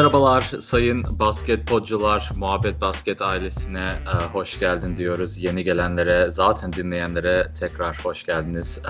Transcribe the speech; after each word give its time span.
Merhabalar 0.00 0.42
sayın 0.42 1.18
basketbolcular, 1.18 2.30
Muhabbet 2.36 2.80
Basket 2.80 3.22
ailesine 3.22 3.98
e, 4.06 4.24
hoş 4.24 4.58
geldin 4.58 4.96
diyoruz. 4.96 5.38
Yeni 5.38 5.64
gelenlere, 5.64 6.30
zaten 6.30 6.72
dinleyenlere 6.72 7.52
tekrar 7.60 8.04
hoş 8.04 8.24
geldiniz. 8.24 8.82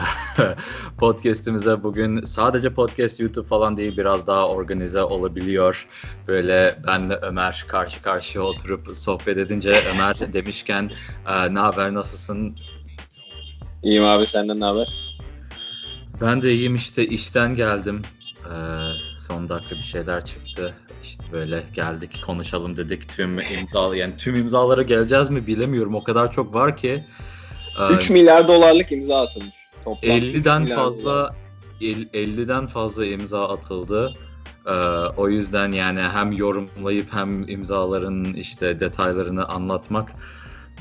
Podcast'imize 0.99 1.83
bugün 1.83 2.25
sadece 2.25 2.75
podcast 2.75 3.21
YouTube 3.21 3.47
falan 3.47 3.77
değil 3.77 3.97
biraz 3.97 4.27
daha 4.27 4.49
organize 4.49 5.03
olabiliyor. 5.03 5.87
Böyle 6.29 6.79
benle 6.87 7.15
Ömer 7.15 7.65
karşı 7.69 8.03
karşıya 8.03 8.45
oturup 8.45 8.97
sohbet 8.97 9.39
edince 9.39 9.73
Ömer 9.95 10.33
demişken 10.33 10.91
e, 11.29 11.55
ne 11.55 11.59
haber, 11.59 11.95
nasılsın? 11.95 12.57
İyiyim 13.83 14.05
abi, 14.05 14.27
senden 14.27 14.61
ne 14.61 14.65
haber? 14.65 15.17
Ben 16.21 16.43
de 16.43 16.53
iyiyim 16.53 16.75
işte 16.75 17.07
işten 17.07 17.55
geldim. 17.55 18.03
Ee, 18.47 18.90
son 19.31 19.49
dakika 19.49 19.75
bir 19.75 19.83
şeyler 19.83 20.27
çıktı. 20.27 20.75
İşte 21.03 21.25
böyle 21.33 21.63
geldik 21.75 22.23
konuşalım 22.27 22.77
dedik 22.77 23.09
tüm 23.09 23.39
imza 23.39 23.97
yani 23.97 24.17
tüm 24.19 24.37
imzalara 24.37 24.83
geleceğiz 24.83 25.31
mi 25.31 25.47
bilemiyorum. 25.47 25.95
O 25.95 26.03
kadar 26.03 26.33
çok 26.33 26.55
var 26.55 26.77
ki. 26.77 27.05
3 27.91 28.11
ee, 28.11 28.15
milyar 28.15 28.49
dolarlık 28.49 28.93
imza 28.93 29.21
atılmış. 29.23 29.55
Toplam 29.85 30.11
50'den 30.11 30.67
fazla 30.67 31.35
50'den 31.81 32.67
fazla 32.67 33.07
imza 33.07 33.49
atıldı. 33.49 34.13
Ee, 34.67 34.73
o 35.17 35.29
yüzden 35.29 35.73
yani 35.73 36.01
hem 36.01 36.33
yorumlayıp 36.33 37.13
hem 37.13 37.49
imzaların 37.49 38.25
işte 38.25 38.81
detaylarını 38.81 39.49
anlatmak 39.49 40.13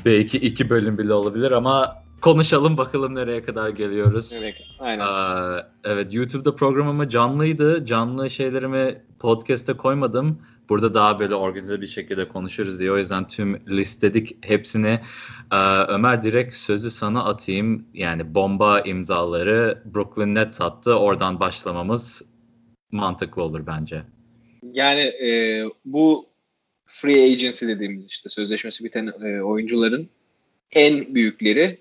belki 0.05 0.37
iki 0.37 0.69
bölüm 0.69 0.97
bile 0.97 1.13
olabilir 1.13 1.52
ama 1.52 2.03
konuşalım 2.21 2.77
bakalım 2.77 3.15
nereye 3.15 3.43
kadar 3.43 3.69
geliyoruz. 3.69 4.33
Evet, 4.41 4.55
aynen. 4.79 5.05
Ee, 5.05 5.65
evet 5.83 6.13
YouTube'da 6.13 6.55
programımı 6.55 7.09
canlıydı. 7.09 7.85
Canlı 7.85 8.29
şeylerimi 8.29 9.01
podcast'e 9.19 9.73
koymadım. 9.73 10.41
Burada 10.69 10.93
daha 10.93 11.19
böyle 11.19 11.35
organize 11.35 11.81
bir 11.81 11.85
şekilde 11.87 12.27
konuşuruz 12.27 12.79
diye. 12.79 12.91
O 12.91 12.97
yüzden 12.97 13.27
tüm 13.27 13.67
listedik 13.67 14.49
hepsini. 14.49 14.99
Ee, 15.51 15.57
Ömer 15.87 16.23
direkt 16.23 16.55
sözü 16.55 16.89
sana 16.89 17.23
atayım. 17.23 17.87
Yani 17.93 18.35
bomba 18.35 18.79
imzaları 18.79 19.83
Brooklyn 19.95 20.35
Nets 20.35 20.61
attı. 20.61 20.99
Oradan 20.99 21.39
başlamamız 21.39 22.21
mantıklı 22.91 23.43
olur 23.43 23.67
bence. 23.67 24.03
Yani 24.63 25.01
e, 25.01 25.63
bu 25.85 26.29
free 26.85 27.23
agency 27.23 27.67
dediğimiz 27.67 28.07
işte 28.07 28.29
sözleşmesi 28.29 28.83
biten 28.83 29.07
e, 29.07 29.41
oyuncuların 29.41 30.09
en 30.71 31.15
büyükleri 31.15 31.79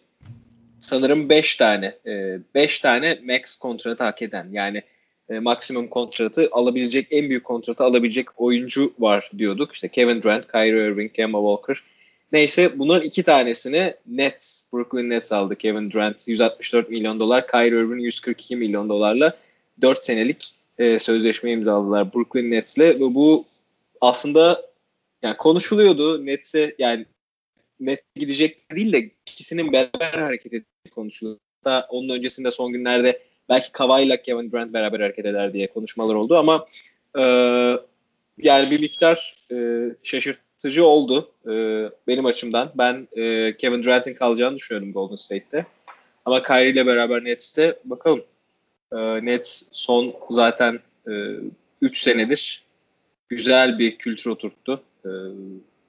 sanırım 0.89 1.29
5 1.29 1.57
tane 1.57 1.95
5 2.55 2.79
e, 2.79 2.83
tane 2.83 3.19
max 3.25 3.57
kontratı 3.57 4.05
hak 4.05 4.23
eden 4.23 4.49
yani 4.53 4.83
e, 5.31 5.39
maksimum 5.39 5.89
kontratı 5.89 6.49
alabilecek 6.53 7.07
en 7.11 7.29
büyük 7.29 7.45
kontratı 7.45 7.85
alabilecek 7.85 8.41
oyuncu 8.41 8.93
var 8.99 9.31
diyorduk. 9.39 9.73
İşte 9.73 9.89
Kevin 9.89 10.23
Durant, 10.23 10.53
Kyrie 10.53 10.87
Irving, 10.87 11.13
Kemba 11.13 11.39
Walker. 11.39 11.83
Neyse 12.33 12.79
bunların 12.79 13.07
iki 13.07 13.23
tanesini 13.23 13.95
Nets, 14.07 14.65
Brooklyn 14.73 15.11
Nets 15.11 15.33
aldı. 15.33 15.57
Kevin 15.57 15.91
Durant 15.91 16.29
164 16.29 16.91
milyon 16.91 17.21
dolar, 17.21 17.47
Kyrie 17.47 17.81
Irving 17.81 18.03
142 18.03 18.57
milyon 18.57 18.89
dolarla 18.89 19.37
4 19.83 20.05
senelik 20.05 20.55
e, 20.79 20.99
sözleşme 20.99 21.51
imzaladılar 21.51 22.15
Brooklyn 22.15 22.51
Nets'le 22.51 22.79
ve 22.79 23.01
bu 23.01 23.45
aslında 24.01 24.63
yani 25.23 25.37
konuşuluyordu 25.37 26.27
Nets'e 26.27 26.75
yani 26.79 27.07
net 27.81 28.15
gidecek 28.15 28.71
değil 28.73 28.93
de 28.93 29.11
ikisinin 29.27 29.73
beraber 29.73 30.23
hareket 30.23 30.55
ettiği 30.55 30.91
konuşuluyor. 30.91 31.39
Hatta 31.65 31.87
onun 31.91 32.09
öncesinde 32.09 32.51
son 32.51 32.73
günlerde 32.73 33.23
belki 33.49 33.73
Kawhi 33.73 34.03
ile 34.03 34.23
Kevin 34.23 34.53
Durant 34.53 34.73
beraber 34.73 35.01
hareket 35.01 35.27
eder 35.27 35.53
diye 35.53 35.67
konuşmalar 35.67 36.15
oldu 36.15 36.37
ama 36.37 36.67
e, 37.19 37.23
yani 38.39 38.71
bir 38.71 38.81
miktar 38.81 39.37
e, 39.53 39.57
şaşırtıcı 40.03 40.87
oldu 40.87 41.33
e, 41.47 41.53
benim 42.07 42.27
açımdan. 42.27 42.73
Ben 42.75 43.09
e, 43.17 43.57
Kevin 43.57 43.83
Durant'in 43.83 44.15
kalacağını 44.15 44.57
düşünüyorum 44.57 44.93
Golden 44.93 45.17
State'te. 45.17 45.67
Ama 46.25 46.43
Kyrie 46.43 46.71
ile 46.71 46.87
beraber 46.87 47.25
Nets'te 47.25 47.79
bakalım. 47.85 48.25
E, 48.93 48.97
Nets 49.25 49.69
son 49.73 50.15
zaten 50.31 50.81
3 51.07 52.07
e, 52.07 52.11
senedir 52.11 52.63
güzel 53.29 53.79
bir 53.79 53.99
kültür 53.99 54.31
oturttu. 54.31 54.83
E, 55.05 55.11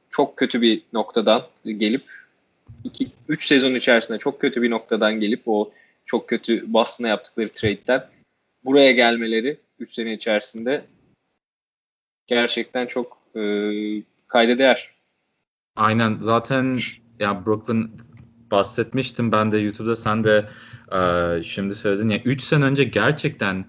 çok 0.10 0.38
kötü 0.38 0.62
bir 0.62 0.82
noktadan 0.94 1.44
gelip 1.66 2.04
3 3.28 3.48
sezon 3.48 3.76
içerisinde 3.76 4.18
çok 4.18 4.42
kötü 4.42 4.62
bir 4.62 4.72
noktadan 4.72 5.20
gelip 5.20 5.42
o 5.46 5.72
çok 6.06 6.30
kötü 6.30 6.74
Boston'a 6.74 7.08
yaptıkları 7.08 7.50
trade'den 7.50 8.06
buraya 8.66 8.92
gelmeleri 8.92 9.58
3 9.80 9.94
sene 9.94 10.14
içerisinde 10.14 10.86
gerçekten 12.28 12.86
çok 12.86 13.18
e, 13.36 13.42
kayda 14.28 14.58
değer. 14.58 14.90
Aynen 15.76 16.18
zaten 16.20 16.78
ya 17.20 17.46
Brooklyn 17.46 17.92
bahsetmiştim 18.52 19.32
ben 19.32 19.52
de 19.52 19.58
YouTube'da 19.58 19.96
sen 19.96 20.24
de 20.24 20.50
e, 20.92 21.44
şimdi 21.44 21.76
söyledin 21.76 22.10
ya 22.10 22.22
3 22.26 22.42
sene 22.42 22.66
önce 22.66 22.84
gerçekten 22.84 23.66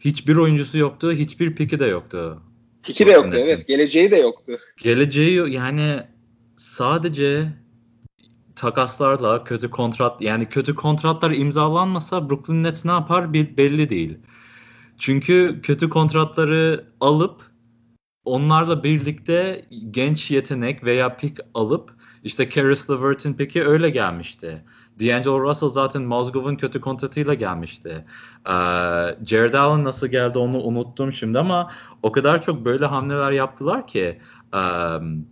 hiçbir 0.00 0.36
oyuncusu 0.36 0.78
yoktu, 0.78 1.12
hiçbir 1.12 1.54
piki 1.54 1.78
de 1.78 1.86
yoktu. 1.86 2.42
Piki 2.86 3.06
de 3.06 3.10
yoktu 3.10 3.36
evet. 3.40 3.68
Geleceği 3.68 4.10
de 4.10 4.16
yoktu. 4.16 4.58
Geleceği 4.76 5.52
yani 5.52 6.02
sadece 6.56 7.52
takaslarla 8.56 9.44
kötü 9.44 9.70
kontrat 9.70 10.22
yani 10.22 10.48
kötü 10.48 10.74
kontratlar 10.74 11.30
imzalanmasa 11.30 12.28
Brooklyn 12.28 12.64
Nets 12.64 12.84
ne 12.84 12.90
yapar 12.90 13.32
belli 13.32 13.88
değil. 13.88 14.18
Çünkü 14.98 15.60
kötü 15.62 15.88
kontratları 15.88 16.84
alıp 17.00 17.42
onlarla 18.24 18.84
birlikte 18.84 19.64
genç 19.90 20.30
yetenek 20.30 20.84
veya 20.84 21.16
pick 21.16 21.40
alıp 21.54 21.90
işte 22.24 22.50
Caris 22.50 22.90
LeVert'in 22.90 23.34
peki 23.34 23.64
öyle 23.64 23.90
gelmişti. 23.90 24.64
D'Angelo 25.00 25.40
Russell 25.40 25.68
zaten 25.68 26.02
Mozgov'un 26.02 26.56
kötü 26.56 26.80
kontratıyla 26.80 27.34
gelmişti. 27.34 28.04
Ee, 28.46 28.52
Jared 29.26 29.54
Allen 29.54 29.84
nasıl 29.84 30.06
geldi 30.06 30.38
onu 30.38 30.62
unuttum 30.62 31.12
şimdi 31.12 31.38
ama 31.38 31.70
o 32.02 32.12
kadar 32.12 32.42
çok 32.42 32.64
böyle 32.64 32.86
hamleler 32.86 33.32
yaptılar 33.32 33.86
ki 33.86 34.20
um, 34.54 35.26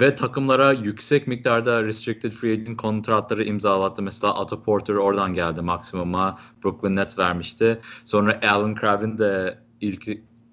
ve 0.00 0.14
takımlara 0.14 0.72
yüksek 0.72 1.26
miktarda 1.26 1.84
restricted 1.84 2.32
free 2.32 2.52
agent 2.52 2.76
kontratları 2.76 3.44
imzalattı. 3.44 4.02
Mesela 4.02 4.34
Otto 4.34 4.62
Porter 4.62 4.94
oradan 4.94 5.34
geldi 5.34 5.60
maksimuma. 5.60 6.38
Brooklyn 6.64 6.96
Nets 6.96 7.18
vermişti. 7.18 7.80
Sonra 8.04 8.40
Alan 8.50 8.74
Crabb'in 8.80 9.18
de 9.18 9.58
ilk 9.80 10.08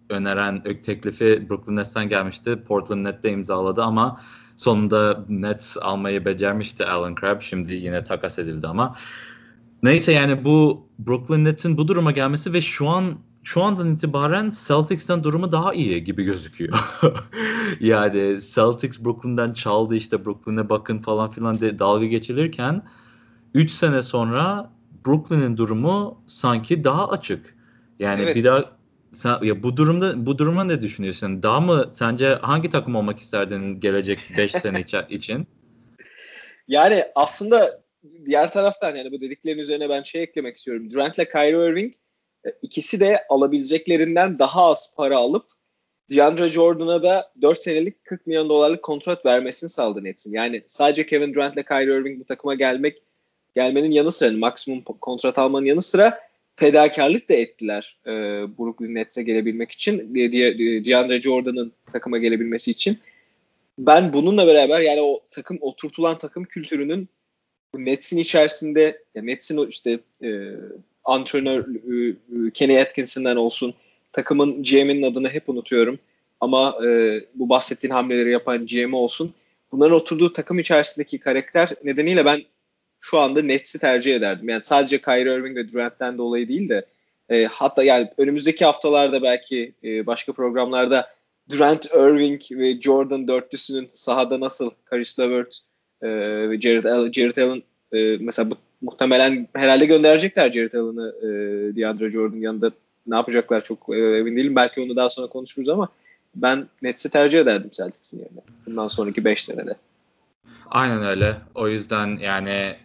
öneren 0.10 0.64
teklifi 0.64 1.50
Brooklyn 1.50 1.75
Nets'ten 1.75 2.10
gelmişti. 2.10 2.64
Portland 2.68 3.06
Net'te 3.06 3.31
imzaladı 3.31 3.84
ama 3.84 4.22
sonunda 4.58 5.25
Nets 5.30 5.78
almayı 5.81 6.25
becermişti 6.25 6.86
Alan 6.86 7.16
Crabb. 7.22 7.41
Şimdi 7.41 7.74
yine 7.74 8.03
takas 8.03 8.40
edildi 8.40 8.68
ama. 8.68 8.96
Neyse 9.84 10.12
yani 10.12 10.46
bu 10.46 10.88
Brooklyn 11.00 11.46
Nets'in 11.46 11.78
bu 11.78 11.88
duruma 11.88 12.12
gelmesi 12.12 12.53
ve 12.53 12.62
şu 12.62 12.90
an 12.90 13.18
şu 13.44 13.63
andan 13.63 13.88
itibaren 13.88 14.52
Celtics'ten 14.68 15.24
durumu 15.24 15.52
daha 15.52 15.74
iyi 15.74 16.03
gibi 16.03 16.24
gözüküyor. 16.24 16.74
yani 17.80 18.40
Celtics 18.53 19.00
Brooklyn'den 19.06 19.53
çaldı 19.53 19.96
işte 19.96 20.25
Brooklyn'e 20.25 20.69
bakın 20.69 21.00
falan 21.00 21.31
filan 21.31 21.59
de 21.59 21.80
dalga 21.80 22.06
geçilirken 22.06 22.84
3 23.53 23.72
sene 23.72 24.03
sonra 24.03 24.72
Brooklyn'in 25.06 25.58
durumu 25.58 26.18
sanki 26.28 26.84
daha 26.84 27.09
açık. 27.09 27.56
Yani 28.00 28.22
evet. 28.22 28.36
bir 28.36 28.44
daha 28.44 28.66
sen 29.13 29.38
ya 29.44 29.63
bu 29.63 29.78
durumda 29.78 30.25
bu 30.25 30.38
duruma 30.38 30.63
ne 30.63 30.81
düşünüyorsun? 30.81 31.44
Daha 31.44 31.59
mı 31.59 31.90
sence 31.94 32.30
hangi 32.30 32.69
takım 32.69 32.95
olmak 32.95 33.19
isterdin 33.19 33.80
gelecek 33.80 34.19
5 34.38 34.51
sene 34.51 34.81
için? 35.10 35.48
Yani 36.68 37.06
aslında 37.15 37.83
diğer 38.25 38.51
taraftan 38.51 38.95
yani 38.95 39.12
bu 39.12 39.21
dediklerin 39.21 39.60
üzerine 39.60 39.89
ben 39.89 40.04
şey 40.04 40.24
eklemek 40.24 40.57
istiyorum. 40.57 40.89
Durant 40.94 41.18
ile 41.18 41.30
Kyrie 41.30 41.69
Irving 41.69 41.94
e, 42.45 42.50
ikisi 42.62 43.00
de 43.00 43.25
alabileceklerinden 43.30 44.39
daha 44.39 44.65
az 44.65 44.95
para 44.95 45.18
alıp 45.18 45.45
DeAndre 46.12 46.48
Jordan'a 46.48 47.04
da 47.04 47.31
4 47.42 47.62
senelik 47.62 48.06
40 48.06 48.27
milyon 48.27 48.50
dolarlık 48.50 48.83
kontrat 48.83 49.25
vermesini 49.25 49.69
sağladı 49.69 50.04
Nets'in. 50.04 50.33
Yani 50.33 50.63
sadece 50.68 51.06
Kevin 51.06 51.33
Durant 51.33 51.56
ile 51.56 51.63
Kyrie 51.63 52.00
Irving 52.00 52.19
bu 52.19 52.25
takıma 52.25 52.56
gelmek 52.56 53.04
gelmenin 53.56 53.92
yanı 53.92 54.12
sıra 54.12 54.30
yani 54.30 54.39
maksimum 54.39 54.81
kontrat 54.83 55.38
almanın 55.38 55.65
yanı 55.65 55.81
sıra 55.81 56.19
fedakarlık 56.55 57.29
da 57.29 57.33
ettiler 57.33 57.97
e, 58.05 58.11
Brooklyn 58.57 58.95
Nets'e 58.95 59.23
gelebilmek 59.23 59.71
için. 59.71 60.15
De, 60.15 60.31
DeAndre 60.85 61.21
Jordan'ın 61.21 61.71
takıma 61.94 62.17
gelebilmesi 62.17 62.71
için. 62.71 62.97
Ben 63.79 64.13
bununla 64.13 64.47
beraber 64.47 64.79
yani 64.79 65.01
o 65.01 65.21
takım 65.31 65.57
oturtulan 65.61 66.17
takım 66.17 66.44
kültürünün 66.44 67.09
Nets'in 67.75 68.17
içerisinde 68.17 69.03
yani 69.15 69.27
Nets'in 69.27 69.67
işte 69.67 70.00
e, 70.23 70.29
antrenör 71.03 71.65
e, 71.67 72.09
e, 72.09 72.51
Kenny 72.53 72.81
Atkinson'dan 72.81 73.38
olsun 73.38 73.73
takımın 74.13 74.63
GM'inin 74.63 75.03
adını 75.03 75.29
hep 75.29 75.50
unutuyorum 75.50 76.00
ama 76.39 76.77
e, 76.85 77.19
bu 77.35 77.50
bahsettiğin 77.50 77.94
hamleleri 77.94 78.31
yapan 78.31 78.65
GM 78.65 78.94
olsun 78.94 79.33
bunların 79.71 79.95
oturduğu 79.95 80.33
takım 80.33 80.59
içerisindeki 80.59 81.19
karakter 81.19 81.75
nedeniyle 81.83 82.25
ben 82.25 82.41
şu 83.03 83.19
anda 83.19 83.41
Nets'i 83.41 83.79
tercih 83.79 84.15
ederdim. 84.15 84.50
Yani 84.50 84.63
sadece 84.63 85.01
Kyrie 85.01 85.35
Irving 85.35 85.57
ve 85.57 85.73
Durant'ten 85.73 86.17
dolayı 86.17 86.47
değil 86.47 86.69
de 86.69 86.85
e, 87.29 87.45
hatta 87.45 87.83
yani 87.83 88.09
önümüzdeki 88.17 88.65
haftalarda 88.65 89.23
belki 89.23 89.73
e, 89.83 90.05
başka 90.05 90.33
programlarda 90.33 91.07
Durant, 91.50 91.85
Irving 91.85 92.41
ve 92.51 92.81
Jordan 92.81 93.27
dörtlüsünün 93.27 93.88
sahada 93.89 94.39
nasıl 94.39 94.71
Karis 94.85 95.19
LeVert 95.19 95.59
e, 96.01 96.09
ve 96.50 96.61
Jared, 96.61 96.83
Allen, 96.83 97.11
Jared 97.11 97.38
Allen 97.38 97.63
e, 97.94 98.17
mesela 98.19 98.51
bu, 98.51 98.55
muhtemelen 98.81 99.47
herhalde 99.53 99.85
gönderecekler 99.85 100.51
Jared 100.51 100.73
Allen'ı 100.73 101.15
e, 101.21 101.27
DeAndre 101.75 102.09
Jordan 102.09 102.38
yanında 102.38 102.71
ne 103.07 103.15
yapacaklar 103.15 103.63
çok 103.63 103.89
e, 103.89 104.17
emin 104.17 104.35
değilim. 104.35 104.55
Belki 104.55 104.81
onu 104.81 104.95
daha 104.95 105.09
sonra 105.09 105.27
konuşuruz 105.27 105.69
ama 105.69 105.88
ben 106.35 106.67
Nets'i 106.81 107.09
tercih 107.09 107.39
ederdim 107.39 107.69
Celtics'in 107.73 108.19
yerine. 108.19 108.41
Bundan 108.65 108.88
sonraki 108.88 109.25
5 109.25 109.45
senede. 109.45 109.75
Aynen 110.74 111.04
öyle. 111.04 111.42
O 111.56 111.68
yüzden 111.68 112.18
yani 112.18 112.75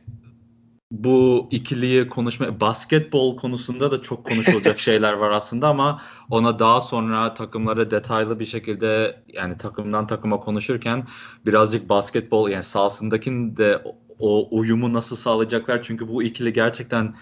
bu 0.91 1.49
ikiliyi 1.51 2.09
konuşma 2.09 2.61
basketbol 2.61 3.37
konusunda 3.37 3.91
da 3.91 4.03
çok 4.03 4.25
konuşulacak 4.25 4.79
şeyler 4.89 5.13
var 5.13 5.31
aslında 5.31 5.69
ama 5.69 6.03
ona 6.31 6.59
daha 6.59 6.81
sonra 6.81 7.35
takımlara 7.35 7.91
detaylı 7.91 8.41
bir 8.41 8.45
şekilde 8.45 9.23
yani 9.29 9.59
takımdan 9.59 10.07
takıma 10.07 10.41
konuşurken 10.41 11.07
birazcık 11.47 11.89
basketbol 11.89 12.49
yani 12.49 12.63
sahasındakinin 12.63 13.57
de 13.57 13.83
o 14.19 14.49
uyumu 14.59 14.93
nasıl 14.93 15.17
sağlayacaklar 15.17 15.83
çünkü 15.83 16.09
bu 16.09 16.23
ikili 16.23 16.53
gerçekten 16.53 17.17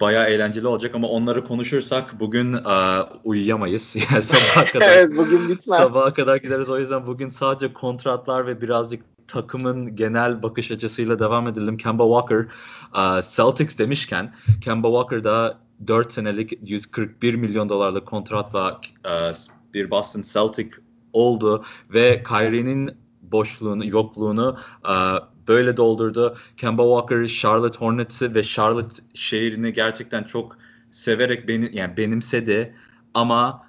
bayağı 0.00 0.28
eğlenceli 0.28 0.66
olacak 0.66 0.94
ama 0.94 1.08
onları 1.08 1.44
konuşursak 1.44 2.20
bugün 2.20 2.52
uh, 2.52 3.08
uyuyamayız. 3.24 3.96
Yani 3.96 4.22
sabaha 4.22 4.64
kadar. 4.64 4.92
evet 4.92 5.16
bugün 5.16 5.48
bitmez. 5.48 5.78
Sabaha 5.78 6.14
kadar 6.14 6.36
gideriz. 6.36 6.70
O 6.70 6.78
yüzden 6.78 7.06
bugün 7.06 7.28
sadece 7.28 7.72
kontratlar 7.72 8.46
ve 8.46 8.60
birazcık 8.60 9.13
takımın 9.28 9.96
genel 9.96 10.42
bakış 10.42 10.70
açısıyla 10.70 11.18
devam 11.18 11.48
edelim. 11.48 11.76
Kemba 11.76 12.04
Walker 12.04 12.46
uh, 12.94 13.36
Celtics 13.36 13.78
demişken 13.78 14.34
Kemba 14.60 14.88
Walker 14.88 15.24
da 15.24 15.58
4 15.86 16.12
senelik 16.12 16.58
141 16.62 17.34
milyon 17.34 17.68
dolarlık 17.68 18.06
kontratla 18.06 18.80
uh, 19.06 19.34
bir 19.74 19.90
Boston 19.90 20.22
Celtic 20.32 20.70
oldu 21.12 21.64
ve 21.90 22.22
Kyrie'nin 22.28 22.90
boşluğunu, 23.22 23.86
yokluğunu 23.86 24.56
uh, 24.84 25.18
böyle 25.48 25.76
doldurdu. 25.76 26.36
Kemba 26.56 26.82
Walker 26.82 27.26
Charlotte 27.26 27.78
Hornets'i 27.78 28.34
ve 28.34 28.42
Charlotte 28.42 29.02
şehrini 29.14 29.72
gerçekten 29.72 30.24
çok 30.24 30.56
severek 30.90 31.48
benim 31.48 31.72
yani 31.72 31.96
benimsedi 31.96 32.74
ama 33.14 33.66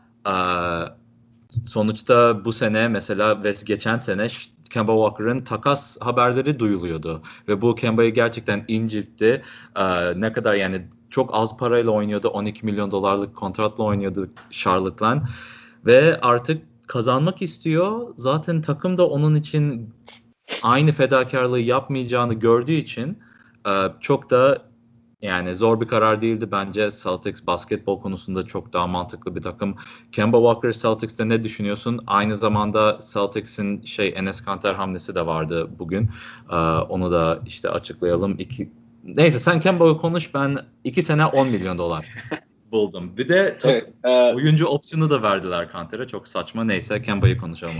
sonuçta 1.65 2.45
bu 2.45 2.53
sene 2.53 2.87
mesela 2.87 3.43
ve 3.43 3.55
geçen 3.65 3.99
sene 3.99 4.27
Kemba 4.69 4.91
Walker'ın 4.91 5.41
takas 5.41 5.97
haberleri 6.01 6.59
duyuluyordu 6.59 7.21
ve 7.47 7.61
bu 7.61 7.75
Kemba'yı 7.75 8.13
gerçekten 8.13 8.65
inciltti. 8.67 9.41
Uh, 9.77 10.15
ne 10.15 10.33
kadar 10.33 10.55
yani 10.55 10.87
çok 11.09 11.29
az 11.33 11.57
parayla 11.57 11.91
oynuyordu. 11.91 12.27
12 12.27 12.65
milyon 12.65 12.91
dolarlık 12.91 13.35
kontratla 13.35 13.83
oynuyordu 13.83 14.29
Charlotte'la 14.51 15.23
ve 15.85 16.19
artık 16.21 16.63
kazanmak 16.87 17.41
istiyor. 17.41 18.13
Zaten 18.17 18.61
takım 18.61 18.97
da 18.97 19.07
onun 19.07 19.35
için 19.35 19.93
aynı 20.63 20.91
fedakarlığı 20.91 21.59
yapmayacağını 21.59 22.33
gördüğü 22.33 22.71
için 22.71 23.19
çok 23.99 24.29
da 24.29 24.61
yani 25.25 25.55
zor 25.55 25.81
bir 25.81 25.87
karar 25.87 26.21
değildi 26.21 26.51
bence. 26.51 26.89
Celtics 27.03 27.47
basketbol 27.47 28.01
konusunda 28.01 28.43
çok 28.43 28.73
daha 28.73 28.87
mantıklı 28.87 29.35
bir 29.35 29.41
takım. 29.41 29.75
Kemba 30.11 30.37
Walker 30.37 30.81
Celtics'te 30.81 31.29
ne 31.29 31.43
düşünüyorsun? 31.43 32.03
Aynı 32.07 32.37
zamanda 32.37 32.97
Celtics'in 33.13 33.81
şey 33.81 34.13
Enes 34.15 34.41
Kanter 34.41 34.73
hamlesi 34.73 35.15
de 35.15 35.25
vardı 35.25 35.69
bugün. 35.79 36.09
onu 36.89 37.11
da 37.11 37.39
işte 37.45 37.69
açıklayalım. 37.69 38.35
İki, 38.39 38.69
neyse 39.03 39.39
sen 39.39 39.59
Kemba'yı 39.59 39.93
konuş 39.93 40.33
ben 40.33 40.57
iki 40.83 41.01
sene 41.01 41.25
10 41.25 41.47
milyon 41.47 41.77
dolar 41.77 42.05
buldum. 42.71 43.17
Bir 43.17 43.29
de 43.29 43.57
evet, 43.63 43.87
e, 44.03 44.09
oyuncu 44.09 44.65
opsiyonu 44.65 45.09
da 45.09 45.21
verdiler 45.23 45.71
Kanter'e. 45.71 46.07
Çok 46.07 46.27
saçma. 46.27 46.63
Neyse 46.63 47.01
Kemba'yı 47.01 47.37
konuşalım. 47.37 47.75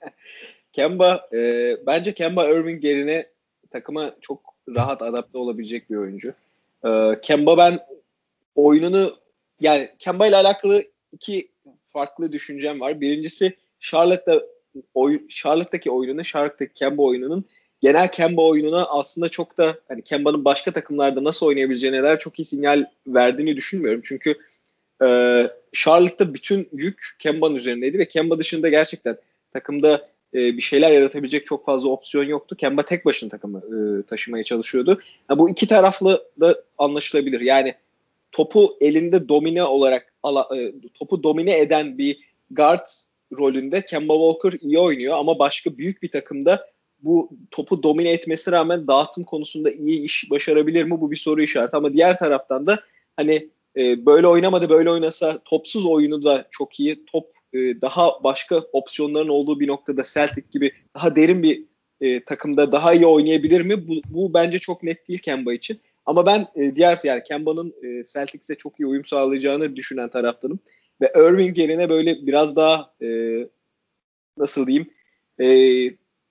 Kemba 0.72 1.28
e, 1.32 1.38
bence 1.86 2.14
Kemba 2.14 2.46
Irving 2.46 2.84
yerine 2.84 3.26
takıma 3.70 4.10
çok 4.20 4.40
rahat 4.68 5.02
adapte 5.02 5.38
olabilecek 5.38 5.90
bir 5.90 5.96
oyuncu. 5.96 6.34
E, 6.84 7.20
Kemba 7.22 7.58
ben 7.58 7.78
oyununu 8.54 9.16
yani 9.60 9.90
Kemba 9.98 10.26
ile 10.26 10.36
alakalı 10.36 10.84
iki 11.12 11.50
farklı 11.86 12.32
düşüncem 12.32 12.80
var. 12.80 13.00
Birincisi 13.00 13.56
Charlotte'da 13.80 14.42
oy, 14.94 15.28
Charlotte'daki 15.28 15.90
oyununu, 15.90 16.24
Charlotte'daki 16.24 16.74
Kemba 16.74 17.02
oyununun 17.02 17.44
genel 17.80 18.12
Kemba 18.12 18.42
oyununa 18.42 18.84
aslında 18.84 19.28
çok 19.28 19.58
da 19.58 19.78
hani 19.88 20.02
Kemba'nın 20.02 20.44
başka 20.44 20.70
takımlarda 20.70 21.24
nasıl 21.24 21.46
oynayabileceğine 21.46 22.02
dair 22.02 22.18
çok 22.18 22.38
iyi 22.38 22.44
sinyal 22.44 22.84
verdiğini 23.06 23.56
düşünmüyorum. 23.56 24.00
Çünkü 24.04 24.34
e, 25.02 25.06
Charlotte'da 25.72 26.34
bütün 26.34 26.68
yük 26.72 27.16
Kemba'nın 27.18 27.54
üzerindeydi 27.54 27.98
ve 27.98 28.08
Kemba 28.08 28.38
dışında 28.38 28.68
gerçekten 28.68 29.16
takımda 29.52 30.08
e, 30.34 30.38
bir 30.38 30.62
şeyler 30.62 30.92
yaratabilecek 30.92 31.46
çok 31.46 31.66
fazla 31.66 31.88
opsiyon 31.88 32.24
yoktu. 32.24 32.56
Kemba 32.56 32.82
tek 32.82 33.04
başına 33.04 33.30
takımı 33.30 33.58
e, 33.58 34.02
taşımaya 34.02 34.44
çalışıyordu. 34.44 35.00
Yani 35.30 35.38
bu 35.38 35.50
iki 35.50 35.68
taraflı 35.68 36.24
da 36.40 36.62
anlaşılabilir. 36.78 37.40
Yani 37.40 37.74
topu 38.32 38.76
elinde 38.80 39.28
domine 39.28 39.62
olarak 39.62 40.12
ala, 40.22 40.48
e, 40.56 40.72
topu 40.94 41.22
domine 41.22 41.58
eden 41.58 41.98
bir 41.98 42.18
guard 42.50 42.86
rolünde 43.38 43.84
Kemba 43.84 44.14
Walker 44.14 44.58
iyi 44.68 44.78
oynuyor 44.78 45.18
ama 45.18 45.38
başka 45.38 45.78
büyük 45.78 46.02
bir 46.02 46.10
takımda 46.10 46.66
bu 47.02 47.30
topu 47.50 47.82
domine 47.82 48.10
etmesi 48.10 48.52
rağmen 48.52 48.86
dağıtım 48.86 49.24
konusunda 49.24 49.70
iyi 49.70 50.02
iş 50.02 50.30
başarabilir 50.30 50.84
mi? 50.84 51.00
Bu 51.00 51.10
bir 51.10 51.16
soru 51.16 51.42
işareti 51.42 51.76
ama 51.76 51.92
diğer 51.92 52.18
taraftan 52.18 52.66
da 52.66 52.80
hani 53.16 53.48
e, 53.76 54.06
böyle 54.06 54.26
oynamadı 54.26 54.68
böyle 54.68 54.90
oynasa 54.90 55.38
topsuz 55.44 55.86
oyunu 55.86 56.24
da 56.24 56.48
çok 56.50 56.80
iyi. 56.80 57.04
Top 57.06 57.39
e, 57.52 57.58
daha 57.80 58.24
başka 58.24 58.56
opsiyonların 58.72 59.28
olduğu 59.28 59.60
bir 59.60 59.68
noktada 59.68 60.02
Celtic 60.14 60.44
gibi 60.50 60.72
daha 60.94 61.16
derin 61.16 61.42
bir 61.42 61.64
e, 62.00 62.24
takımda 62.24 62.72
daha 62.72 62.94
iyi 62.94 63.06
oynayabilir 63.06 63.60
mi? 63.60 63.88
Bu, 63.88 63.94
bu 64.08 64.34
bence 64.34 64.58
çok 64.58 64.82
net 64.82 65.08
değil 65.08 65.18
Kemba 65.18 65.52
için. 65.54 65.80
Ama 66.06 66.26
ben 66.26 66.46
e, 66.56 66.76
diğer 66.76 66.98
yani 67.04 67.22
Kemba'nın 67.22 67.74
e, 67.82 68.04
Celtics'e 68.12 68.54
çok 68.54 68.80
iyi 68.80 68.86
uyum 68.86 69.04
sağlayacağını 69.04 69.76
düşünen 69.76 70.08
taraftanım. 70.08 70.58
Ve 71.00 71.12
Irving 71.16 71.58
yerine 71.58 71.88
böyle 71.88 72.26
biraz 72.26 72.56
daha 72.56 72.94
e, 73.02 73.08
nasıl 74.36 74.66
diyeyim 74.66 74.90
e, 75.38 75.46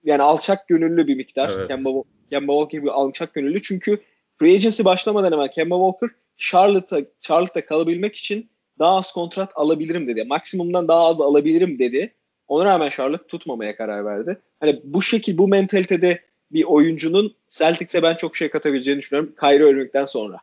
yani 0.04 0.22
alçak 0.22 0.68
gönüllü 0.68 1.08
bir 1.08 1.16
miktar. 1.16 1.52
Evet. 1.56 1.68
Kemba, 1.68 1.90
Kemba 2.30 2.54
Walker 2.54 2.84
bir 2.84 2.88
alçak 2.88 3.34
gönüllü. 3.34 3.62
Çünkü 3.62 3.98
free 4.40 4.56
agency 4.56 4.84
başlamadan 4.84 5.32
hemen 5.32 5.50
Kemba 5.50 5.76
Walker 5.76 6.10
Charlotte'a 6.38 7.00
Charlotte'da 7.22 7.66
kalabilmek 7.66 8.16
için 8.16 8.50
daha 8.80 8.96
az 8.96 9.14
kontrat 9.14 9.52
alabilirim 9.56 10.08
dedi. 10.08 10.24
Maksimumdan 10.24 10.88
daha 10.88 11.06
az 11.06 11.22
alabilirim 11.22 11.80
dedi. 11.80 12.14
Ona 12.48 12.66
rağmen 12.66 12.90
Charlotte 12.90 13.28
tutmamaya 13.28 13.76
karar 13.78 14.06
verdi. 14.06 14.42
Hani 14.60 14.82
bu 14.84 15.02
şekil 15.02 15.38
bu 15.38 15.48
mentalitede 15.48 16.20
bir 16.52 16.64
oyuncunun 16.64 17.36
Celtics'e 17.50 18.04
ben 18.04 18.16
çok 18.16 18.38
şey 18.38 18.50
katabileceğini 18.50 19.00
düşünüyorum. 19.00 19.36
Kyrie 19.40 19.70
Irving'den 19.70 20.06
sonra. 20.06 20.38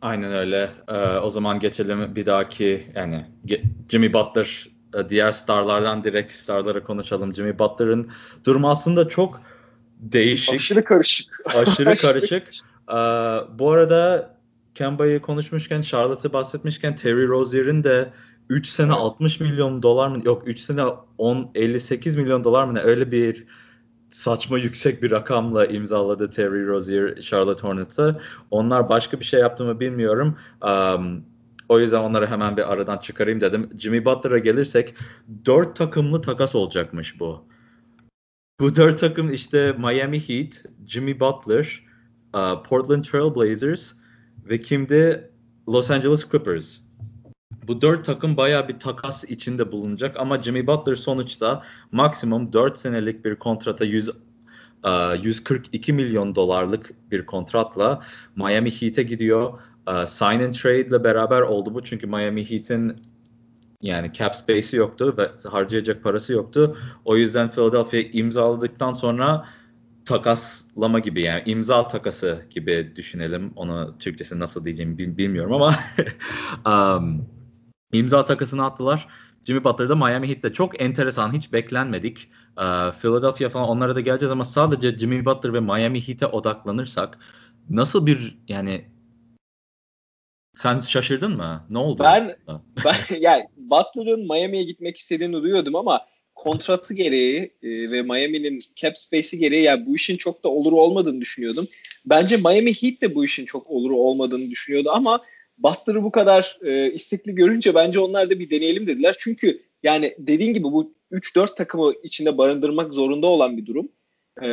Aynen 0.00 0.32
öyle. 0.32 0.70
Ee, 0.88 1.18
o 1.18 1.30
zaman 1.30 1.60
geçelim 1.60 2.16
bir 2.16 2.26
dahaki 2.26 2.86
yani 2.94 3.26
Jimmy 3.90 4.12
Butler 4.12 4.68
e, 4.94 5.08
diğer 5.08 5.32
starlardan 5.32 6.04
direkt 6.04 6.34
starlara 6.34 6.82
konuşalım. 6.82 7.34
Jimmy 7.34 7.58
Butler'ın 7.58 8.10
durumu 8.44 8.70
aslında 8.70 9.08
çok 9.08 9.40
değişik. 9.98 10.54
Aşırı 10.54 10.84
karışık. 10.84 11.42
Aşırı 11.56 11.96
karışık. 12.00 12.48
ee, 12.88 12.94
bu 13.58 13.70
arada 13.70 14.30
Kemba'yı 14.78 15.20
konuşmuşken, 15.20 15.80
Charlotte'ı 15.80 16.32
bahsetmişken 16.32 16.96
Terry 16.96 17.28
Rozier'in 17.28 17.84
de 17.84 18.12
3 18.48 18.66
sene 18.66 18.92
evet. 18.92 19.00
60 19.00 19.40
milyon 19.40 19.82
dolar 19.82 20.08
mı? 20.08 20.22
Yok 20.24 20.42
3 20.48 20.60
sene 20.60 20.82
10 21.18 21.50
58 21.54 22.16
milyon 22.16 22.44
dolar 22.44 22.64
mı 22.64 22.74
ne? 22.74 22.80
Öyle 22.80 23.10
bir 23.10 23.46
saçma 24.10 24.58
yüksek 24.58 25.02
bir 25.02 25.10
rakamla 25.10 25.66
imzaladı 25.66 26.30
Terry 26.30 26.66
Rozier 26.66 27.20
Charlotte 27.20 27.68
Hornets'a. 27.68 28.20
Onlar 28.50 28.88
başka 28.88 29.20
bir 29.20 29.24
şey 29.24 29.40
yaptı 29.40 29.64
mı 29.64 29.80
bilmiyorum. 29.80 30.36
Um, 30.62 31.24
o 31.68 31.80
yüzden 31.80 32.00
onları 32.00 32.26
hemen 32.26 32.56
bir 32.56 32.72
aradan 32.72 32.98
çıkarayım 32.98 33.40
dedim. 33.40 33.70
Jimmy 33.78 34.04
Butler'a 34.04 34.38
gelirsek 34.38 34.94
dört 35.46 35.76
takımlı 35.76 36.20
takas 36.20 36.54
olacakmış 36.54 37.20
bu. 37.20 37.44
Bu 38.60 38.74
dört 38.74 38.98
takım 38.98 39.32
işte 39.32 39.74
Miami 39.78 40.28
Heat, 40.28 40.64
Jimmy 40.86 41.20
Butler, 41.20 41.84
uh, 42.34 42.62
Portland 42.62 43.04
Trail 43.04 43.34
Blazers 43.34 43.97
ve 44.48 44.60
kimdi? 44.60 45.30
Los 45.68 45.90
Angeles 45.90 46.30
Clippers. 46.30 46.80
Bu 47.68 47.82
dört 47.82 48.04
takım 48.04 48.36
bayağı 48.36 48.68
bir 48.68 48.78
takas 48.78 49.24
içinde 49.24 49.72
bulunacak 49.72 50.20
ama 50.20 50.42
Jimmy 50.42 50.66
Butler 50.66 50.96
sonuçta 50.96 51.62
maksimum 51.92 52.52
4 52.52 52.78
senelik 52.78 53.24
bir 53.24 53.36
kontrata 53.36 53.84
100 53.84 54.10
142 55.22 55.92
milyon 55.92 56.34
dolarlık 56.34 57.10
bir 57.10 57.26
kontratla 57.26 58.00
Miami 58.36 58.70
Heat'e 58.70 59.02
gidiyor. 59.02 59.60
Sign 60.06 60.40
and 60.40 60.54
trade 60.54 60.80
ile 60.80 61.04
beraber 61.04 61.40
oldu 61.40 61.74
bu 61.74 61.84
çünkü 61.84 62.06
Miami 62.06 62.50
Heat'in 62.50 62.96
yani 63.82 64.12
cap 64.12 64.36
space'i 64.36 64.76
yoktu 64.76 65.14
ve 65.18 65.48
harcayacak 65.48 66.02
parası 66.02 66.32
yoktu. 66.32 66.76
O 67.04 67.16
yüzden 67.16 67.50
Philadelphia 67.50 68.10
imzaladıktan 68.12 68.92
sonra 68.92 69.46
takaslama 70.08 70.98
gibi 70.98 71.22
yani 71.22 71.42
imza 71.46 71.88
takası 71.88 72.46
gibi 72.50 72.92
düşünelim. 72.96 73.52
Onu 73.56 73.98
Türkçesi 73.98 74.38
nasıl 74.38 74.64
diyeceğimi 74.64 75.18
bilmiyorum 75.18 75.52
ama 75.52 75.74
um, 76.96 77.28
imza 77.92 78.24
takısını 78.24 78.64
attılar. 78.64 79.08
Jimmy 79.44 79.64
Butler 79.64 79.88
da 79.88 79.96
Miami 79.96 80.28
Heat'te 80.28 80.52
çok 80.52 80.82
enteresan 80.82 81.32
hiç 81.32 81.52
beklenmedik. 81.52 82.30
Ee, 82.58 82.92
Philadelphia 83.02 83.48
falan 83.48 83.68
onlara 83.68 83.94
da 83.94 84.00
geleceğiz 84.00 84.32
ama 84.32 84.44
sadece 84.44 84.98
Jimmy 84.98 85.24
Butler 85.24 85.54
ve 85.54 85.60
Miami 85.60 86.08
Heat'e 86.08 86.26
odaklanırsak 86.26 87.18
nasıl 87.70 88.06
bir 88.06 88.38
yani 88.48 88.84
sen 90.52 90.78
şaşırdın 90.78 91.36
mı? 91.36 91.66
Ne 91.70 91.78
oldu? 91.78 92.02
Ben, 92.02 92.36
ben 92.84 93.20
yani 93.20 93.48
Butler'ın 93.56 94.20
Miami'ye 94.20 94.64
gitmek 94.64 94.96
istediğini 94.96 95.42
duyuyordum 95.42 95.76
ama 95.76 96.00
kontratı 96.38 96.94
gereği 96.94 97.52
e, 97.62 97.90
ve 97.90 98.02
Miami'nin 98.02 98.62
cap 98.74 98.98
space'i 98.98 99.40
gereği 99.40 99.62
yani 99.62 99.86
bu 99.86 99.96
işin 99.96 100.16
çok 100.16 100.44
da 100.44 100.48
olur 100.48 100.72
olmadığını 100.72 101.20
düşünüyordum. 101.20 101.66
Bence 102.06 102.36
Miami 102.36 102.72
Heat 102.82 103.00
de 103.02 103.14
bu 103.14 103.24
işin 103.24 103.44
çok 103.44 103.70
olur 103.70 103.90
olmadığını 103.90 104.50
düşünüyordu 104.50 104.90
ama 104.92 105.20
Butler'ı 105.58 106.02
bu 106.02 106.10
kadar 106.10 106.58
e, 106.66 106.92
istekli 106.92 107.34
görünce 107.34 107.74
bence 107.74 107.98
onlar 107.98 108.30
da 108.30 108.38
bir 108.38 108.50
deneyelim 108.50 108.86
dediler. 108.86 109.16
Çünkü 109.18 109.62
yani 109.82 110.14
dediğin 110.18 110.54
gibi 110.54 110.64
bu 110.64 110.92
3-4 111.12 111.56
takımı 111.56 111.92
içinde 112.02 112.38
barındırmak 112.38 112.94
zorunda 112.94 113.26
olan 113.26 113.56
bir 113.56 113.66
durum. 113.66 113.88
E, 114.42 114.48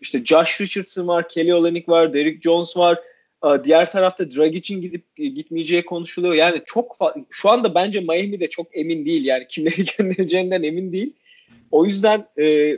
işte 0.00 0.24
Josh 0.24 0.60
Richardson 0.60 1.08
var, 1.08 1.28
Kelly 1.28 1.54
Olynyk 1.54 1.88
var, 1.88 2.14
Derrick 2.14 2.40
Jones 2.40 2.76
var. 2.76 2.98
Diğer 3.64 3.92
tarafta 3.92 4.30
Dragic'in 4.30 4.80
gidip 4.80 5.04
e, 5.18 5.26
gitmeyeceği 5.26 5.84
konuşuluyor. 5.84 6.34
Yani 6.34 6.62
çok 6.66 6.96
şu 7.30 7.50
anda 7.50 7.74
bence 7.74 8.00
Miami 8.00 8.40
de 8.40 8.50
çok 8.50 8.76
emin 8.76 9.06
değil. 9.06 9.24
Yani 9.24 9.46
kimleri 9.48 9.84
göndereceğinden 9.98 10.62
emin 10.62 10.92
değil. 10.92 11.12
O 11.70 11.86
yüzden 11.86 12.26
e, 12.38 12.76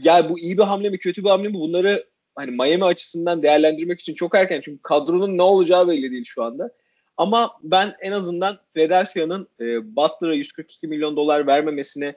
yani 0.00 0.28
bu 0.28 0.38
iyi 0.38 0.58
bir 0.58 0.62
hamle 0.62 0.90
mi 0.90 0.98
kötü 0.98 1.24
bir 1.24 1.28
hamle 1.28 1.48
mi 1.48 1.54
bunları 1.54 2.04
hani 2.34 2.50
Miami 2.50 2.84
açısından 2.84 3.42
değerlendirmek 3.42 4.00
için 4.00 4.14
çok 4.14 4.34
erken. 4.34 4.60
Çünkü 4.64 4.82
kadronun 4.82 5.38
ne 5.38 5.42
olacağı 5.42 5.88
belli 5.88 6.10
değil 6.10 6.24
şu 6.24 6.42
anda. 6.42 6.70
Ama 7.16 7.52
ben 7.62 7.94
en 8.00 8.12
azından 8.12 8.58
Philadelphia'nın 8.74 9.48
e, 9.60 9.96
Butler'a 9.96 10.34
142 10.34 10.88
milyon 10.88 11.16
dolar 11.16 11.46
vermemesine 11.46 12.14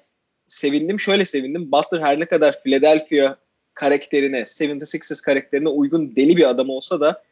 sevindim. 0.47 0.99
Şöyle 0.99 1.25
sevindim. 1.25 1.71
Butler 1.71 1.99
her 2.01 2.19
ne 2.19 2.25
kadar 2.25 2.63
Philadelphia 2.63 3.35
karakterine, 3.73 4.39
76ers 4.39 5.21
karakterine 5.21 5.69
uygun 5.69 6.15
deli 6.15 6.37
bir 6.37 6.49
adam 6.49 6.69
olsa 6.69 6.99
da 6.99 7.23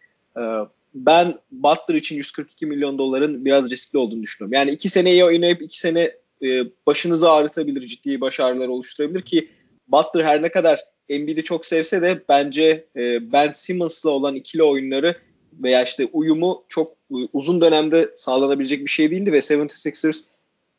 ben 0.93 1.33
Butler 1.51 1.95
için 1.95 2.15
142 2.15 2.65
milyon 2.65 2.97
doların 2.97 3.45
biraz 3.45 3.71
riskli 3.71 3.97
olduğunu 3.97 4.23
düşünüyorum. 4.23 4.53
Yani 4.53 4.71
iki 4.71 4.89
seneyi 4.89 5.25
oynayıp 5.25 5.61
iki 5.61 5.79
sene 5.79 6.11
e, 6.43 6.63
başınızı 6.87 7.31
ağrıtabilir, 7.31 7.81
ciddi 7.81 8.21
başarılar 8.21 8.67
oluşturabilir 8.67 9.21
ki 9.21 9.49
Butler 9.87 10.23
her 10.23 10.41
ne 10.41 10.49
kadar 10.49 10.79
Embiid'i 11.09 11.43
çok 11.43 11.65
sevse 11.65 12.01
de 12.01 12.21
bence 12.29 12.85
e, 12.95 13.31
Ben 13.31 13.51
Simmons'la 13.51 14.09
olan 14.09 14.35
ikili 14.35 14.63
oyunları 14.63 15.15
veya 15.53 15.83
işte 15.83 16.09
uyumu 16.13 16.63
çok 16.67 16.97
uzun 17.33 17.61
dönemde 17.61 18.09
sağlanabilecek 18.15 18.85
bir 18.85 18.89
şey 18.89 19.11
değildi 19.11 19.31
ve 19.31 19.39
76ers 19.39 20.25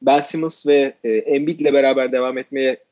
Ben 0.03 0.21
Simmons 0.21 0.67
ve 0.67 0.95
e, 1.05 1.11
Embiid'le 1.11 1.73
beraber 1.73 2.13
devam 2.13 2.39
etmeye 2.39 2.85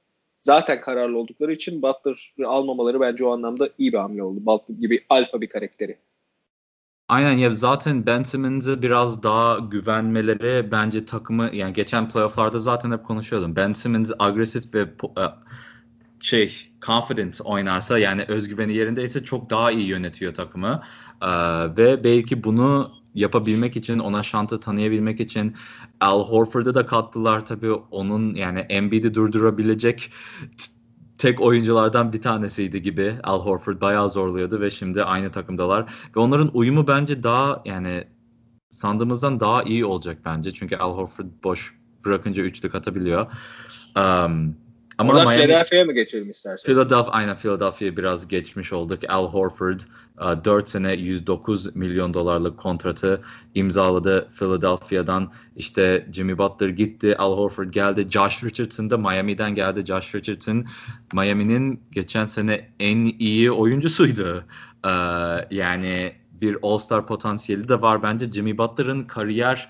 zaten 0.42 0.80
kararlı 0.80 1.18
oldukları 1.18 1.52
için 1.52 1.82
Butler'ı 1.82 2.48
almamaları 2.48 3.00
bence 3.00 3.24
o 3.24 3.30
anlamda 3.32 3.68
iyi 3.78 3.92
bir 3.92 3.98
hamle 3.98 4.22
oldu. 4.22 4.46
Butler 4.46 4.74
gibi 4.80 5.04
alfa 5.08 5.40
bir 5.40 5.46
karakteri. 5.46 5.96
Aynen 7.08 7.32
ya 7.32 7.50
zaten 7.50 8.06
Ben 8.06 8.22
Simmons'e 8.22 8.82
biraz 8.82 9.22
daha 9.22 9.58
güvenmeleri 9.58 10.70
bence 10.72 11.04
takımı 11.06 11.50
yani 11.54 11.72
geçen 11.72 12.08
playofflarda 12.08 12.58
zaten 12.58 12.90
hep 12.92 13.04
konuşuyordum. 13.04 13.56
Ben 13.56 13.72
Simmons 13.72 14.10
agresif 14.18 14.74
ve 14.74 14.80
e, 14.80 15.22
şey 16.20 16.72
confident 16.82 17.40
oynarsa 17.44 17.98
yani 17.98 18.24
özgüveni 18.28 18.74
yerindeyse 18.74 19.24
çok 19.24 19.50
daha 19.50 19.70
iyi 19.70 19.86
yönetiyor 19.86 20.34
takımı. 20.34 20.82
Ee, 21.22 21.26
ve 21.76 22.04
belki 22.04 22.44
bunu 22.44 22.90
yapabilmek 23.14 23.76
için 23.76 23.98
ona 23.98 24.22
şantı 24.22 24.60
tanıyabilmek 24.60 25.20
için 25.20 25.56
Al 26.00 26.24
Horford'u 26.28 26.74
da 26.74 26.86
kattılar 26.86 27.46
tabii 27.46 27.72
onun 27.72 28.34
yani 28.34 28.58
Embiid'i 28.58 29.14
durdurabilecek 29.14 30.12
tek 31.18 31.40
oyunculardan 31.40 32.12
bir 32.12 32.22
tanesiydi 32.22 32.82
gibi. 32.82 33.18
Al 33.22 33.40
Horford 33.40 33.80
bayağı 33.80 34.10
zorluyordu 34.10 34.60
ve 34.60 34.70
şimdi 34.70 35.04
aynı 35.04 35.30
takımdalar. 35.30 35.94
Ve 36.16 36.20
onların 36.20 36.50
uyumu 36.54 36.86
bence 36.86 37.22
daha 37.22 37.62
yani 37.64 38.04
sandığımızdan 38.70 39.40
daha 39.40 39.62
iyi 39.62 39.84
olacak 39.84 40.18
bence. 40.24 40.52
Çünkü 40.52 40.76
Al 40.76 40.96
Horford 40.96 41.26
boş 41.44 41.74
bırakınca 42.04 42.42
üçlük 42.42 42.74
atabiliyor. 42.74 43.32
Um, 43.96 44.56
ama 44.98 45.12
Oradan 45.12 45.26
Miami, 45.26 45.42
Philadelphia'ya 45.42 45.84
mı 45.84 45.92
geçelim 45.92 46.30
istersen? 46.30 46.72
Philadelphia, 46.72 47.10
aynen 47.12 47.36
Philadelphia'ya 47.36 47.96
biraz 47.96 48.28
geçmiş 48.28 48.72
olduk. 48.72 48.98
Al 49.08 49.28
Horford 49.28 49.80
4 50.18 50.68
sene 50.68 50.92
109 50.92 51.76
milyon 51.76 52.14
dolarlık 52.14 52.58
kontratı 52.58 53.22
imzaladı 53.54 54.28
Philadelphia'dan. 54.38 55.32
İşte 55.56 56.08
Jimmy 56.12 56.38
Butler 56.38 56.68
gitti, 56.68 57.16
Al 57.16 57.36
Horford 57.36 57.72
geldi. 57.72 58.06
Josh 58.10 58.44
Richardson 58.44 58.90
da 58.90 58.98
Miami'den 58.98 59.54
geldi. 59.54 59.86
Josh 59.86 60.14
Richardson 60.14 60.66
Miami'nin 61.12 61.82
geçen 61.92 62.26
sene 62.26 62.70
en 62.80 63.04
iyi 63.18 63.52
oyuncusuydu. 63.52 64.44
Yani 65.50 66.14
bir 66.32 66.56
All-Star 66.62 67.06
potansiyeli 67.06 67.68
de 67.68 67.82
var. 67.82 68.02
Bence 68.02 68.30
Jimmy 68.30 68.58
Butler'ın 68.58 69.04
kariyer 69.04 69.68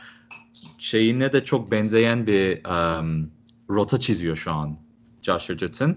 şeyine 0.79 1.33
de 1.33 1.45
çok 1.45 1.71
benzeyen 1.71 2.27
bir 2.27 2.65
um, 2.65 3.31
rota 3.71 4.01
çiziyor 4.01 4.37
şu 4.37 4.53
an 4.53 4.82
Josh 5.23 5.51
Richardson. 5.51 5.97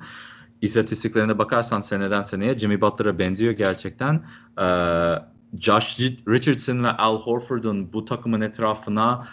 İstatistiklerine 0.61 1.37
bakarsan 1.37 1.81
seneden 1.81 2.23
seneye 2.23 2.57
Jimmy 2.57 2.81
Butler'a 2.81 3.19
benziyor 3.19 3.53
gerçekten. 3.53 4.25
Ee, 4.61 5.15
Josh 5.59 5.99
Richardson 6.29 6.83
ve 6.83 6.89
Al 6.89 7.21
Horford'un 7.21 7.93
bu 7.93 8.05
takımın 8.05 8.41
etrafına 8.41 9.27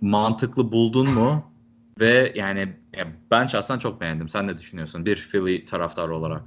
mantıklı 0.00 0.72
buldun 0.72 1.10
mu? 1.10 1.52
Ve 2.00 2.32
yani 2.36 2.76
ben 3.30 3.46
şahsen 3.46 3.78
çok 3.78 4.00
beğendim. 4.00 4.28
Sen 4.28 4.46
ne 4.46 4.58
düşünüyorsun 4.58 5.06
bir 5.06 5.16
Philly 5.16 5.64
taraftarı 5.64 6.16
olarak? 6.16 6.42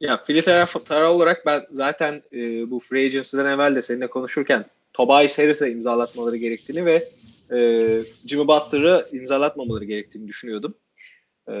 Ya 0.00 0.16
Philly 0.16 0.42
taraftarı 0.42 1.08
olarak 1.08 1.46
ben 1.46 1.66
zaten 1.70 2.22
e, 2.32 2.70
bu 2.70 2.78
free 2.78 3.06
agency'den 3.06 3.46
evvel 3.46 3.76
de 3.76 3.82
seninle 3.82 4.10
konuşurken 4.10 4.64
Tobias 4.92 5.38
Harris'e 5.38 5.72
imzalatmaları 5.72 6.36
gerektiğini 6.36 6.86
ve 6.86 7.08
e, 7.52 7.58
Jimmy 8.26 8.48
Butler'ı 8.48 9.06
imzalatmamaları 9.12 9.84
gerektiğini 9.84 10.28
düşünüyordum. 10.28 10.74
E, 11.48 11.52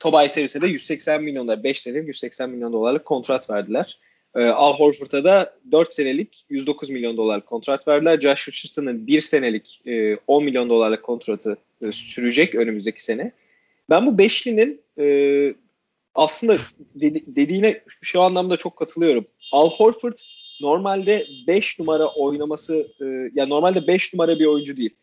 Tobias 0.00 0.36
Harris'e 0.36 0.60
de 0.60 0.66
180 0.66 1.22
milyon 1.22 1.48
dolar, 1.48 1.64
5 1.64 1.82
senelik 1.82 2.06
180 2.06 2.50
milyon 2.50 2.72
dolarlık 2.72 3.04
kontrat 3.04 3.50
verdiler. 3.50 3.98
E, 4.36 4.40
Al 4.44 4.74
Horford'a 4.74 5.24
da 5.24 5.54
4 5.72 5.92
senelik 5.92 6.44
109 6.50 6.90
milyon 6.90 7.16
dolarlık 7.16 7.46
kontrat 7.46 7.88
verdiler. 7.88 8.20
Josh 8.20 8.48
Richardson'ın 8.48 9.06
1 9.06 9.20
senelik 9.20 9.82
e, 9.86 10.16
10 10.26 10.44
milyon 10.44 10.70
dolarlık 10.70 11.02
kontratı 11.02 11.56
e, 11.82 11.92
sürecek 11.92 12.54
önümüzdeki 12.54 13.04
sene. 13.04 13.32
Ben 13.90 14.06
bu 14.06 14.18
beşlinin 14.18 14.80
e, 15.00 15.54
aslında 16.14 16.56
dedi, 16.94 17.24
dediğine 17.26 17.80
şu 18.02 18.20
anlamda 18.20 18.56
çok 18.56 18.76
katılıyorum. 18.76 19.26
Al 19.52 19.70
Horford 19.70 20.16
normalde 20.60 21.26
5 21.46 21.78
numara 21.78 22.06
oynaması 22.06 22.88
e, 23.00 23.04
yani 23.34 23.50
normalde 23.50 23.86
5 23.86 24.14
numara 24.14 24.38
bir 24.38 24.46
oyuncu 24.46 24.76
değil. 24.76 24.94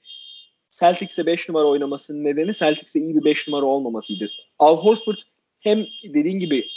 Celtics'e 0.80 1.26
5 1.26 1.50
numara 1.50 1.66
oynamasının 1.66 2.24
nedeni 2.24 2.54
Celtics'e 2.54 3.00
iyi 3.00 3.16
bir 3.16 3.24
5 3.24 3.48
numara 3.48 3.66
olmamasıydı. 3.66 4.30
Al 4.60 4.78
Horford 4.78 5.18
hem 5.60 5.86
dediğin 6.04 6.40
gibi 6.40 6.68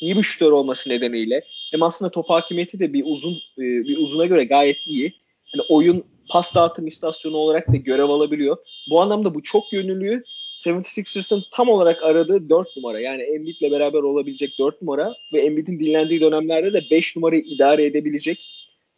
iyi 0.00 0.16
bir 0.16 0.22
şütör 0.22 0.52
olması 0.52 0.90
nedeniyle 0.90 1.44
hem 1.70 1.82
aslında 1.82 2.10
top 2.10 2.30
hakimiyeti 2.30 2.80
de 2.80 2.92
bir 2.92 3.02
uzun 3.06 3.32
e, 3.34 3.62
bir 3.62 3.98
uzuna 3.98 4.26
göre 4.26 4.44
gayet 4.44 4.78
iyi. 4.86 5.14
Yani 5.54 5.66
oyun 5.68 6.04
pas 6.28 6.54
dağıtım 6.54 6.86
istasyonu 6.86 7.36
olarak 7.36 7.72
da 7.72 7.76
görev 7.76 8.08
alabiliyor. 8.08 8.56
Bu 8.90 9.00
anlamda 9.00 9.34
bu 9.34 9.42
çok 9.42 9.72
yönlülüğü 9.72 10.24
76ers'ın 10.58 11.44
tam 11.52 11.68
olarak 11.68 12.02
aradığı 12.02 12.50
4 12.50 12.76
numara. 12.76 13.00
Yani 13.00 13.22
Embiid'le 13.22 13.70
beraber 13.70 14.02
olabilecek 14.02 14.58
4 14.58 14.82
numara 14.82 15.14
ve 15.32 15.40
Embiid'in 15.40 15.80
dinlendiği 15.80 16.20
dönemlerde 16.20 16.72
de 16.72 16.82
5 16.90 17.16
numarayı 17.16 17.42
idare 17.42 17.84
edebilecek 17.84 18.50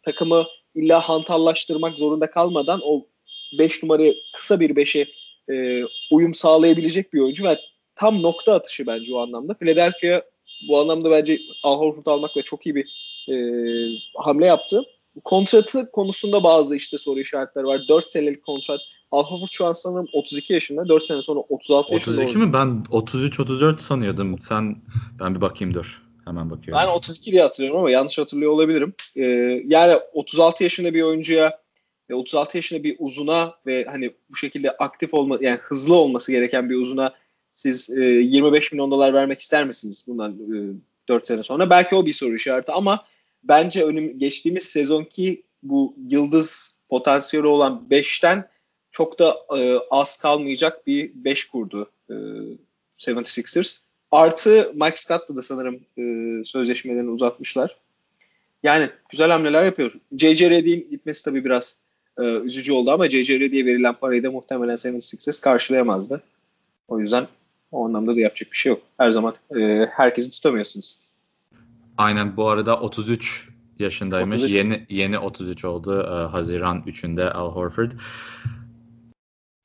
takımı 0.03 0.45
illa 0.75 0.99
hantallaştırmak 0.99 1.97
zorunda 1.97 2.31
kalmadan 2.31 2.79
o 2.83 3.05
5 3.59 3.83
numarayı 3.83 4.15
kısa 4.33 4.59
bir 4.59 4.69
5'e 4.69 5.07
e, 5.53 5.83
uyum 6.11 6.33
sağlayabilecek 6.33 7.13
bir 7.13 7.19
oyuncu 7.19 7.43
ve 7.43 7.57
tam 7.95 8.23
nokta 8.23 8.53
atışı 8.53 8.87
bence 8.87 9.15
o 9.15 9.19
anlamda. 9.19 9.53
Philadelphia 9.53 10.21
bu 10.67 10.81
anlamda 10.81 11.11
bence 11.11 11.39
Al 11.63 11.79
Horford 11.79 12.05
almak 12.05 12.37
ve 12.37 12.41
çok 12.41 12.65
iyi 12.65 12.75
bir 12.75 12.85
e, 13.29 13.35
hamle 14.17 14.45
yaptı. 14.45 14.83
Kontratı 15.23 15.91
konusunda 15.91 16.43
bazı 16.43 16.75
işte 16.75 16.97
soru 16.97 17.19
işaretleri 17.19 17.65
var. 17.65 17.81
4 17.87 18.09
senelik 18.09 18.45
kontrat. 18.45 18.79
Al 19.11 19.23
Horford 19.23 19.47
şu 19.51 19.65
an 19.65 19.73
sanırım 19.73 20.07
32 20.13 20.53
yaşında. 20.53 20.87
4 20.87 21.03
sene 21.03 21.21
sonra 21.21 21.39
36 21.39 21.93
yaşında. 21.93 22.15
32 22.15 22.37
mi? 22.37 22.53
Ben 22.53 22.83
33-34 22.91 23.79
sanıyordum. 23.79 24.39
Sen 24.39 24.75
ben 25.19 25.35
bir 25.35 25.41
bakayım 25.41 25.73
dur. 25.73 26.03
Hemen 26.25 26.49
bakıyorum. 26.49 26.83
Ben 26.83 26.93
32 26.93 27.31
diye 27.31 27.41
hatırlıyorum 27.41 27.79
ama 27.79 27.91
yanlış 27.91 28.17
hatırlıyor 28.17 28.51
olabilirim. 28.51 28.93
Ee, 29.17 29.63
yani 29.65 29.99
36 30.13 30.63
yaşında 30.63 30.93
bir 30.93 31.01
oyuncuya 31.01 31.62
36 32.15 32.57
yaşında 32.57 32.83
bir 32.83 32.95
uzuna 32.99 33.55
ve 33.65 33.85
hani 33.85 34.11
bu 34.29 34.35
şekilde 34.35 34.71
aktif 34.71 35.13
olma 35.13 35.37
yani 35.41 35.57
hızlı 35.57 35.95
olması 35.95 36.31
gereken 36.31 36.69
bir 36.69 36.75
uzuna 36.75 37.13
siz 37.53 37.89
e, 37.89 38.03
25 38.03 38.71
milyon 38.71 38.91
dolar 38.91 39.13
vermek 39.13 39.39
ister 39.39 39.65
misiniz 39.65 40.05
bundan 40.07 40.31
e, 40.31 40.73
4 41.07 41.27
sene 41.27 41.43
sonra? 41.43 41.69
Belki 41.69 41.95
o 41.95 42.05
bir 42.05 42.13
soru 42.13 42.35
işareti 42.35 42.71
ama 42.71 43.05
bence 43.43 43.83
önüm 43.83 44.19
geçtiğimiz 44.19 44.63
sezonki 44.63 45.43
bu 45.63 45.95
yıldız 46.09 46.77
potansiyeli 46.89 47.47
olan 47.47 47.87
5'ten 47.91 48.49
çok 48.91 49.19
da 49.19 49.37
e, 49.57 49.77
az 49.91 50.17
kalmayacak 50.17 50.87
bir 50.87 51.11
5 51.15 51.45
kurdu 51.45 51.91
e, 52.09 52.13
76ers. 52.99 53.81
Artı 54.11 54.71
Mike 54.73 54.97
Scott'la 54.97 55.35
da 55.35 55.41
sanırım 55.41 55.75
e, 55.97 56.03
sözleşmelerini 56.45 57.09
uzatmışlar. 57.09 57.77
Yani 58.63 58.89
güzel 59.09 59.31
hamleler 59.31 59.65
yapıyor. 59.65 59.91
J.J. 60.17 60.49
Redick'in 60.49 60.89
gitmesi 60.91 61.25
tabii 61.25 61.45
biraz 61.45 61.77
e, 62.19 62.23
üzücü 62.23 62.73
oldu 62.73 62.91
ama 62.91 63.09
J.J. 63.09 63.39
Redick'e 63.39 63.65
verilen 63.65 63.93
parayı 63.93 64.23
da 64.23 64.31
muhtemelen 64.31 64.75
76ers 64.75 65.41
karşılayamazdı. 65.41 66.21
O 66.87 66.99
yüzden 66.99 67.27
o 67.71 67.85
anlamda 67.85 68.15
da 68.15 68.19
yapacak 68.19 68.51
bir 68.51 68.57
şey 68.57 68.69
yok. 68.69 68.81
Her 68.97 69.11
zaman 69.11 69.33
e, 69.55 69.85
herkesi 69.85 70.31
tutamıyorsunuz. 70.31 70.99
Aynen 71.97 72.37
bu 72.37 72.49
arada 72.49 72.79
33 72.79 73.49
yaşındaymış. 73.79 74.37
33. 74.37 74.51
Yeni 74.51 74.85
yeni 74.89 75.19
33 75.19 75.65
oldu. 75.65 76.01
E, 76.01 76.31
Haziran 76.31 76.83
3'ünde 76.87 77.29
Al 77.29 77.51
Horford. 77.51 77.91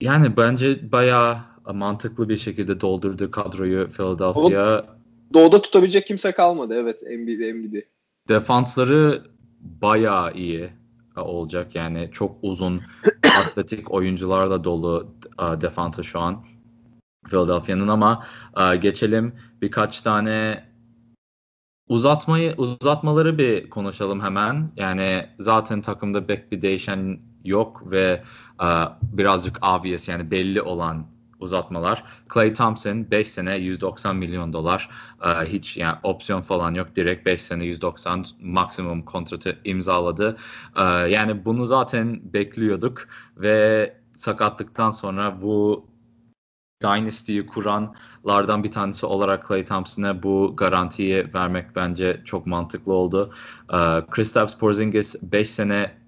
Yani 0.00 0.36
bence 0.36 0.92
bayağı 0.92 1.38
mantıklı 1.74 2.28
bir 2.28 2.36
şekilde 2.36 2.80
doldurdu 2.80 3.30
kadroyu 3.30 3.88
Philadelphia. 3.90 4.84
Doğuda 5.34 5.62
tutabilecek 5.62 6.06
kimse 6.06 6.32
kalmadı 6.32 6.74
evet 6.74 7.02
NBA, 7.02 7.58
NBA. 7.58 7.80
Defansları 8.28 9.22
bayağı 9.60 10.34
iyi 10.34 10.70
olacak. 11.24 11.74
Yani 11.74 12.08
çok 12.12 12.36
uzun 12.42 12.80
atletik 13.40 13.90
oyuncularla 13.90 14.64
dolu 14.64 15.14
uh, 15.40 15.60
defansı 15.60 16.04
şu 16.04 16.20
an 16.20 16.44
Philadelphia'nın 17.28 17.88
ama 17.88 18.24
uh, 18.56 18.82
geçelim 18.82 19.32
birkaç 19.62 20.02
tane 20.02 20.64
uzatmayı 21.88 22.54
uzatmaları 22.56 23.38
bir 23.38 23.70
konuşalım 23.70 24.20
hemen. 24.20 24.72
Yani 24.76 25.26
zaten 25.38 25.82
takımda 25.82 26.26
pek 26.26 26.52
bir 26.52 26.62
değişen 26.62 27.20
yok 27.44 27.90
ve 27.90 28.22
uh, 28.60 28.86
birazcık 29.02 29.58
obvious 29.66 30.08
yani 30.08 30.30
belli 30.30 30.62
olan 30.62 31.17
uzatmalar. 31.40 32.04
Clay 32.34 32.52
Thompson 32.52 33.10
5 33.10 33.30
sene 33.30 33.56
190 33.56 34.16
milyon 34.16 34.52
dolar. 34.52 34.90
Uh, 35.20 35.44
hiç 35.44 35.76
yani 35.76 35.96
opsiyon 36.02 36.40
falan 36.40 36.74
yok. 36.74 36.96
Direkt 36.96 37.26
5 37.26 37.42
sene 37.42 37.64
190 37.64 38.24
maksimum 38.40 39.02
kontratı 39.02 39.58
imzaladı. 39.64 40.36
Uh, 40.76 41.10
yani 41.10 41.44
bunu 41.44 41.66
zaten 41.66 42.20
bekliyorduk 42.32 43.08
ve 43.36 43.96
sakatlıktan 44.16 44.90
sonra 44.90 45.42
bu 45.42 45.86
Dynasty'yi 46.82 47.46
kuranlardan 47.46 48.64
bir 48.64 48.72
tanesi 48.72 49.06
olarak 49.06 49.48
Clay 49.48 49.64
Thompson'a 49.64 50.22
bu 50.22 50.54
garantiyi 50.56 51.34
vermek 51.34 51.76
bence 51.76 52.22
çok 52.24 52.46
mantıklı 52.46 52.92
oldu. 52.92 53.32
Uh, 53.72 54.00
Kristaps 54.10 54.56
Porzingis 54.56 55.16
5 55.22 55.50
sene 55.50 55.98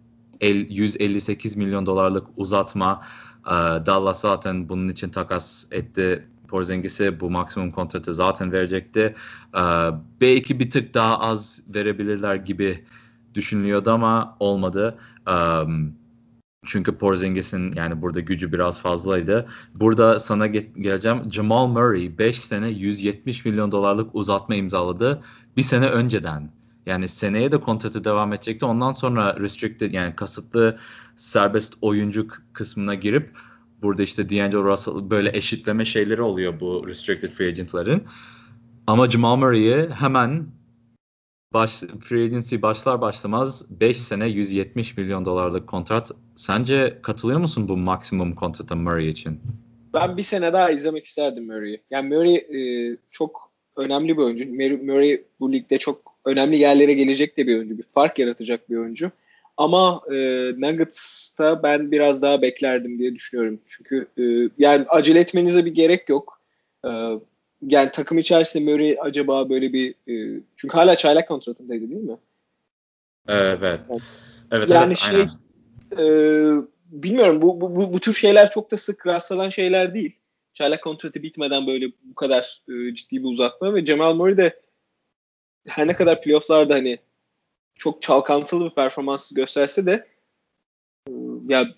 158 0.40 1.56
milyon 1.56 1.86
dolarlık 1.86 2.26
uzatma 2.36 3.02
ee, 3.02 3.29
Dallas 3.86 4.20
zaten 4.20 4.68
bunun 4.68 4.88
için 4.88 5.08
takas 5.10 5.66
etti. 5.70 6.26
Porzingis'e 6.48 7.20
bu 7.20 7.30
maksimum 7.30 7.70
kontratı 7.72 8.14
zaten 8.14 8.52
verecekti. 8.52 9.14
Ee, 9.56 9.60
belki 10.20 10.60
bir 10.60 10.70
tık 10.70 10.94
daha 10.94 11.20
az 11.20 11.62
verebilirler 11.74 12.34
gibi 12.34 12.84
düşünülüyordu 13.34 13.90
ama 13.90 14.36
olmadı. 14.40 14.98
Ee, 15.28 15.62
çünkü 16.66 16.98
Porzingis'in 16.98 17.72
yani 17.72 18.02
burada 18.02 18.20
gücü 18.20 18.52
biraz 18.52 18.80
fazlaydı. 18.82 19.48
Burada 19.74 20.18
sana 20.18 20.46
ge- 20.46 20.80
geleceğim. 20.80 21.32
Jamal 21.32 21.66
Murray 21.66 22.18
5 22.18 22.40
sene 22.40 22.68
170 22.70 23.44
milyon 23.44 23.72
dolarlık 23.72 24.14
uzatma 24.14 24.54
imzaladı. 24.54 25.22
Bir 25.56 25.62
sene 25.62 25.88
önceden. 25.88 26.50
Yani 26.86 27.08
seneye 27.08 27.52
de 27.52 27.60
kontratı 27.60 28.04
devam 28.04 28.32
edecekti. 28.32 28.64
Ondan 28.66 28.92
sonra 28.92 29.40
restricted 29.40 29.92
yani 29.92 30.16
kasıtlı 30.16 30.78
serbest 31.16 31.74
oyuncu 31.80 32.28
kısmına 32.52 32.94
girip 32.94 33.30
burada 33.82 34.02
işte 34.02 34.28
D'Angelo 34.28 34.64
Russell 34.64 35.10
böyle 35.10 35.36
eşitleme 35.36 35.84
şeyleri 35.84 36.22
oluyor 36.22 36.60
bu 36.60 36.88
restricted 36.88 37.32
free 37.32 37.48
agent'ların. 37.48 38.02
Ama 38.86 39.10
Jamal 39.10 39.36
Murray'i 39.36 39.88
hemen 39.88 40.46
baş, 41.52 41.80
free 41.80 42.24
agency 42.24 42.56
başlar 42.62 43.00
başlamaz 43.00 43.80
5 43.80 43.96
sene 43.96 44.28
170 44.28 44.96
milyon 44.96 45.24
dolarlık 45.24 45.68
kontrat. 45.68 46.10
Sence 46.36 46.98
katılıyor 47.02 47.38
musun 47.40 47.68
bu 47.68 47.76
maksimum 47.76 48.34
kontrata 48.34 48.76
Murray 48.76 49.08
için? 49.08 49.40
Ben 49.94 50.16
bir 50.16 50.22
sene 50.22 50.52
daha 50.52 50.70
izlemek 50.70 51.04
isterdim 51.04 51.46
Murray'i. 51.46 51.82
Yani 51.90 52.08
Murray 52.08 52.34
e, 52.34 52.96
çok 53.10 53.49
önemli 53.80 54.16
bir 54.16 54.22
oyuncu. 54.22 54.48
Murray 54.84 55.22
bu 55.40 55.52
ligde 55.52 55.78
çok 55.78 56.02
önemli 56.24 56.56
yerlere 56.56 56.92
gelecek 56.92 57.36
de 57.36 57.46
bir 57.46 57.56
oyuncu. 57.56 57.78
Bir 57.78 57.82
fark 57.82 58.18
yaratacak 58.18 58.70
bir 58.70 58.76
oyuncu. 58.76 59.10
Ama 59.56 60.00
e, 60.08 60.14
Nuggets'ta 60.60 61.62
ben 61.62 61.90
biraz 61.90 62.22
daha 62.22 62.42
beklerdim 62.42 62.98
diye 62.98 63.14
düşünüyorum. 63.14 63.60
Çünkü 63.66 64.06
e, 64.18 64.22
yani 64.58 64.84
acele 64.88 65.20
etmenize 65.20 65.64
bir 65.64 65.74
gerek 65.74 66.08
yok. 66.08 66.40
E, 66.84 66.88
yani 67.66 67.90
takım 67.92 68.18
içerisinde 68.18 68.72
Murray 68.72 68.96
acaba 69.00 69.50
böyle 69.50 69.72
bir 69.72 69.90
e, 69.90 70.40
çünkü 70.56 70.76
hala 70.76 70.96
çaylak 70.96 71.28
kontratındaydı 71.28 71.90
değil 71.90 72.02
mi? 72.02 72.16
Evet. 73.28 73.60
Yani, 73.62 74.00
evet, 74.50 74.70
yani 74.70 74.86
evet 74.86 74.98
şey, 74.98 75.20
aynen. 75.20 75.30
E, 75.98 76.62
bilmiyorum 76.90 77.42
bu, 77.42 77.60
bu, 77.60 77.76
bu, 77.76 77.92
bu 77.92 78.00
tür 78.00 78.12
şeyler 78.12 78.50
çok 78.50 78.70
da 78.70 78.76
sık 78.76 79.06
rastlanan 79.06 79.48
şeyler 79.48 79.94
değil. 79.94 80.16
Çaylak 80.52 80.82
kontratı 80.82 81.22
bitmeden 81.22 81.66
böyle 81.66 81.86
bu 82.02 82.14
kadar 82.14 82.62
e, 82.68 82.94
ciddi 82.94 83.22
bir 83.22 83.28
uzatma 83.28 83.74
ve 83.74 83.84
Cemal 83.84 84.14
Murray 84.14 84.36
de 84.36 84.60
her 85.68 85.86
ne 85.86 85.96
kadar 85.96 86.22
playofflarda 86.22 86.74
hani 86.74 86.98
çok 87.74 88.02
çalkantılı 88.02 88.64
bir 88.64 88.74
performans 88.74 89.34
gösterse 89.34 89.86
de 89.86 90.06
e, 91.08 91.12
ya 91.48 91.74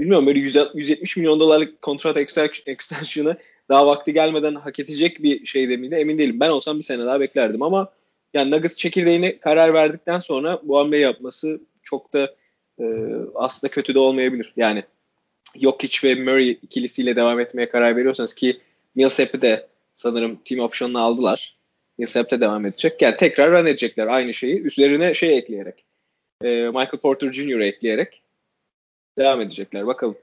bilmiyorum 0.00 0.26
böyle 0.26 0.40
100, 0.40 0.56
170 0.74 1.16
milyon 1.16 1.40
dolarlık 1.40 1.82
kontrat 1.82 2.16
extension'ı 2.66 3.36
daha 3.68 3.86
vakti 3.86 4.12
gelmeden 4.12 4.54
hak 4.54 4.78
edecek 4.78 5.22
bir 5.22 5.46
şey 5.46 5.68
de 5.68 5.74
emin 5.74 6.18
değilim. 6.18 6.40
Ben 6.40 6.50
olsam 6.50 6.78
bir 6.78 6.82
sene 6.82 7.04
daha 7.04 7.20
beklerdim 7.20 7.62
ama 7.62 7.92
yani 8.34 8.50
Nuggets 8.50 8.76
çekirdeğine 8.76 9.38
karar 9.38 9.74
verdikten 9.74 10.18
sonra 10.18 10.60
bu 10.62 10.78
hamleyi 10.78 11.02
yapması 11.02 11.60
çok 11.82 12.12
da 12.12 12.34
e, 12.80 12.84
aslında 13.34 13.70
kötü 13.70 13.94
de 13.94 13.98
olmayabilir. 13.98 14.52
Yani 14.56 14.84
Jokic 15.56 16.08
ve 16.08 16.14
Murray 16.14 16.50
ikilisiyle 16.50 17.16
devam 17.16 17.40
etmeye 17.40 17.68
karar 17.68 17.96
veriyorsanız 17.96 18.34
ki 18.34 18.60
Millsap'i 18.94 19.42
de 19.42 19.68
sanırım 19.94 20.36
team 20.44 20.60
option'unu 20.60 21.02
aldılar. 21.02 21.56
Millsap'te 21.98 22.40
devam 22.40 22.66
edecek. 22.66 23.02
Yani 23.02 23.16
tekrar 23.16 23.50
run 23.50 23.66
edecekler 23.66 24.06
aynı 24.06 24.34
şeyi. 24.34 24.62
Üstlerine 24.62 25.14
şey 25.14 25.38
ekleyerek. 25.38 25.84
E, 26.42 26.48
Michael 26.48 26.98
Porter 27.02 27.32
Jr. 27.32 27.60
ekleyerek 27.60 28.22
devam 29.18 29.40
edecekler. 29.40 29.86
Bakalım. 29.86 30.16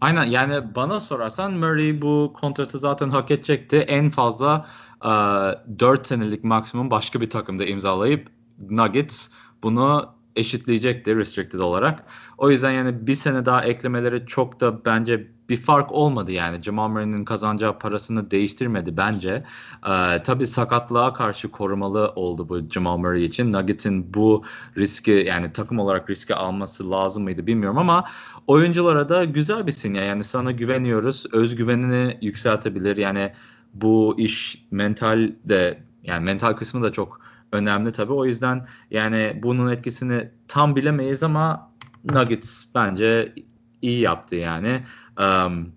Aynen 0.00 0.24
yani 0.24 0.74
bana 0.74 1.00
sorarsan 1.00 1.52
Murray 1.52 2.02
bu 2.02 2.32
kontratı 2.40 2.78
zaten 2.78 3.08
hak 3.08 3.30
edecekti. 3.30 3.76
En 3.76 4.10
fazla 4.10 4.66
uh, 5.04 5.78
4 5.78 6.06
senelik 6.06 6.44
maksimum 6.44 6.90
başka 6.90 7.20
bir 7.20 7.30
takımda 7.30 7.64
imzalayıp 7.64 8.28
Nuggets 8.58 9.28
bunu 9.62 10.14
eşitleyecekti 10.36 11.16
restricted 11.16 11.60
olarak. 11.60 12.04
O 12.38 12.50
yüzden 12.50 12.70
yani 12.70 13.06
bir 13.06 13.14
sene 13.14 13.46
daha 13.46 13.64
eklemeleri 13.64 14.26
çok 14.26 14.60
da 14.60 14.84
bence 14.84 15.26
bir 15.48 15.56
fark 15.56 15.92
olmadı 15.92 16.32
yani. 16.32 16.62
Jamal 16.62 16.88
Murray'nin 16.88 17.24
kazanacağı 17.24 17.78
parasını 17.78 18.30
değiştirmedi 18.30 18.96
bence. 18.96 19.44
Ee, 19.86 20.22
tabii 20.22 20.46
sakatlığa 20.46 21.14
karşı 21.14 21.50
korumalı 21.50 22.12
oldu 22.16 22.48
bu 22.48 22.70
Jamal 22.70 22.96
Murray 22.96 23.24
için. 23.24 23.52
Nuggets'in 23.52 24.14
bu 24.14 24.44
riski 24.76 25.24
yani 25.26 25.52
takım 25.52 25.78
olarak 25.78 26.10
riski 26.10 26.34
alması 26.34 26.90
lazım 26.90 27.22
mıydı 27.22 27.46
bilmiyorum 27.46 27.78
ama 27.78 28.04
oyunculara 28.46 29.08
da 29.08 29.24
güzel 29.24 29.66
bir 29.66 29.72
sinyal. 29.72 30.06
Yani 30.06 30.24
sana 30.24 30.52
güveniyoruz. 30.52 31.26
Özgüvenini 31.32 32.18
yükseltebilir. 32.20 32.96
Yani 32.96 33.32
bu 33.74 34.14
iş 34.18 34.64
mental 34.70 35.32
de 35.44 35.82
yani 36.02 36.24
mental 36.24 36.52
kısmı 36.52 36.82
da 36.82 36.92
çok 36.92 37.20
önemli 37.54 37.92
tabii. 37.92 38.12
O 38.12 38.24
yüzden 38.24 38.66
yani 38.90 39.40
bunun 39.42 39.70
etkisini 39.70 40.30
tam 40.48 40.76
bilemeyiz 40.76 41.22
ama 41.22 41.72
Nuggets 42.04 42.64
bence 42.74 43.34
iyi 43.82 44.00
yaptı 44.00 44.36
yani. 44.36 44.82
Um, 45.20 45.72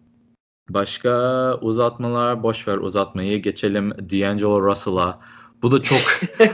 başka 0.70 1.12
uzatmalar 1.62 2.44
boş 2.44 2.68
ver 2.68 2.78
uzatmayı 2.78 3.42
geçelim 3.42 3.92
D'Angelo 3.92 4.62
Russell'a. 4.62 5.20
Bu 5.62 5.72
da 5.72 5.82
çok 5.82 6.00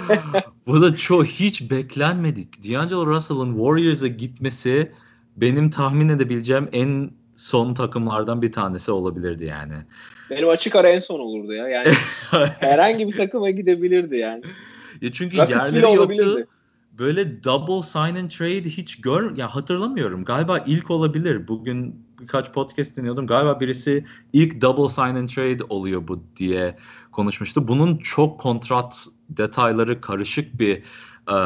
bu 0.67 0.81
da 0.81 0.95
çok 0.95 1.25
hiç 1.25 1.71
beklenmedik. 1.71 2.63
D'Angelo 2.63 3.07
Russell'ın 3.07 3.53
Warriors'a 3.53 4.07
gitmesi 4.07 4.91
benim 5.37 5.69
tahmin 5.69 6.09
edebileceğim 6.09 6.69
en 6.71 7.11
son 7.35 7.73
takımlardan 7.73 8.41
bir 8.41 8.51
tanesi 8.51 8.91
olabilirdi 8.91 9.45
yani. 9.45 9.73
Benim 10.29 10.49
açık 10.49 10.75
ara 10.75 10.87
en 10.87 10.99
son 10.99 11.19
olurdu 11.19 11.53
ya. 11.53 11.67
Yani 11.67 11.87
herhangi 12.59 13.07
bir 13.07 13.17
takıma 13.17 13.49
gidebilirdi 13.49 14.17
yani. 14.17 14.43
Ya 15.03 15.11
çünkü 15.11 15.37
Rockets 15.37 15.73
yerleri 15.73 15.95
yoktu. 15.95 16.47
Böyle 16.91 17.43
double 17.43 17.81
sign 17.81 18.15
and 18.15 18.29
trade 18.29 18.63
hiç 18.63 19.01
gör 19.01 19.37
ya 19.37 19.55
hatırlamıyorum. 19.55 20.25
Galiba 20.25 20.57
ilk 20.57 20.91
olabilir. 20.91 21.47
Bugün 21.47 22.05
birkaç 22.19 22.53
podcast 22.53 22.97
dinliyordum. 22.97 23.27
Galiba 23.27 23.59
birisi 23.59 24.05
ilk 24.33 24.61
double 24.61 24.89
sign 24.89 25.15
and 25.15 25.29
trade 25.29 25.63
oluyor 25.69 26.07
bu 26.07 26.23
diye 26.35 26.77
konuşmuştu. 27.11 27.67
Bunun 27.67 27.97
çok 27.97 28.39
kontrat 28.39 29.05
detayları 29.29 30.01
karışık 30.01 30.59
bir 30.59 30.83
e, 31.31 31.37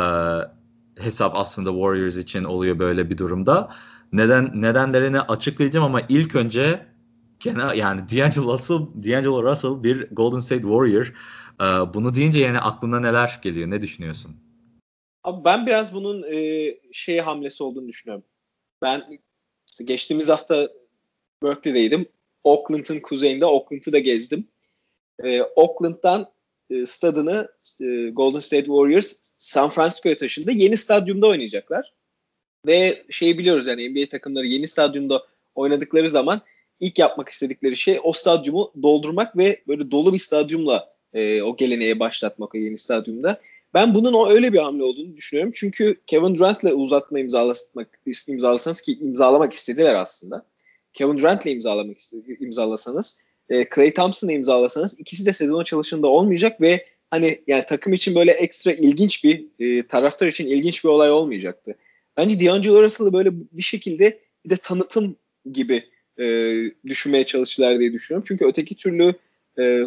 hesap 0.96 1.36
aslında 1.36 1.70
Warriors 1.70 2.18
için 2.18 2.44
oluyor 2.44 2.80
böyle 2.80 3.10
bir 3.10 3.18
durumda. 3.18 3.70
Neden 4.14 4.62
nedenlerini 4.62 5.22
açıklayacağım 5.22 5.86
ama 5.86 6.02
ilk 6.10 6.36
önce 6.36 6.86
genel 7.40 7.78
yani 7.78 8.02
D'Angelo 8.02 8.58
Russell, 8.58 8.78
D'Angelo 8.78 9.44
Russell 9.44 9.84
bir 9.84 10.08
Golden 10.12 10.40
State 10.40 10.62
Warrior. 10.62 11.14
Ee, 11.62 11.64
bunu 11.64 12.16
deyince 12.16 12.40
yani 12.40 12.60
aklına 12.60 13.00
neler 13.00 13.40
geliyor? 13.42 13.70
Ne 13.70 13.82
düşünüyorsun? 13.82 14.36
Abi 15.24 15.46
ben 15.46 15.66
biraz 15.66 15.94
bunun 15.94 16.24
e, 16.32 16.74
şey 16.92 17.20
hamlesi 17.20 17.64
olduğunu 17.64 17.88
düşünüyorum. 17.88 18.24
Ben 18.82 19.20
işte 19.68 19.84
geçtiğimiz 19.84 20.30
hafta 20.30 20.70
Berkeley'deydim. 21.44 22.06
Oakland'ın 22.44 23.00
kuzeyinde 23.00 23.46
Oakland'ı 23.46 23.94
da 23.94 24.00
gezdim. 24.00 24.48
E, 25.24 25.42
Oakland'dan 25.42 26.32
e, 26.70 26.86
stadını 26.86 27.52
e, 27.82 28.10
Golden 28.10 28.40
State 28.40 28.66
Warriors 28.66 29.34
San 29.38 29.70
Francisco'ya 29.70 30.18
taşındı. 30.18 30.52
Yeni 30.52 30.78
stadyumda 30.78 31.28
oynayacaklar. 31.28 31.94
Ve 32.66 33.06
şeyi 33.10 33.38
biliyoruz 33.38 33.68
yani 33.68 33.90
NBA 33.90 34.10
takımları 34.10 34.46
yeni 34.46 34.68
stadyumda 34.68 35.26
oynadıkları 35.56 36.10
zaman 36.10 36.42
ilk 36.80 37.00
yapmak 37.00 37.30
istedikleri 37.30 37.76
şey 37.76 38.00
o 38.04 38.12
stadyumu 38.12 38.74
doldurmak 38.82 39.38
ve 39.38 39.64
böyle 39.68 39.92
dolu 39.92 40.14
bir 40.14 40.20
stadyumla 40.20 40.97
e, 41.14 41.42
o 41.42 41.56
geleneğe 41.56 42.00
başlatmak 42.00 42.56
o 42.56 42.58
yeni 42.58 42.78
stadyumda. 42.78 43.42
Ben 43.74 43.96
bunun 43.96 44.14
o 44.14 44.30
öyle 44.30 44.54
bir 44.54 44.58
hamle 44.58 44.84
olduğunu 44.84 45.18
düşünüyorum. 45.18 45.54
Çünkü 45.56 45.96
Kevin 46.08 46.36
Durant'la 46.36 46.74
uzatma 46.74 47.20
imzalamak 47.20 48.00
imzalasanız 48.28 48.82
ki 48.82 48.98
imzalamak 49.02 49.54
istediler 49.54 49.96
aslında. 49.96 50.46
Kevin 50.94 51.18
Durant'la 51.18 51.50
imzalamak 51.50 51.98
imzalasanız, 52.40 53.22
e, 53.50 53.66
Clay 53.76 53.94
Thompson'la 53.94 54.34
imzalasanız 54.34 55.00
ikisi 55.00 55.26
de 55.26 55.34
sezon 55.34 55.64
çalışında 55.64 56.08
olmayacak 56.08 56.62
ve 56.62 56.86
hani 57.12 57.42
yani 57.48 57.64
takım 57.68 57.94
için 57.94 58.16
böyle 58.16 58.32
ekstra 58.32 58.72
ilginç 58.72 59.24
bir 59.24 59.46
e, 59.60 59.88
taraftar 59.88 60.28
için 60.28 60.48
ilginç 60.48 60.84
bir 60.84 60.90
olay 60.90 61.12
olmayacaktı. 61.12 61.76
Bence 62.18 62.46
D'Angelo 62.46 62.84
Russell'ı 62.84 63.14
böyle 63.14 63.30
bir 63.34 63.62
şekilde 63.62 64.20
bir 64.46 64.50
de 64.50 64.58
tanıtım 64.58 65.16
gibi 65.52 65.84
e, 66.20 66.26
düşünmeye 66.86 67.24
çalıştılar 67.24 67.80
diye 67.80 67.94
düşünüyorum. 67.94 68.26
Çünkü 68.28 68.46
öteki 68.46 68.76
türlü 68.76 69.14
e, 69.60 69.82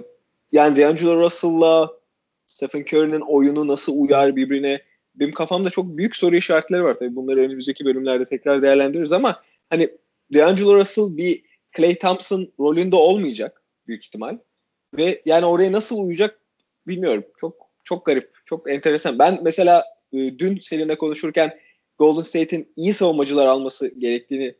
yani 0.53 0.77
D'Angelo 0.77 1.21
Russell'la 1.21 2.01
Stephen 2.47 2.81
Curry'nin 2.81 3.21
oyunu 3.21 3.69
nasıl 3.69 3.93
uyar 3.97 4.37
birbirine 4.37 4.83
benim 5.15 5.33
kafamda 5.33 5.71
çok 5.71 5.97
büyük 5.97 6.17
soru 6.17 6.37
işaretleri 6.37 6.85
var. 6.85 6.99
Tabii 6.99 7.17
bunları 7.17 7.41
önümüzdeki 7.41 7.85
bölümlerde 7.85 8.25
tekrar 8.25 8.63
değerlendiririz 8.63 9.13
ama 9.13 9.43
hani 9.71 9.91
D'Angelo 10.35 10.75
Russell 10.75 11.17
bir 11.17 11.43
Clay 11.77 11.95
Thompson 11.95 12.53
rolünde 12.61 12.97
olmayacak 12.97 13.63
büyük 13.87 14.05
ihtimal. 14.05 14.39
Ve 14.97 15.23
yani 15.27 15.47
oraya 15.47 15.73
nasıl 15.73 15.99
uyacak 15.99 16.41
bilmiyorum. 16.87 17.25
Çok 17.41 17.71
çok 17.85 18.07
garip, 18.07 18.31
çok 18.45 18.71
enteresan. 18.71 19.19
Ben 19.19 19.39
mesela 19.43 19.85
e, 20.13 20.39
dün 20.39 20.59
seninle 20.63 20.99
konuşurken 20.99 21.59
Golden 21.99 22.23
State'in 22.23 22.73
iyi 22.77 22.95
savunmacılar 22.95 23.47
alması 23.47 23.89
gerektiğini 23.99 24.55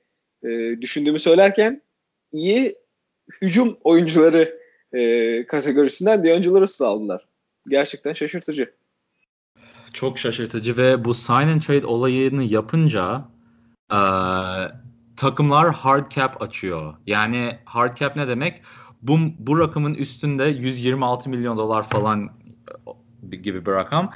e, 0.45 0.81
düşündüğümü 0.81 1.19
söylerken 1.19 1.83
iyi 2.33 2.75
hücum 3.43 3.79
oyuncuları 3.85 4.60
e, 4.93 5.47
kategorisinden 5.47 6.25
D'Angelo 6.25 6.61
Russell 6.61 6.87
aldılar. 6.87 7.29
Gerçekten 7.69 8.13
şaşırtıcı. 8.13 8.73
Çok 9.93 10.19
şaşırtıcı 10.19 10.77
ve 10.77 11.05
bu 11.05 11.15
sign 11.15 11.35
and 11.35 11.61
trade 11.61 11.87
olayını 11.87 12.43
yapınca 12.43 13.25
e, 13.93 14.01
takımlar 15.17 15.75
hard 15.75 16.11
cap 16.11 16.43
açıyor. 16.43 16.95
Yani 17.07 17.59
hard 17.65 17.97
cap 17.97 18.17
ne 18.17 18.29
demek? 18.29 18.63
Bu, 19.03 19.19
bu 19.39 19.59
rakamın 19.59 19.95
üstünde 19.95 20.45
126 20.45 21.31
milyon 21.31 21.57
dolar 21.57 21.83
falan 21.83 22.31
gibi 23.31 23.67
bir 23.67 23.71
rakam. 23.71 24.13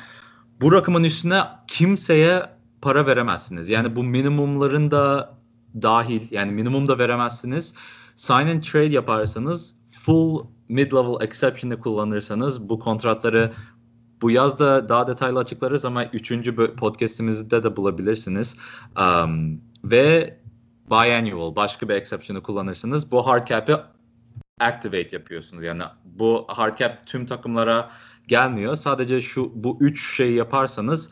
Bu 0.61 0.73
rakamın 0.73 1.05
üstüne 1.05 1.43
kimseye 1.69 2.43
para 2.83 3.07
veremezsiniz. 3.07 3.71
Yani 3.71 3.97
bu 3.97 4.05
minimumların 4.05 4.91
da 4.91 5.35
dahil 5.83 6.23
yani 6.31 6.53
minimum 6.53 6.89
da 6.89 6.99
veremezsiniz. 6.99 7.75
Sign 8.17 8.35
and 8.47 8.63
trade 8.63 8.93
yaparsanız 8.95 9.77
full 9.91 10.47
mid-level 10.71 11.25
exception'ı 11.25 11.81
kullanırsanız 11.81 12.69
bu 12.69 12.79
kontratları 12.79 13.53
bu 14.23 14.31
yazda 14.31 14.89
daha 14.89 15.07
detaylı 15.07 15.39
açıklarız 15.39 15.85
ama 15.85 16.05
üçüncü 16.05 16.57
podcastimizde 16.77 17.63
de 17.63 17.77
bulabilirsiniz. 17.77 18.57
Um, 18.99 19.61
ve 19.85 20.39
biannual 20.91 21.57
başka 21.57 21.89
bir 21.89 21.95
exception'ı 21.95 22.43
kullanırsınız. 22.43 23.11
Bu 23.11 23.27
hard 23.27 23.49
cap'i 23.49 23.77
activate 24.61 25.17
yapıyorsunuz. 25.17 25.63
Yani 25.63 25.83
bu 26.05 26.45
hard 26.49 26.79
cap 26.79 27.07
tüm 27.07 27.27
takımlara 27.27 27.91
gelmiyor. 28.29 28.77
Sadece 28.77 29.21
şu 29.21 29.53
bu 29.55 29.77
üç 29.81 30.17
şeyi 30.17 30.35
yaparsanız 30.35 31.11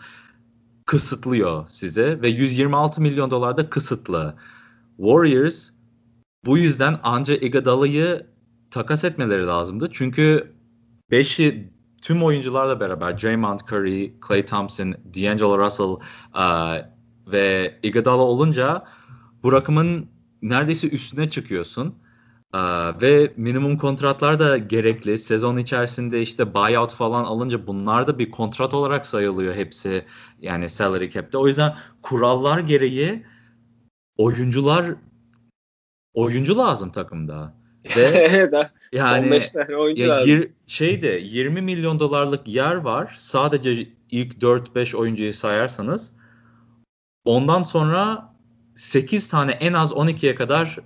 kısıtlıyor 0.86 1.68
size 1.68 2.22
ve 2.22 2.28
126 2.28 3.00
milyon 3.00 3.30
dolar 3.30 3.56
da 3.56 3.70
kısıtlı. 3.70 4.34
Warriors 4.96 5.70
bu 6.44 6.58
yüzden 6.58 7.00
anca 7.02 7.34
Iguodala'yı 7.34 8.31
takas 8.72 9.04
etmeleri 9.04 9.46
lazımdı. 9.46 9.88
Çünkü 9.92 10.52
5'i 11.10 11.72
tüm 12.02 12.22
oyuncularla 12.22 12.80
beraber 12.80 13.22
Draymond 13.22 13.60
Curry, 13.60 14.20
Klay 14.20 14.46
Thompson, 14.46 14.92
D'Angelo 14.92 15.58
Russell 15.58 15.96
uh, 16.34 16.86
ve 17.26 17.78
Iguodala 17.82 18.22
olunca 18.22 18.84
bu 19.42 19.52
rakamın 19.52 20.06
neredeyse 20.42 20.88
üstüne 20.88 21.30
çıkıyorsun. 21.30 21.94
Uh, 22.54 23.02
ve 23.02 23.32
minimum 23.36 23.78
kontratlar 23.78 24.38
da 24.38 24.58
gerekli. 24.58 25.18
Sezon 25.18 25.56
içerisinde 25.56 26.22
işte 26.22 26.54
buyout 26.54 26.92
falan 26.92 27.24
alınca 27.24 27.66
bunlar 27.66 28.06
da 28.06 28.18
bir 28.18 28.30
kontrat 28.30 28.74
olarak 28.74 29.06
sayılıyor 29.06 29.54
hepsi. 29.54 30.04
Yani 30.40 30.68
salary 30.68 31.10
cap'te. 31.10 31.38
O 31.38 31.46
yüzden 31.46 31.76
kurallar 32.02 32.58
gereği 32.58 33.26
oyuncular 34.16 34.94
oyuncu 36.14 36.58
lazım 36.58 36.92
takımda. 36.92 37.61
Ve 37.96 38.50
yani 38.92 39.26
15 39.26 39.52
tane 39.52 39.76
oyuncu 39.76 40.04
ya, 40.04 40.20
Yir, 40.20 40.50
şeyde 40.66 41.08
20 41.08 41.62
milyon 41.62 42.00
dolarlık 42.00 42.48
yer 42.48 42.74
var. 42.74 43.14
Sadece 43.18 43.88
ilk 44.10 44.34
4-5 44.34 44.96
oyuncuyu 44.96 45.34
sayarsanız 45.34 46.12
ondan 47.24 47.62
sonra 47.62 48.32
8 48.74 49.28
tane 49.28 49.50
en 49.50 49.72
az 49.72 49.92
12'ye 49.92 50.34
kadar 50.34 50.78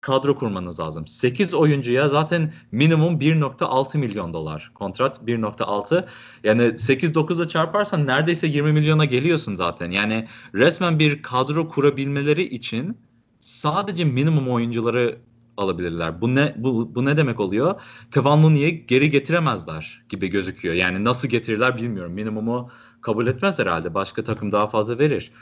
kadro 0.00 0.36
kurmanız 0.36 0.80
lazım. 0.80 1.06
8 1.06 1.54
oyuncuya 1.54 2.08
zaten 2.08 2.52
minimum 2.72 3.20
1.6 3.20 3.98
milyon 3.98 4.32
dolar. 4.32 4.70
Kontrat 4.74 5.18
1.6. 5.18 6.06
Yani 6.44 6.62
8-9'a 6.62 7.48
çarparsan 7.48 8.06
neredeyse 8.06 8.46
20 8.46 8.72
milyona 8.72 9.04
geliyorsun 9.04 9.54
zaten. 9.54 9.90
Yani 9.90 10.28
resmen 10.54 10.98
bir 10.98 11.22
kadro 11.22 11.68
kurabilmeleri 11.68 12.42
için 12.42 12.98
sadece 13.38 14.04
minimum 14.04 14.48
oyuncuları 14.48 15.18
alabilirler. 15.56 16.20
Bu 16.20 16.34
ne 16.34 16.54
bu, 16.56 16.94
bu 16.94 17.04
ne 17.04 17.16
demek 17.16 17.40
oluyor? 17.40 17.80
Kevin 18.14 18.42
Looney'i 18.42 18.86
geri 18.86 19.10
getiremezler 19.10 20.02
gibi 20.08 20.28
gözüküyor. 20.28 20.74
Yani 20.74 21.04
nasıl 21.04 21.28
getirirler 21.28 21.76
bilmiyorum. 21.76 22.12
Minimumu 22.12 22.70
kabul 23.00 23.26
etmez 23.26 23.58
herhalde. 23.58 23.94
Başka 23.94 24.22
takım 24.24 24.52
daha 24.52 24.66
fazla 24.66 24.98
verir. 24.98 25.32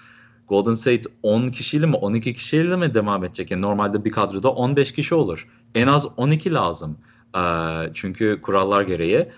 Golden 0.49 0.75
State 0.75 1.03
10 1.23 1.49
kişiyle 1.49 1.87
mi 1.87 1.97
12 1.97 2.35
kişiyle 2.35 2.77
mi 2.77 2.95
devam 2.95 3.25
edecek? 3.25 3.51
Yani 3.51 3.63
normalde 3.63 4.05
bir 4.05 4.11
kadroda 4.11 4.53
15 4.53 4.93
kişi 4.93 5.15
olur. 5.15 5.49
En 5.75 5.87
az 5.87 6.07
12 6.17 6.55
lazım. 6.55 6.99
Ee, 7.37 7.41
çünkü 7.95 8.41
kurallar 8.43 8.83
gereği. 8.83 9.29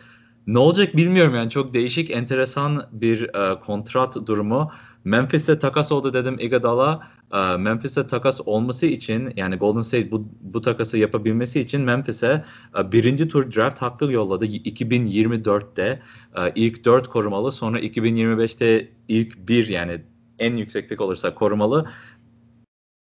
Ne 0.47 0.59
olacak 0.59 0.97
bilmiyorum 0.97 1.35
yani 1.35 1.51
çok 1.51 1.75
değişik, 1.75 2.11
enteresan 2.11 2.89
bir 2.93 3.35
e, 3.35 3.59
kontrat 3.59 4.27
durumu. 4.27 4.73
Memphis'e 5.05 5.59
takas 5.59 5.93
oldu 5.93 6.15
dedim 6.15 6.37
Iguodala. 6.39 7.09
E, 7.33 7.57
Memphis'e 7.57 8.07
takas 8.07 8.41
olması 8.47 8.87
için 8.87 9.33
yani 9.37 9.57
Golden 9.57 9.81
State 9.81 10.11
bu, 10.11 10.29
bu 10.41 10.61
takası 10.61 10.99
yapabilmesi 10.99 11.61
için 11.61 11.83
Memphis'e 11.83 12.45
e, 12.79 12.93
birinci 12.93 13.29
tur 13.29 13.53
draft 13.53 13.83
hakkı 13.83 14.05
yolladı 14.05 14.47
2024'te. 14.47 16.03
E, 16.37 16.53
ilk 16.55 16.85
4 16.85 17.09
korumalı 17.09 17.53
sonra 17.53 17.81
2025'te 17.81 18.89
ilk 19.09 19.49
1 19.49 19.69
yani 19.69 20.03
en 20.39 20.57
yüksek 20.57 20.89
pik 20.89 21.01
olursa 21.01 21.35
korumalı. 21.35 21.91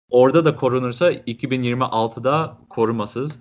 Orada 0.09 0.45
da 0.45 0.55
korunursa 0.55 1.11
2026'da 1.11 2.57
korumasız. 2.69 3.39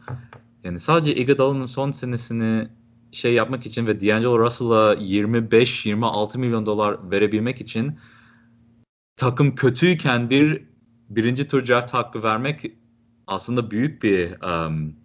Yani 0.64 0.80
sadece 0.80 1.14
Iguodala'nın 1.14 1.66
son 1.66 1.90
senesini 1.90 2.68
şey 3.12 3.34
yapmak 3.34 3.66
için 3.66 3.86
ve 3.86 4.00
D'Angelo 4.00 4.38
Russell'a 4.38 4.94
25-26 4.94 6.38
milyon 6.38 6.66
dolar 6.66 7.10
verebilmek 7.10 7.60
için 7.60 7.98
takım 9.16 9.54
kötüyken 9.54 10.30
bir 10.30 10.69
birinci 11.10 11.48
tur 11.48 11.66
draft 11.66 11.94
hakkı 11.94 12.22
vermek 12.22 12.72
aslında 13.26 13.70
büyük 13.70 14.02
bir 14.02 14.42
um, 14.42 14.96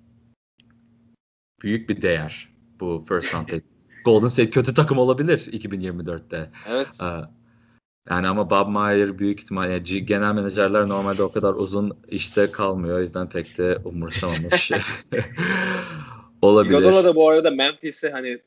büyük 1.64 1.90
bir 1.90 2.02
değer 2.02 2.50
bu 2.80 3.06
first 3.10 3.34
round 3.34 3.48
pick. 3.50 3.66
Golden 4.06 4.28
State 4.28 4.50
kötü 4.50 4.74
takım 4.74 4.98
olabilir 4.98 5.40
2024'te. 5.40 6.50
Evet. 6.70 6.88
Ee, 7.02 7.06
yani 8.10 8.28
ama 8.28 8.50
Bob 8.50 8.70
Meyer 8.70 9.20
büyük 9.20 9.40
ihtimal 9.40 9.72
yani 9.72 10.06
genel 10.06 10.34
menajerler 10.34 10.88
normalde 10.88 11.24
o 11.24 11.32
kadar 11.32 11.54
uzun 11.54 11.98
işte 12.08 12.52
kalmıyor. 12.52 12.98
O 12.98 13.02
yüzden 13.02 13.30
pek 13.30 13.58
de 13.58 13.78
umursamamış. 13.86 14.72
olabilir. 16.42 16.78
Iguodala 16.78 17.04
da 17.04 17.16
bu 17.16 17.30
arada 17.30 17.52
Memphis'e 17.52 18.10
hani 18.10 18.40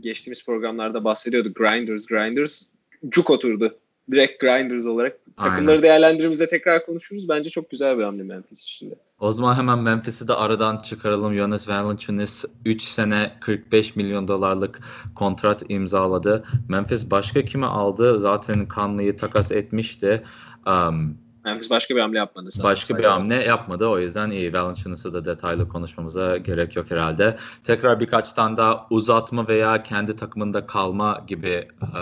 geçtiğimiz 0.00 0.44
programlarda 0.44 1.04
bahsediyordu. 1.04 1.52
Grinders, 1.54 2.06
Grinders 2.06 2.68
cuk 3.08 3.30
oturdu 3.30 3.78
direkt 4.10 4.40
grinders 4.40 4.86
olarak 4.86 5.18
takımları 5.36 5.70
Aynen. 5.70 5.82
değerlendirmemize 5.82 6.48
tekrar 6.48 6.86
konuşuruz. 6.86 7.28
Bence 7.28 7.50
çok 7.50 7.70
güzel 7.70 7.98
bir 7.98 8.02
hamle 8.02 8.22
Memphis 8.22 8.62
için 8.62 8.90
de. 8.90 8.94
O 9.20 9.32
zaman 9.32 9.54
hemen 9.54 9.78
Memphis'i 9.78 10.28
de 10.28 10.34
aradan 10.34 10.76
çıkaralım. 10.76 11.34
Jonas 11.34 11.68
Valanciunas 11.68 12.44
3 12.64 12.82
sene 12.82 13.32
45 13.40 13.96
milyon 13.96 14.28
dolarlık 14.28 14.80
kontrat 15.14 15.62
imzaladı. 15.68 16.44
Memphis 16.68 17.10
başka 17.10 17.42
kimi 17.42 17.66
aldı? 17.66 18.20
Zaten 18.20 18.66
Conley'i 18.74 19.16
takas 19.16 19.52
etmişti. 19.52 20.24
Um, 20.66 21.18
Memphis 21.44 21.70
başka 21.70 21.96
bir 21.96 22.00
hamle 22.00 22.18
yapmadı. 22.18 22.52
Sadece. 22.52 22.62
başka 22.68 22.98
bir 22.98 23.04
hamle 23.04 23.34
yapmadı. 23.34 23.86
O 23.86 23.98
yüzden 23.98 24.30
iyi. 24.30 24.52
Valanciunas'ı 24.52 25.12
da 25.12 25.24
detaylı 25.24 25.68
konuşmamıza 25.68 26.36
gerek 26.36 26.76
yok 26.76 26.90
herhalde. 26.90 27.36
Tekrar 27.64 28.00
birkaç 28.00 28.32
tane 28.32 28.56
daha 28.56 28.86
uzatma 28.90 29.48
veya 29.48 29.82
kendi 29.82 30.16
takımında 30.16 30.66
kalma 30.66 31.24
gibi 31.26 31.68
e, 31.82 32.00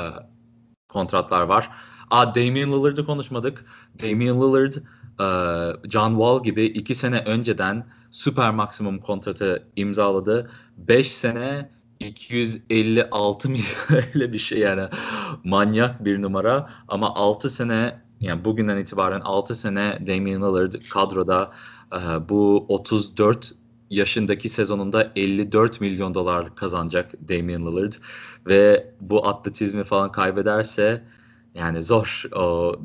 kontratlar 0.88 1.42
var. 1.42 1.70
Aa, 2.10 2.34
Damian 2.34 2.72
Lillard'ı 2.72 3.04
konuşmadık. 3.04 3.64
Damian 4.02 4.40
Lillard, 4.40 4.72
e, 4.74 5.88
John 5.88 6.10
Wall 6.10 6.42
gibi 6.42 6.64
iki 6.64 6.94
sene 6.94 7.18
önceden 7.18 7.86
süper 8.10 8.50
maksimum 8.50 8.98
kontratı 8.98 9.66
imzaladı. 9.76 10.50
5 10.76 11.12
sene 11.12 11.70
256 12.00 13.50
milyon 13.50 13.66
öyle 14.14 14.32
bir 14.32 14.38
şey 14.38 14.58
yani 14.58 14.88
manyak 15.44 16.04
bir 16.04 16.22
numara 16.22 16.70
ama 16.88 17.14
6 17.14 17.50
sene 17.50 18.00
yani 18.20 18.44
bugünden 18.44 18.78
itibaren 18.78 19.20
6 19.20 19.54
sene 19.54 19.98
Damian 20.06 20.42
Lillard 20.42 20.72
kadroda 20.90 21.52
e, 21.92 22.28
bu 22.28 22.66
34 22.68 23.52
yaşındaki 23.90 24.48
sezonunda 24.48 25.12
54 25.16 25.80
milyon 25.80 26.14
dolar 26.14 26.54
kazanacak 26.56 27.28
Damian 27.28 27.66
Lillard 27.66 27.92
ve 28.46 28.90
bu 29.00 29.26
atletizmi 29.26 29.84
falan 29.84 30.12
kaybederse 30.12 31.04
yani 31.56 31.82
zor 31.82 32.22
o 32.36 32.76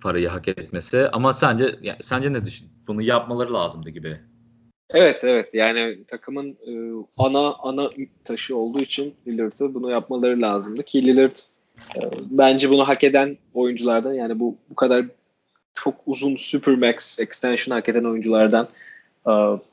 parayı 0.00 0.28
hak 0.28 0.48
etmesi 0.48 1.08
ama 1.12 1.32
sence 1.32 1.76
yani 1.82 1.98
sence 2.00 2.32
ne 2.32 2.44
düşün? 2.44 2.68
Bunu 2.86 3.02
yapmaları 3.02 3.54
lazımdı 3.54 3.90
gibi. 3.90 4.20
Evet 4.90 5.24
evet 5.24 5.48
yani 5.54 6.04
takımın 6.08 6.50
e, 6.50 6.72
ana 7.18 7.54
ana 7.54 7.90
taşı 8.24 8.56
olduğu 8.56 8.80
için 8.80 9.14
Lillard'ı 9.26 9.74
bunu 9.74 9.90
yapmaları 9.90 10.40
lazımdı 10.40 10.82
ki 10.82 11.06
Lillard 11.06 11.36
e, 11.96 12.00
bence 12.30 12.70
bunu 12.70 12.88
hak 12.88 13.04
eden 13.04 13.38
oyunculardan 13.54 14.12
yani 14.12 14.40
bu 14.40 14.56
bu 14.70 14.74
kadar 14.74 15.04
çok 15.74 15.94
uzun 16.06 16.36
Supermax 16.36 17.20
extension 17.20 17.76
hak 17.76 17.88
eden 17.88 18.04
oyunculardan 18.04 18.68
e, 19.26 19.32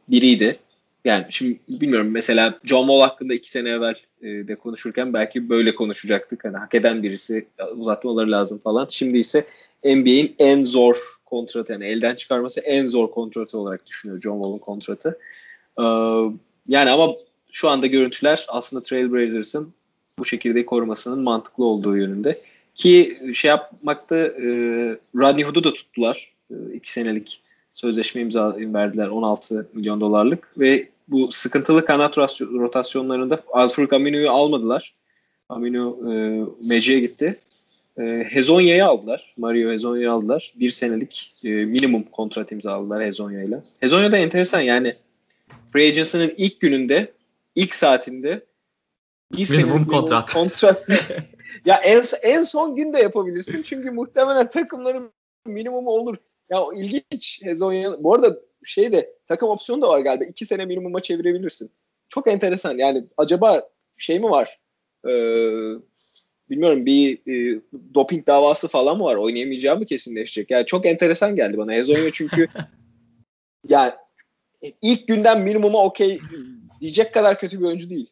biriydi. 0.09 0.59
Yani 1.05 1.25
şimdi 1.29 1.59
bilmiyorum 1.69 2.09
mesela 2.11 2.59
John 2.63 2.87
Wall 2.87 3.01
hakkında 3.01 3.33
iki 3.33 3.51
sene 3.51 3.69
evvel 3.69 3.95
e, 4.21 4.27
de 4.27 4.55
konuşurken 4.55 5.13
belki 5.13 5.49
böyle 5.49 5.75
konuşacaktık. 5.75 6.45
Hani 6.45 6.57
hak 6.57 6.75
eden 6.75 7.03
birisi 7.03 7.47
uzatmaları 7.75 8.31
lazım 8.31 8.59
falan. 8.63 8.87
Şimdi 8.89 9.17
ise 9.17 9.45
NBA'in 9.83 10.35
en 10.39 10.63
zor 10.63 10.97
kontratı 11.25 11.73
yani 11.73 11.85
elden 11.85 12.15
çıkarması 12.15 12.59
en 12.59 12.87
zor 12.87 13.11
kontratı 13.11 13.57
olarak 13.57 13.87
düşünüyor 13.87 14.21
John 14.21 14.35
Wall'un 14.35 14.57
kontratı. 14.57 15.19
Ee, 15.79 15.83
yani 16.67 16.89
ama 16.89 17.13
şu 17.51 17.69
anda 17.69 17.87
görüntüler 17.87 18.45
aslında 18.47 18.83
Trailblazers'ın 18.83 19.73
bu 20.19 20.25
çekirdeği 20.25 20.65
korumasının 20.65 21.19
mantıklı 21.19 21.65
olduğu 21.65 21.97
yönünde. 21.97 22.41
Ki 22.75 23.19
şey 23.33 23.49
yapmakta 23.49 24.17
e, 24.17 24.47
Rodney 25.15 25.43
Hood'u 25.43 25.63
da 25.63 25.73
tuttular. 25.73 26.33
E, 26.51 26.55
iki 26.73 26.91
senelik 26.91 27.41
sözleşme 27.79 28.21
imza 28.21 28.55
verdiler 28.57 29.07
16 29.07 29.69
milyon 29.73 30.01
dolarlık 30.01 30.59
ve 30.59 30.89
bu 31.07 31.31
sıkıntılı 31.31 31.85
kanat 31.85 32.17
rotasyonlarında 32.41 33.39
Alfred 33.53 33.91
Aminu'yu 33.91 34.31
almadılar. 34.31 34.95
Aminu 35.49 35.99
e, 36.13 36.13
Meci'ye 36.69 36.99
gitti. 36.99 37.37
E, 37.99 38.03
Hezonya'yı 38.29 38.85
aldılar. 38.85 39.33
Mario 39.37 39.71
Hezonya'yı 39.71 40.11
aldılar. 40.11 40.53
Bir 40.55 40.69
senelik 40.69 41.33
e, 41.43 41.49
minimum 41.49 42.03
kontrat 42.03 42.51
imzaladılar 42.51 43.05
Hezonya'yla. 43.05 43.63
Hezonya 43.79 44.11
da 44.11 44.17
enteresan 44.17 44.61
yani 44.61 44.95
Free 45.67 45.87
Agency'nin 45.87 46.33
ilk 46.37 46.59
gününde 46.59 47.11
ilk 47.55 47.75
saatinde 47.75 48.45
bir 49.37 49.49
Minimum 49.49 49.85
kontrat. 49.85 50.33
kontrat. 50.33 50.87
ya 51.65 51.75
en, 51.75 52.03
en 52.21 52.43
son 52.43 52.75
günde 52.75 52.99
yapabilirsin 52.99 53.61
çünkü 53.61 53.91
muhtemelen 53.91 54.49
takımların 54.49 55.11
minimumu 55.45 55.89
olur. 55.89 56.17
Ya 56.49 56.63
o 56.63 56.73
ilginç 56.73 57.41
Hezonya. 57.43 58.03
Bu 58.03 58.15
arada 58.15 58.39
şey 58.63 58.91
de 58.91 59.13
takım 59.27 59.49
opsiyonu 59.49 59.81
da 59.81 59.87
var 59.87 59.99
galiba. 59.99 60.23
İki 60.23 60.45
sene 60.45 60.65
minimuma 60.65 60.99
çevirebilirsin. 60.99 61.71
Çok 62.09 62.27
enteresan. 62.27 62.77
Yani 62.77 63.05
acaba 63.17 63.69
şey 63.97 64.19
mi 64.19 64.29
var? 64.29 64.59
Ee, 65.05 65.09
bilmiyorum 66.49 66.85
bir 66.85 67.17
e, 67.27 67.61
doping 67.93 68.27
davası 68.27 68.67
falan 68.67 68.97
mı 68.97 69.03
var? 69.03 69.15
Oynayamayacağı 69.15 69.77
mı 69.77 69.85
kesinleşecek? 69.85 70.51
Yani 70.51 70.65
çok 70.65 70.85
enteresan 70.85 71.35
geldi 71.35 71.57
bana. 71.57 71.73
Hezonya 71.73 72.11
çünkü 72.13 72.47
yani 73.67 73.93
ilk 74.81 75.07
günden 75.07 75.41
minimuma 75.41 75.83
okey 75.83 76.19
diyecek 76.81 77.13
kadar 77.13 77.39
kötü 77.39 77.59
bir 77.59 77.65
oyuncu 77.65 77.89
değil. 77.89 78.11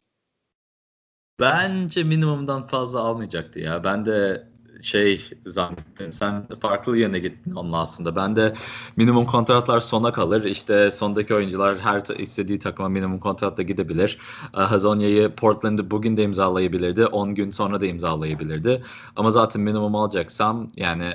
Bence 1.40 2.04
minimumdan 2.04 2.66
fazla 2.66 3.00
almayacaktı 3.00 3.60
ya. 3.60 3.84
Ben 3.84 4.06
de 4.06 4.48
şey 4.82 5.30
zannettim. 5.46 6.12
Sen 6.12 6.46
farklı 6.60 6.98
yöne 6.98 7.18
gittin 7.18 7.52
onunla 7.52 7.80
aslında. 7.80 8.16
Ben 8.16 8.36
de 8.36 8.54
minimum 8.96 9.26
kontratlar 9.26 9.80
sona 9.80 10.12
kalır. 10.12 10.44
İşte 10.44 10.90
sondaki 10.90 11.34
oyuncular 11.34 11.78
her 11.78 12.18
istediği 12.18 12.58
takıma 12.58 12.88
minimum 12.88 13.20
kontratla 13.20 13.62
gidebilir. 13.62 14.18
Hazonya'yı 14.52 15.34
Portland'ı 15.34 15.90
bugün 15.90 16.16
de 16.16 16.22
imzalayabilirdi. 16.22 17.06
10 17.06 17.34
gün 17.34 17.50
sonra 17.50 17.80
da 17.80 17.86
imzalayabilirdi. 17.86 18.82
Ama 19.16 19.30
zaten 19.30 19.62
minimum 19.62 19.94
alacaksam 19.94 20.68
yani 20.76 21.12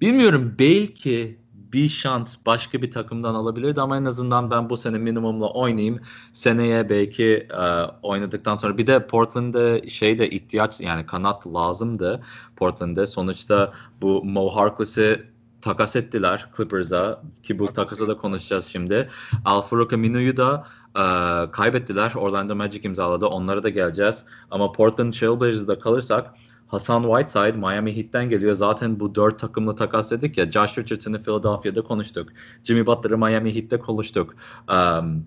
bilmiyorum 0.00 0.54
belki 0.58 1.43
bir 1.74 1.88
şans 1.88 2.36
başka 2.46 2.82
bir 2.82 2.90
takımdan 2.90 3.34
alabilirdi 3.34 3.80
ama 3.80 3.96
en 3.96 4.04
azından 4.04 4.50
ben 4.50 4.70
bu 4.70 4.76
sene 4.76 4.98
minimumla 4.98 5.50
oynayayım. 5.50 6.00
Seneye 6.32 6.90
belki 6.90 7.48
e, 7.50 7.82
oynadıktan 8.02 8.56
sonra 8.56 8.78
bir 8.78 8.86
de 8.86 9.06
Portland'da 9.06 9.88
şey 9.88 10.18
de 10.18 10.30
ihtiyaç 10.30 10.80
yani 10.80 11.06
kanat 11.06 11.46
lazımdı 11.46 12.22
Portland'da. 12.56 13.06
Sonuçta 13.06 13.72
bu 14.02 14.24
Mo 14.24 14.48
Harkless'i 14.48 15.22
takas 15.62 15.96
ettiler 15.96 16.50
Clippers'a 16.56 17.22
ki 17.42 17.58
bu 17.58 17.66
takası 17.66 18.08
da 18.08 18.16
konuşacağız 18.16 18.64
şimdi. 18.64 19.08
Alfaro 19.44 19.88
Camino'yu 19.88 20.36
da 20.36 20.66
e, 20.96 21.04
kaybettiler. 21.50 22.12
Orlando 22.14 22.56
Magic 22.56 22.88
imzaladı. 22.88 23.26
Onlara 23.26 23.62
da 23.62 23.68
geleceğiz. 23.68 24.26
Ama 24.50 24.72
Portland 24.72 25.12
Trailblazers'da 25.12 25.78
kalırsak 25.78 26.34
Hasan 26.66 27.02
Whiteside 27.02 27.58
Miami 27.58 27.96
Heat'ten 27.96 28.28
geliyor. 28.28 28.54
Zaten 28.54 29.00
bu 29.00 29.14
dört 29.14 29.38
takımlı 29.38 29.76
takas 29.76 30.10
dedik 30.10 30.38
ya. 30.38 30.52
Josh 30.52 30.78
Richardson'ı 30.78 31.22
Philadelphia'da 31.22 31.82
konuştuk. 31.82 32.28
Jimmy 32.62 32.86
Butler'ı 32.86 33.18
Miami 33.18 33.54
Heat'te 33.54 33.78
konuştuk. 33.78 34.34
Um, 34.70 35.26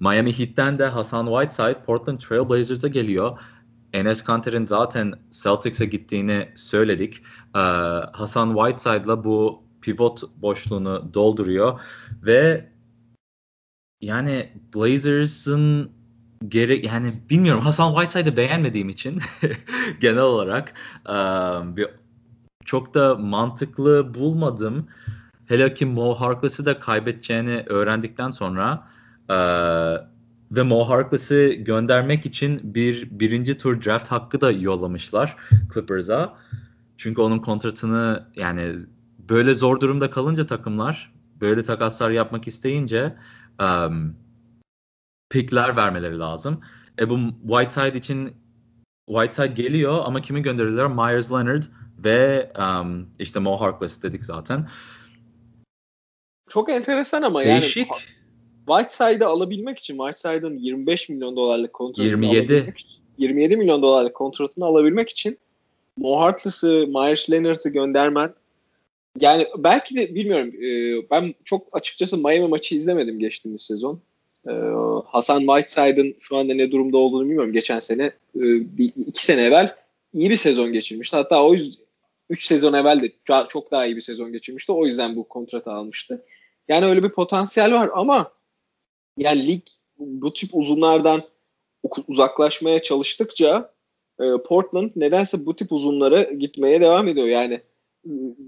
Miami 0.00 0.38
Heat'ten 0.38 0.78
de 0.78 0.86
Hasan 0.86 1.26
Whiteside 1.26 1.82
Portland 1.82 2.18
Trail 2.18 2.48
Blazers'a 2.48 2.88
geliyor. 2.88 3.38
Enes 3.92 4.22
Kanter'in 4.24 4.66
zaten 4.66 5.14
Celtics'e 5.42 5.86
gittiğini 5.86 6.48
söyledik. 6.54 7.22
Ee, 7.56 7.58
Hasan 8.12 8.54
Whiteside'la 8.54 9.24
bu 9.24 9.62
pivot 9.80 10.22
boşluğunu 10.36 11.14
dolduruyor 11.14 11.80
ve 12.22 12.70
yani 14.00 14.52
Blazers'ın 14.74 15.90
gerek 16.48 16.84
yani 16.84 17.12
bilmiyorum 17.30 17.62
Hasan 17.62 17.94
Whiteside'ı 17.94 18.36
beğenmediğim 18.36 18.88
için 18.88 19.20
genel 20.00 20.22
olarak 20.22 20.72
um, 21.08 21.76
bir 21.76 21.86
çok 22.64 22.94
da 22.94 23.14
mantıklı 23.14 24.14
bulmadım. 24.14 24.86
Hele 25.46 25.74
ki 25.74 25.86
Mo 25.86 26.14
Harkless'ı 26.14 26.66
da 26.66 26.80
kaybedeceğini 26.80 27.64
öğrendikten 27.66 28.30
sonra 28.30 28.88
uh, 29.30 30.06
ve 30.50 30.62
Mo 30.62 30.84
Harkless'ı 30.84 31.46
göndermek 31.46 32.26
için 32.26 32.74
bir 32.74 33.08
birinci 33.10 33.58
tur 33.58 33.84
draft 33.84 34.08
hakkı 34.08 34.40
da 34.40 34.50
yollamışlar 34.50 35.36
Clippers'a. 35.74 36.34
Çünkü 36.98 37.20
onun 37.20 37.38
kontratını 37.38 38.26
yani 38.36 38.76
böyle 39.18 39.54
zor 39.54 39.80
durumda 39.80 40.10
kalınca 40.10 40.46
takımlar 40.46 41.12
böyle 41.40 41.62
takaslar 41.62 42.10
yapmak 42.10 42.46
isteyince 42.48 43.16
um, 43.60 44.16
pickler 45.30 45.76
vermeleri 45.76 46.18
lazım. 46.18 46.60
E 47.00 47.10
bu 47.10 47.18
Whiteside 47.48 47.98
için 47.98 48.36
Whiteside 49.08 49.62
geliyor 49.62 50.02
ama 50.04 50.20
kimi 50.20 50.42
gönderiyorlar? 50.42 50.86
Myers 50.86 51.32
Leonard 51.32 51.62
ve 51.98 52.52
um, 52.58 53.08
işte 53.18 53.40
Mo 53.40 53.56
Harkless 53.56 54.02
dedik 54.02 54.24
zaten. 54.24 54.68
Çok 56.48 56.70
enteresan 56.70 57.22
ama 57.22 57.44
Değişik. 57.44 57.88
yani 57.88 58.00
Whiteside'ı 58.66 59.28
alabilmek 59.28 59.78
için 59.78 59.96
Whiteside'ın 59.96 60.56
25 60.56 61.08
milyon 61.08 61.36
dolarlık 61.36 61.72
kontratını 61.72 62.06
27. 62.06 62.52
alabilmek 62.52 62.78
için 62.78 63.02
27 63.18 63.56
milyon 63.56 63.82
dolarlık 63.82 64.14
kontratını 64.14 64.64
alabilmek 64.64 65.10
için 65.10 65.38
Mo 65.96 66.20
Harkless'ı, 66.20 66.86
Myers 66.88 67.30
Leonard'ı 67.30 67.68
göndermen 67.68 68.34
yani 69.20 69.46
belki 69.58 69.96
de 69.96 70.14
bilmiyorum 70.14 70.48
e, 70.48 71.10
ben 71.10 71.34
çok 71.44 71.66
açıkçası 71.72 72.18
Miami 72.18 72.48
maçı 72.48 72.74
izlemedim 72.74 73.18
geçtiğimiz 73.18 73.62
sezon. 73.62 74.00
E, 74.48 74.52
Hasan 75.06 75.40
Whiteside'ın 75.40 76.16
şu 76.20 76.36
anda 76.36 76.54
ne 76.54 76.70
durumda 76.70 76.98
olduğunu 76.98 77.24
bilmiyorum. 77.24 77.52
Geçen 77.52 77.80
sene 77.80 78.04
e, 78.36 78.40
bir, 78.78 78.92
iki 79.06 79.24
sene 79.24 79.44
evvel 79.44 79.74
iyi 80.14 80.30
bir 80.30 80.36
sezon 80.36 80.72
geçirmişti. 80.72 81.16
Hatta 81.16 81.44
o 81.44 81.54
yüzden 81.54 81.84
3 82.30 82.46
sezon 82.46 82.72
evvel 82.72 83.02
de 83.02 83.12
çok 83.48 83.70
daha 83.70 83.86
iyi 83.86 83.96
bir 83.96 84.00
sezon 84.00 84.32
geçirmişti. 84.32 84.72
O 84.72 84.86
yüzden 84.86 85.16
bu 85.16 85.28
kontratı 85.28 85.70
almıştı. 85.70 86.24
Yani 86.68 86.86
öyle 86.86 87.02
bir 87.02 87.10
potansiyel 87.12 87.72
var 87.72 87.90
ama 87.94 88.32
yani 89.16 89.46
lig 89.46 89.62
bu 89.98 90.32
tip 90.32 90.50
uzunlardan 90.52 91.22
uzaklaşmaya 92.08 92.82
çalıştıkça 92.82 93.74
e, 94.20 94.24
Portland 94.48 94.90
nedense 94.96 95.46
bu 95.46 95.56
tip 95.56 95.72
uzunlara 95.72 96.22
gitmeye 96.22 96.80
devam 96.80 97.08
ediyor. 97.08 97.26
Yani 97.26 97.60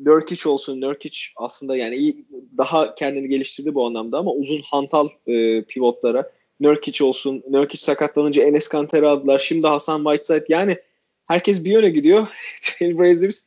Nurkic 0.05 0.49
olsun 0.49 0.81
Nurkic 0.81 1.19
aslında 1.37 1.77
yani 1.77 1.97
iyi, 1.97 2.27
daha 2.59 2.95
kendini 2.95 3.29
geliştirdi 3.29 3.75
bu 3.75 3.87
anlamda 3.87 4.19
ama 4.19 4.33
uzun 4.33 4.61
hantal 4.61 5.09
e, 5.27 5.63
pivotlara 5.63 6.33
Nurkic 6.61 7.05
olsun 7.05 7.43
Nurkic 7.51 7.85
sakatlanınca 7.85 8.43
Enes 8.43 8.69
Kanter'i 8.69 9.07
aldılar. 9.07 9.39
Şimdi 9.39 9.67
Hasan 9.67 10.05
Whiteside 10.05 10.45
yani 10.49 10.79
herkes 11.27 11.65
bir 11.65 11.71
yöne 11.71 11.91
gidiyor. 11.91 12.27
Trailblazers 12.63 13.47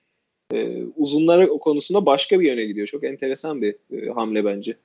e, 0.54 0.84
uzunları 0.96 1.48
konusunda 1.48 2.06
başka 2.06 2.40
bir 2.40 2.48
yöne 2.48 2.66
gidiyor. 2.66 2.88
Çok 2.88 3.04
enteresan 3.04 3.62
bir 3.62 3.76
e, 3.92 4.10
hamle 4.10 4.46
bence. 4.46 4.78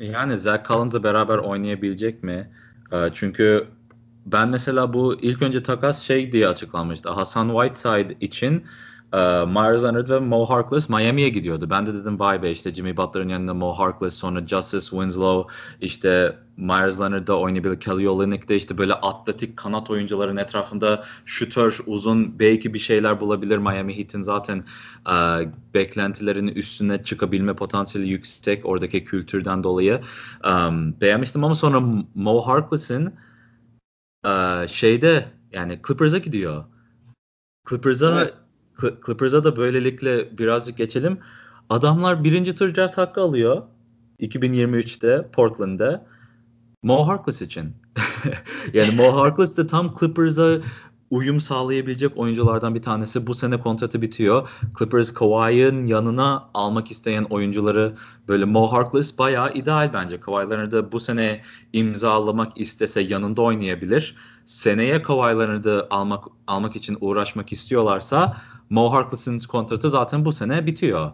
Yani 0.00 0.38
Zach 0.38 0.68
Collins'la 0.68 1.02
beraber 1.02 1.38
oynayabilecek 1.38 2.22
mi? 2.22 2.50
E, 2.92 2.96
çünkü 3.14 3.66
ben 4.26 4.48
mesela 4.48 4.92
bu 4.92 5.20
ilk 5.22 5.42
önce 5.42 5.62
takas 5.62 6.02
şey 6.02 6.32
diye 6.32 6.48
açıklanmıştı. 6.48 7.10
Hasan 7.10 7.48
Whiteside 7.48 8.16
için 8.20 8.64
e, 9.12 9.18
Myers 9.44 9.82
Leonard 9.82 10.08
ve 10.08 10.20
Mo 10.20 10.46
Harkless 10.46 10.88
Miami'ye 10.88 11.28
gidiyordu. 11.28 11.70
Ben 11.70 11.86
de 11.86 11.94
dedim 11.94 12.18
vay 12.18 12.42
be 12.42 12.50
işte 12.50 12.74
Jimmy 12.74 12.96
Butler'ın 12.96 13.28
yanında 13.28 13.54
Mo 13.54 13.72
Harkless 13.72 14.14
sonra 14.14 14.46
Justice 14.46 14.86
Winslow 14.86 15.54
işte 15.80 16.38
Myers 16.56 17.00
Leonard'da 17.00 17.38
oynayabilir. 17.38 17.80
Kelly 17.80 18.08
Olynyk 18.08 18.50
işte 18.50 18.78
böyle 18.78 18.94
atletik 18.94 19.56
kanat 19.56 19.90
oyuncuların 19.90 20.36
etrafında 20.36 21.04
şutör 21.24 21.80
uzun 21.86 22.38
belki 22.38 22.74
bir 22.74 22.78
şeyler 22.78 23.20
bulabilir. 23.20 23.58
Miami 23.58 23.98
Heat'in 23.98 24.22
zaten 24.22 24.64
e, 25.06 25.14
beklentilerinin 25.74 26.54
üstüne 26.54 27.04
çıkabilme 27.04 27.56
potansiyeli 27.56 28.10
yüksek 28.10 28.66
oradaki 28.66 29.04
kültürden 29.04 29.64
dolayı. 29.64 30.00
Um, 30.44 31.00
beğenmiştim 31.00 31.44
ama 31.44 31.54
sonra 31.54 31.80
Mo 32.14 32.40
Harkless'in 32.40 33.14
e, 34.26 34.68
şeyde 34.68 35.24
yani 35.52 35.80
Clippers'a 35.86 36.18
gidiyor. 36.18 36.64
Clippers'a 37.68 38.22
evet. 38.22 38.34
Clippers'a 39.06 39.44
da 39.44 39.56
böylelikle 39.56 40.38
birazcık 40.38 40.76
geçelim. 40.76 41.18
Adamlar 41.68 42.24
birinci 42.24 42.54
tur 42.54 42.74
draft 42.74 42.98
hakkı 42.98 43.20
alıyor 43.20 43.62
2023'te 44.20 45.28
Portland'da. 45.32 46.06
Mo 46.82 47.06
Harkless 47.06 47.42
için. 47.42 47.74
yani 48.74 48.90
Mo 48.90 49.16
Harkless 49.16 49.56
de 49.56 49.66
tam 49.66 49.94
Clippers'a 50.00 50.58
uyum 51.10 51.40
sağlayabilecek 51.40 52.16
oyunculardan 52.16 52.74
bir 52.74 52.82
tanesi. 52.82 53.26
Bu 53.26 53.34
sene 53.34 53.60
kontratı 53.60 54.02
bitiyor. 54.02 54.48
Clippers 54.78 55.14
Kawhi'nin 55.14 55.86
yanına 55.86 56.50
almak 56.54 56.90
isteyen 56.90 57.24
oyuncuları 57.24 57.94
böyle 58.28 58.44
Mo 58.44 58.66
Harkless 58.66 59.18
bayağı 59.18 59.52
ideal 59.52 59.92
bence. 59.92 60.20
Kawhi 60.20 60.50
Leonard'ı 60.50 60.92
bu 60.92 61.00
sene 61.00 61.42
imzalamak 61.72 62.60
istese 62.60 63.00
yanında 63.00 63.42
oynayabilir. 63.42 64.16
Seneye 64.46 65.02
Kawhi 65.02 65.38
Leonard'ı 65.38 65.86
almak 65.90 66.24
almak 66.46 66.76
için 66.76 66.98
uğraşmak 67.00 67.52
istiyorlarsa 67.52 68.36
Mo 68.70 68.92
Harkless'ın 68.92 69.38
kontratı 69.38 69.90
zaten 69.90 70.24
bu 70.24 70.32
sene 70.32 70.66
bitiyor. 70.66 71.10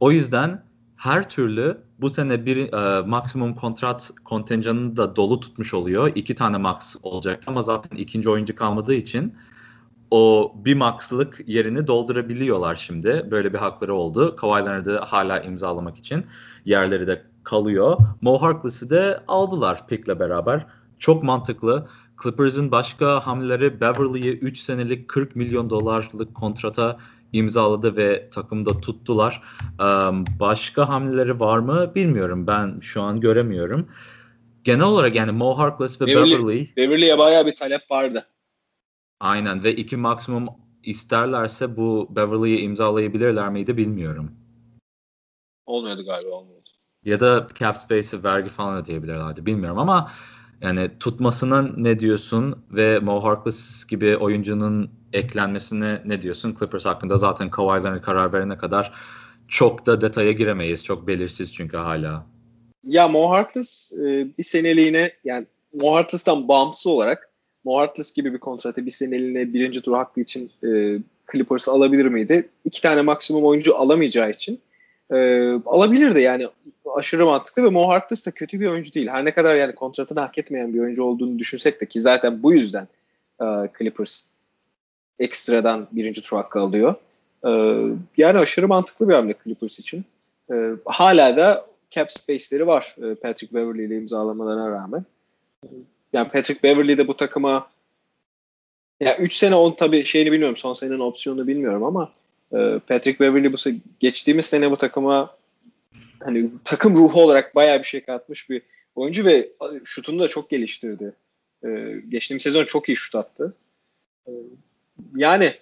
O 0.00 0.10
yüzden 0.10 0.64
her 0.96 1.28
türlü 1.30 1.80
bu 2.00 2.10
sene 2.10 2.46
bir 2.46 2.72
e, 2.72 3.02
maksimum 3.06 3.54
kontrat 3.54 4.10
kontenjanını 4.24 4.96
da 4.96 5.16
dolu 5.16 5.40
tutmuş 5.40 5.74
oluyor. 5.74 6.12
İki 6.14 6.34
tane 6.34 6.56
max 6.56 6.96
olacak 7.02 7.42
ama 7.46 7.62
zaten 7.62 7.96
ikinci 7.96 8.30
oyuncu 8.30 8.56
kalmadığı 8.56 8.94
için 8.94 9.34
o 10.10 10.52
bir 10.56 10.74
max'lık 10.74 11.40
yerini 11.46 11.86
doldurabiliyorlar 11.86 12.76
şimdi. 12.76 13.28
Böyle 13.30 13.52
bir 13.52 13.58
hakları 13.58 13.94
oldu. 13.94 14.36
Kawhi 14.36 14.64
Leonard'ı 14.64 14.98
hala 14.98 15.40
imzalamak 15.40 15.98
için 15.98 16.26
yerleri 16.64 17.06
de 17.06 17.22
kalıyor. 17.44 17.98
Mo 18.20 18.42
Harkless'ı 18.42 18.90
de 18.90 19.20
aldılar 19.28 19.86
pick'le 19.86 20.20
beraber. 20.20 20.66
Çok 20.98 21.22
mantıklı. 21.22 21.88
Clippers'ın 22.22 22.70
başka 22.70 23.26
hamleleri 23.26 23.80
Beverly'ye 23.80 24.32
3 24.32 24.58
senelik 24.58 25.08
40 25.08 25.36
milyon 25.36 25.70
dolarlık 25.70 26.34
kontrata 26.34 26.98
imzaladı 27.32 27.96
ve 27.96 28.30
takımda 28.30 28.80
tuttular. 28.80 29.42
Başka 30.40 30.88
hamleleri 30.88 31.40
var 31.40 31.58
mı 31.58 31.94
bilmiyorum. 31.94 32.46
Ben 32.46 32.80
şu 32.80 33.02
an 33.02 33.20
göremiyorum. 33.20 33.88
Genel 34.64 34.84
olarak 34.84 35.14
yani 35.14 35.32
Mo 35.32 35.58
Harkless 35.58 36.00
ve 36.00 36.06
Beverly, 36.06 36.32
Beverly 36.32 36.76
Beverly'e 36.76 37.18
bayağı 37.18 37.46
bir 37.46 37.54
talep 37.54 37.90
vardı. 37.90 38.26
Aynen 39.20 39.64
ve 39.64 39.76
iki 39.76 39.96
maksimum 39.96 40.48
isterlerse 40.82 41.76
bu 41.76 42.08
Beverly'yi 42.16 42.58
imzalayabilirler 42.58 43.48
miydi 43.48 43.76
bilmiyorum. 43.76 44.30
Olmuyordu 45.66 46.04
galiba 46.04 46.30
olmuyordu. 46.30 46.70
Ya 47.04 47.20
da 47.20 47.48
cap 47.58 47.76
space'i 47.76 48.24
vergi 48.24 48.48
falan 48.48 48.76
ödeyebilirlerdi 48.76 49.46
bilmiyorum 49.46 49.78
ama 49.78 50.12
yani 50.64 50.90
tutmasına 51.00 51.62
ne 51.76 52.00
diyorsun 52.00 52.64
ve 52.70 52.98
Mo 52.98 53.22
Harkless 53.22 53.86
gibi 53.86 54.16
oyuncunun 54.16 54.90
eklenmesine 55.12 56.02
ne 56.04 56.22
diyorsun? 56.22 56.56
Clippers 56.58 56.86
hakkında 56.86 57.16
zaten 57.16 57.50
Kawhi'ların 57.50 58.00
karar 58.00 58.32
verene 58.32 58.58
kadar 58.58 58.92
çok 59.48 59.86
da 59.86 60.00
detaya 60.00 60.32
giremeyiz. 60.32 60.84
Çok 60.84 61.06
belirsiz 61.06 61.54
çünkü 61.54 61.76
hala. 61.76 62.26
Ya 62.84 63.08
Mo 63.08 63.30
Harkless 63.30 63.92
e, 63.92 64.26
bir 64.38 64.42
seneliğine 64.42 65.12
yani 65.24 65.46
Mo 65.74 65.94
Harkless'tan 65.94 66.48
bağımsız 66.48 66.86
olarak 66.86 67.30
Mo 67.64 67.78
Harkless 67.78 68.14
gibi 68.14 68.32
bir 68.32 68.38
kontratı 68.38 68.86
bir 68.86 68.90
seneliğine 68.90 69.52
birinci 69.52 69.82
tur 69.82 69.92
hakkı 69.92 70.20
için 70.20 70.50
e, 70.64 70.98
Clippers 71.32 71.68
alabilir 71.68 72.06
miydi? 72.06 72.48
İki 72.64 72.82
tane 72.82 73.02
maksimum 73.02 73.44
oyuncu 73.44 73.76
alamayacağı 73.76 74.30
için 74.30 74.60
e, 75.10 75.16
alabilirdi 75.66 76.20
yani 76.20 76.48
aşırı 76.94 77.26
mantıklı 77.26 77.64
ve 77.64 77.68
Mo 77.68 77.88
Harkless 77.88 78.26
da 78.26 78.30
kötü 78.30 78.60
bir 78.60 78.66
oyuncu 78.66 78.94
değil. 78.94 79.08
Her 79.08 79.24
ne 79.24 79.34
kadar 79.34 79.54
yani 79.54 79.74
kontratını 79.74 80.20
hak 80.20 80.38
etmeyen 80.38 80.74
bir 80.74 80.80
oyuncu 80.80 81.04
olduğunu 81.04 81.38
düşünsek 81.38 81.80
de 81.80 81.86
ki 81.86 82.00
zaten 82.00 82.42
bu 82.42 82.52
yüzden 82.52 82.88
e, 83.40 83.44
Clippers 83.78 84.26
ekstradan 85.18 85.88
birinci 85.92 86.22
tur 86.22 86.36
hakkı 86.36 86.60
alıyor. 86.60 86.94
E, 87.44 87.50
yani 88.16 88.38
aşırı 88.38 88.68
mantıklı 88.68 89.08
bir 89.08 89.14
hamle 89.14 89.34
Clippers 89.44 89.78
için. 89.78 90.04
E, 90.52 90.70
hala 90.84 91.36
da 91.36 91.66
cap 91.90 92.12
space'leri 92.12 92.66
var 92.66 92.96
e, 93.02 93.14
Patrick 93.14 93.54
Beverly 93.54 93.84
ile 93.84 93.96
imzalamalarına 93.96 94.70
rağmen. 94.70 95.04
Yani 96.12 96.28
Patrick 96.28 96.62
Beverly 96.62 96.98
de 96.98 97.08
bu 97.08 97.16
takıma 97.16 97.66
ya 99.00 99.16
3 99.16 99.34
sene 99.34 99.54
on 99.54 99.72
tabii 99.72 100.04
şeyini 100.04 100.32
bilmiyorum. 100.32 100.56
Son 100.56 100.74
senenin 100.74 100.98
opsiyonunu 100.98 101.46
bilmiyorum 101.46 101.84
ama 101.84 102.12
e, 102.52 102.78
Patrick 102.88 103.20
Beverly 103.20 103.52
bu 103.52 103.56
geçtiğimiz 104.00 104.46
sene 104.46 104.70
bu 104.70 104.76
takıma 104.76 105.36
hani 106.20 106.50
takım 106.64 106.96
ruhu 106.96 107.22
olarak 107.22 107.54
bayağı 107.54 107.78
bir 107.78 107.84
şey 107.84 108.00
katmış 108.00 108.50
bir 108.50 108.62
oyuncu 108.94 109.24
ve 109.24 109.48
şutunu 109.84 110.20
da 110.20 110.28
çok 110.28 110.50
geliştirdi. 110.50 111.12
Ee, 111.64 112.02
geçtiğimiz 112.08 112.42
sezon 112.42 112.64
çok 112.64 112.88
iyi 112.88 112.96
şut 112.96 113.14
attı. 113.14 113.54
Ee, 114.28 114.32
yani 115.16 115.54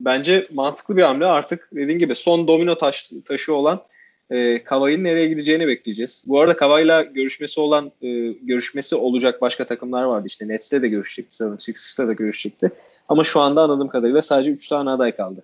bence 0.00 0.48
mantıklı 0.52 0.96
bir 0.96 1.02
hamle. 1.02 1.26
Artık 1.26 1.68
dediğim 1.72 1.98
gibi 1.98 2.14
son 2.14 2.48
domino 2.48 2.78
taş, 2.78 3.10
taşı 3.24 3.54
olan 3.54 3.82
e, 4.30 4.64
Kavai'nin 4.64 5.04
nereye 5.04 5.28
gideceğini 5.28 5.68
bekleyeceğiz. 5.68 6.24
Bu 6.26 6.40
arada 6.40 6.56
Kavai'la 6.56 7.02
görüşmesi 7.02 7.60
olan 7.60 7.92
e, 8.02 8.08
görüşmesi 8.32 8.96
olacak 8.96 9.40
başka 9.40 9.64
takımlar 9.64 10.02
vardı. 10.02 10.26
İşte 10.26 10.48
Nets'te 10.48 10.82
de 10.82 10.88
görüşecekti 10.88 11.36
sanırım. 11.36 11.60
Sixers'ta 11.60 12.08
da 12.08 12.12
görüşecekti. 12.12 12.70
Ama 13.08 13.24
şu 13.24 13.40
anda 13.40 13.62
anladığım 13.62 13.88
kadarıyla 13.88 14.22
sadece 14.22 14.50
3 14.50 14.68
tane 14.68 14.90
aday 14.90 15.16
kaldı. 15.16 15.42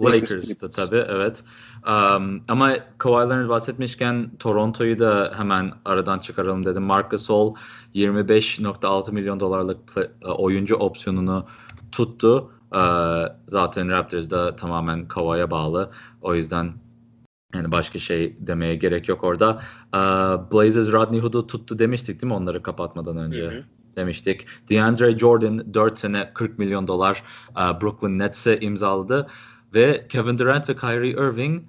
Lakers'ta 0.00 0.70
tabii 0.70 1.04
evet. 1.08 1.44
Um, 1.86 2.42
ama 2.48 2.76
Kawhi 2.98 3.30
Leonard 3.30 3.48
bahsetmişken 3.48 4.30
Toronto'yu 4.38 4.98
da 4.98 5.32
hemen 5.36 5.72
aradan 5.84 6.18
çıkaralım 6.18 6.64
dedim. 6.64 6.82
Marc 6.82 7.08
Gasol 7.08 7.54
25.6 7.94 9.12
milyon 9.12 9.40
dolarlık 9.40 9.78
e, 9.96 10.26
oyuncu 10.26 10.76
opsiyonunu 10.76 11.46
tuttu. 11.92 12.50
Uh, 12.72 13.26
zaten 13.48 13.90
Raptors 13.90 14.30
da 14.30 14.56
tamamen 14.56 15.08
Kawhi'ye 15.08 15.50
bağlı. 15.50 15.90
O 16.22 16.34
yüzden 16.34 16.72
yani 17.54 17.72
başka 17.72 17.98
şey 17.98 18.36
demeye 18.40 18.74
gerek 18.74 19.08
yok 19.08 19.24
orada. 19.24 19.62
Uh, 19.94 20.52
Blazers 20.52 20.92
Rodney 20.92 21.20
Hood'u 21.20 21.46
tuttu 21.46 21.78
demiştik 21.78 22.22
değil 22.22 22.32
mi 22.32 22.36
onları 22.36 22.62
kapatmadan 22.62 23.16
önce? 23.16 23.42
Hı 23.42 23.48
hı 23.48 23.64
demiştik. 23.96 24.46
DeAndre 24.70 25.18
Jordan 25.18 25.74
4 25.74 25.98
sene 25.98 26.30
40 26.34 26.58
milyon 26.58 26.88
dolar 26.88 27.22
uh, 27.50 27.80
Brooklyn 27.80 28.18
Nets'e 28.18 28.60
imzaladı. 28.60 29.26
Ve 29.74 30.06
Kevin 30.08 30.38
Durant 30.38 30.68
ve 30.68 30.76
Kyrie 30.76 31.10
Irving 31.10 31.62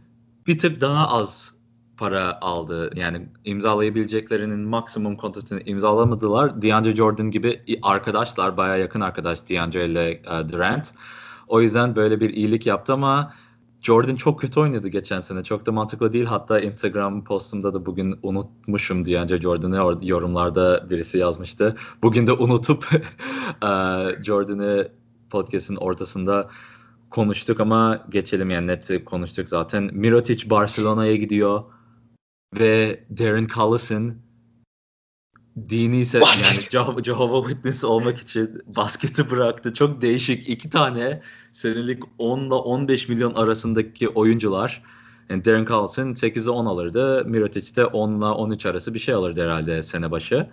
bir 0.48 0.60
tık 0.60 0.82
daha 0.82 1.08
az 1.08 1.56
para 1.98 2.38
aldı. 2.42 2.92
Yani 2.96 3.30
imzalayabileceklerinin 3.46 4.60
maksimum 4.60 5.18
kontratını 5.18 5.62
imzalamadılar. 5.62 6.62
DeAndre 6.62 6.96
Jordan 6.96 7.32
gibi 7.32 7.62
arkadaşlar, 7.82 8.58
baya 8.58 8.78
yakın 8.78 9.02
arkadaş 9.02 9.50
DeAndre 9.50 9.86
ile 9.86 10.22
uh, 10.28 10.50
Durant. 10.50 10.94
O 11.48 11.62
yüzden 11.62 11.96
böyle 11.96 12.20
bir 12.20 12.30
iyilik 12.30 12.66
yaptı 12.66 12.94
ama 12.94 13.34
Jordan 13.82 14.16
çok 14.16 14.40
kötü 14.40 14.60
oynadı 14.60 14.88
geçen 14.88 15.22
sene. 15.22 15.44
Çok 15.44 15.66
da 15.66 15.72
mantıklı 15.72 16.14
değil. 16.14 16.26
Hatta 16.26 16.60
Instagram 16.60 17.24
postumda 17.24 17.74
da 17.74 17.86
bugün 17.86 18.20
unutmuşum 18.24 19.06
DeAndre 19.06 19.42
Jordan'ı 19.42 20.00
yorumlarda 20.02 20.90
birisi 20.90 21.18
yazmıştı. 21.18 21.76
Bugün 22.02 22.28
de 22.28 22.32
unutup 22.32 22.86
uh, 23.64 24.24
Jordan'ı 24.24 24.92
podcast'in 25.30 25.76
ortasında 25.76 26.50
konuştuk 27.10 27.60
ama 27.60 28.06
geçelim 28.10 28.50
yani 28.50 28.68
net 28.68 29.06
konuştuk 29.06 29.50
zaten. 29.50 29.90
Mirotic 29.94 30.50
Barcelona'ya 30.50 31.16
gidiyor 31.16 31.64
ve 32.60 33.06
Darren 33.18 33.48
Collison 33.48 34.14
dini 35.70 35.98
ise 35.98 36.18
yani 36.20 36.62
Jehovah, 36.72 37.04
Jehovah 37.04 37.48
Witness 37.48 37.84
olmak 37.84 38.18
için 38.18 38.62
basketi 38.66 39.30
bıraktı. 39.30 39.74
Çok 39.74 40.02
değişik 40.02 40.50
iki 40.50 40.70
tane 40.70 41.22
senelik 41.52 42.04
10 42.18 42.40
ile 42.40 42.54
15 42.54 43.10
milyon 43.10 43.34
arasındaki 43.34 44.10
oyuncular. 44.10 44.84
Yani 45.30 45.46
Darren 45.46 45.66
Collison 45.66 46.08
8'e 46.14 46.50
10 46.50 46.66
alırdı. 46.66 47.26
Mirotic 47.26 47.76
de 47.76 47.86
10 47.86 48.18
ile 48.18 48.26
13 48.26 48.66
arası 48.66 48.94
bir 48.94 49.00
şey 49.00 49.14
alırdı 49.14 49.44
herhalde 49.44 49.84
sene 49.84 50.12
başı. 50.12 50.50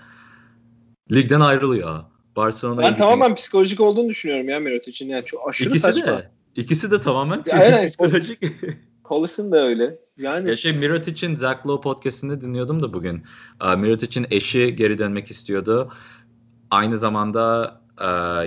Ligden 1.12 1.40
ayrılıyor. 1.40 2.05
Barcelona'ya 2.36 2.90
Ben 2.90 2.96
tamamen 2.96 3.34
psikolojik 3.34 3.80
olduğunu 3.80 4.09
düşünüyorum 4.09 4.48
ya 4.48 4.61
Mirotic'in. 4.61 5.09
Yani 5.09 5.24
çok 5.24 5.48
aşırı 5.48 5.68
İkisi 5.68 5.82
saçma. 5.82 6.07
de. 6.07 6.30
İkisi 6.57 6.90
de 6.90 7.00
tamamen 7.00 7.42
Aynen. 7.53 7.86
psikolojik. 7.86 8.42
Collison 9.05 9.53
da 9.53 9.66
öyle. 9.66 9.98
Yani 10.16 10.48
ya 10.48 10.57
şey 10.57 10.72
Mirotic'in 10.72 11.34
Zach 11.34 11.66
Lowe 11.66 11.82
podcast'ini 11.82 12.40
dinliyordum 12.40 12.82
da 12.82 12.92
bugün. 12.92 13.22
Uh, 13.64 13.76
Mirotic'in 13.76 14.26
eşi 14.30 14.76
geri 14.76 14.98
dönmek 14.98 15.30
istiyordu. 15.30 15.92
Aynı 16.70 16.98
zamanda 16.98 17.82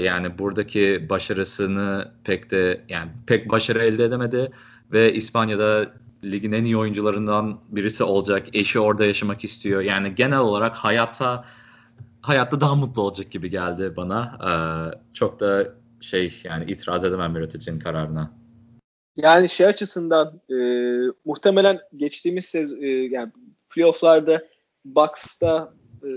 yani 0.02 0.38
buradaki 0.38 1.06
başarısını 1.10 2.12
pek 2.24 2.52
de 2.52 2.86
yani 2.90 3.12
pek 3.28 3.50
başarı 3.50 3.80
elde 3.84 4.04
edemedi 4.04 4.52
ve 4.92 5.14
İspanya'da 5.14 5.92
ligin 6.24 6.52
en 6.52 6.64
iyi 6.64 6.78
oyuncularından 6.78 7.60
birisi 7.70 8.04
olacak. 8.04 8.48
Eşi 8.54 8.80
orada 8.80 9.06
yaşamak 9.06 9.44
istiyor. 9.44 9.82
Yani 9.82 10.16
genel 10.16 10.40
olarak 10.40 10.76
hayata 10.76 11.46
hayatta 12.22 12.62
daha 12.62 12.76
mutlu 12.76 13.02
olacak 13.02 13.32
gibi 13.32 13.50
geldi 13.50 13.94
bana. 13.98 14.38
Çok 15.14 15.40
da 15.40 15.76
şey 16.06 16.42
yani 16.44 16.72
itiraz 16.72 17.06
edemem 17.06 17.32
Mirotic'in 17.32 17.80
kararına. 17.80 18.34
Yani 19.18 19.50
şey 19.50 19.66
açısından 19.66 20.42
e, 20.50 20.58
muhtemelen 21.26 21.80
geçtiğimiz 21.96 22.46
sez 22.46 22.74
e, 22.74 22.88
yani 22.88 23.32
playoff'larda 23.70 24.48
Bucks'ta 24.86 25.74
e, 26.04 26.10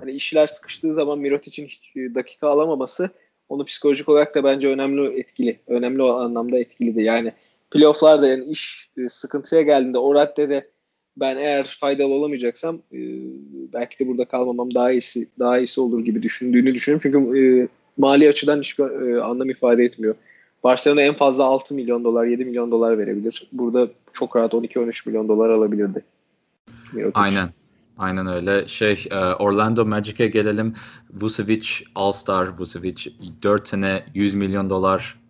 hani 0.00 0.12
işler 0.12 0.46
sıkıştığı 0.46 0.94
zaman 0.94 1.18
Mirotic'in 1.18 1.66
hiç 1.66 1.94
dakika 1.96 2.48
alamaması 2.48 3.10
onu 3.48 3.64
psikolojik 3.64 4.08
olarak 4.08 4.34
da 4.34 4.44
bence 4.44 4.68
önemli 4.68 5.20
etkili. 5.20 5.60
Önemli 5.66 6.02
o 6.02 6.12
anlamda 6.12 6.58
etkiliydi. 6.58 7.02
Yani 7.02 7.32
playoff'larda 7.70 8.28
yani 8.28 8.44
iş 8.44 8.90
e, 8.98 9.08
sıkıntıya 9.08 9.62
geldiğinde 9.62 9.98
o 9.98 10.14
raddede 10.14 10.70
ben 11.16 11.36
eğer 11.36 11.76
faydalı 11.80 12.14
olamayacaksam 12.14 12.76
e, 12.76 12.98
belki 13.72 13.98
de 13.98 14.08
burada 14.08 14.24
kalmamam 14.24 14.74
daha 14.74 14.92
iyisi 14.92 15.28
daha 15.38 15.58
iyisi 15.58 15.80
olur 15.80 16.04
gibi 16.04 16.22
düşündüğünü 16.22 16.74
düşünüyorum. 16.74 17.02
Çünkü 17.02 17.38
e, 17.40 17.68
mali 17.98 18.28
açıdan 18.28 18.60
hiçbir 18.60 18.84
e, 18.84 19.22
anlam 19.22 19.50
ifade 19.50 19.84
etmiyor. 19.84 20.14
Barcelona 20.64 21.00
en 21.00 21.14
fazla 21.14 21.44
6 21.44 21.74
milyon 21.74 22.04
dolar, 22.04 22.24
7 22.24 22.44
milyon 22.44 22.70
dolar 22.70 22.98
verebilir. 22.98 23.48
Burada 23.52 23.88
çok 24.12 24.36
rahat 24.36 24.52
12-13 24.52 25.08
milyon 25.08 25.28
dolar 25.28 25.50
alabilirdi. 25.50 26.04
Mirotic. 26.92 27.20
Aynen. 27.20 27.48
Aynen 27.98 28.26
öyle. 28.26 28.66
Şey 28.66 29.08
Orlando 29.38 29.86
Magic'e 29.86 30.26
gelelim. 30.26 30.74
Vucevic 31.10 31.68
All-Star 31.94 32.58
Vucevic 32.58 33.10
4 33.42 33.68
sene 33.68 34.04
100 34.14 34.34
milyon 34.34 34.70
dolar 34.70 35.20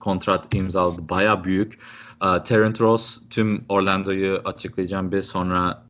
kontrat 0.00 0.54
imzaladı. 0.54 1.08
Baya 1.08 1.44
büyük. 1.44 1.78
Terence 2.44 2.84
Ross 2.84 3.20
tüm 3.30 3.64
Orlando'yu 3.68 4.40
açıklayacağım 4.44 5.12
bir 5.12 5.22
sonra 5.22 5.85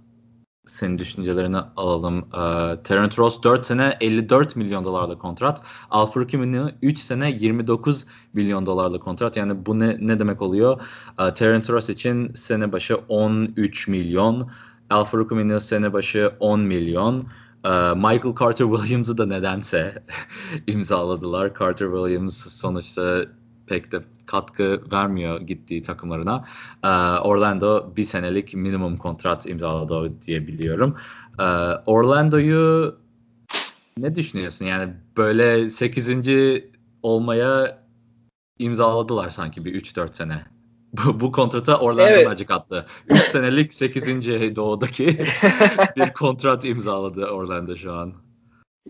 senin 0.67 0.99
düşüncelerini 0.99 1.57
alalım. 1.77 2.19
Uh, 2.19 2.83
Terence 2.83 3.17
Ross 3.19 3.43
4 3.43 3.67
sene 3.67 3.97
54 4.01 4.57
milyon 4.57 4.85
dolarlık 4.85 5.21
kontrat. 5.21 5.63
Alfred 5.91 6.29
Kimini 6.29 6.75
3 6.83 6.99
sene 6.99 7.31
29 7.31 8.07
milyon 8.33 8.67
dolarlık 8.67 9.03
kontrat. 9.03 9.37
Yani 9.37 9.67
bu 9.67 9.79
ne 9.79 9.97
ne 10.01 10.19
demek 10.19 10.43
oluyor? 10.43 10.81
Uh, 11.21 11.31
Terence 11.31 11.73
Ross 11.73 11.91
için 11.91 12.33
sene 12.33 12.73
başı 12.73 12.97
13 13.09 13.89
milyon. 13.89 14.51
Alfred 14.91 15.29
Kimini 15.29 15.61
sene 15.61 15.93
başı 15.93 16.33
10 16.41 16.61
milyon. 16.61 17.21
Uh, 17.65 17.95
Michael 17.95 18.35
Carter 18.41 18.67
Williams'ı 18.67 19.19
da 19.19 19.27
nedense 19.27 20.03
imzaladılar. 20.67 21.53
Carter 21.59 21.87
Williams 21.87 22.37
sonuçta 22.37 23.25
pek 23.67 23.93
de 23.93 24.03
katkı 24.27 24.83
vermiyor 24.93 25.41
gittiği 25.41 25.83
takımlarına. 25.83 26.45
Uh, 26.85 27.27
Orlando 27.27 27.97
bir 27.97 28.05
senelik 28.05 28.55
minimum 28.55 28.97
kontrat 28.97 29.47
imzaladı 29.47 30.23
diye 30.23 30.47
biliyorum. 30.47 30.97
Uh, 31.39 31.83
Orlando'yu 31.87 32.97
ne 33.99 34.15
düşünüyorsun? 34.15 34.65
Yani 34.65 34.95
böyle 35.17 35.71
8. 35.71 36.29
olmaya 37.03 37.83
imzaladılar 38.59 39.31
sanki 39.31 39.65
bir 39.65 39.83
3-4 39.83 40.15
sene. 40.15 40.47
Bu, 40.93 41.21
bu 41.21 41.33
kontrata 41.33 41.79
Orlando 41.79 42.11
evet. 42.11 42.27
Magic 42.27 42.55
attı. 42.55 42.87
3 43.09 43.19
senelik 43.19 43.73
8. 43.73 44.07
doğudaki 44.57 45.07
bir 45.97 46.13
kontrat 46.13 46.65
imzaladı 46.65 47.27
Orlando 47.27 47.77
şu 47.77 47.93
an. 47.93 48.26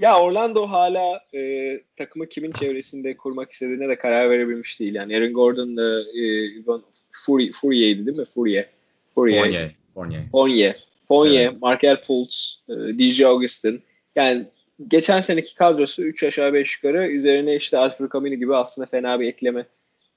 Ya 0.00 0.20
Orlando 0.20 0.66
hala 0.66 1.20
e, 1.34 1.80
takımı 1.96 2.28
kimin 2.28 2.52
çevresinde 2.52 3.16
kurmak 3.16 3.52
istediğine 3.52 3.88
de 3.88 3.96
karar 3.96 4.30
verebilmiş 4.30 4.80
değil. 4.80 4.94
Yani 4.94 5.16
Aaron 5.16 5.32
Gordon'la 5.32 6.00
e, 6.00 6.82
Fourier, 7.12 7.52
Fourier'di 7.52 8.06
değil 8.06 8.18
mi? 8.18 8.24
Fourier. 8.24 8.68
Fourier. 9.14 9.40
Fournier. 9.40 9.70
Fournier. 9.94 10.22
Fournier. 10.32 10.86
Fournier, 11.04 11.46
evet. 11.46 11.62
Markel 11.62 11.96
Fultz, 11.96 12.60
e, 12.68 12.72
DJ 12.72 13.20
Augustin. 13.20 13.82
Yani 14.16 14.44
geçen 14.88 15.20
seneki 15.20 15.54
kadrosu 15.54 16.02
3 16.02 16.24
aşağı 16.24 16.52
5 16.52 16.76
yukarı. 16.76 17.08
Üzerine 17.08 17.56
işte 17.56 17.78
Alfred 17.78 18.12
Camino 18.12 18.34
gibi 18.34 18.56
aslında 18.56 18.86
fena 18.86 19.20
bir 19.20 19.28
ekleme 19.28 19.66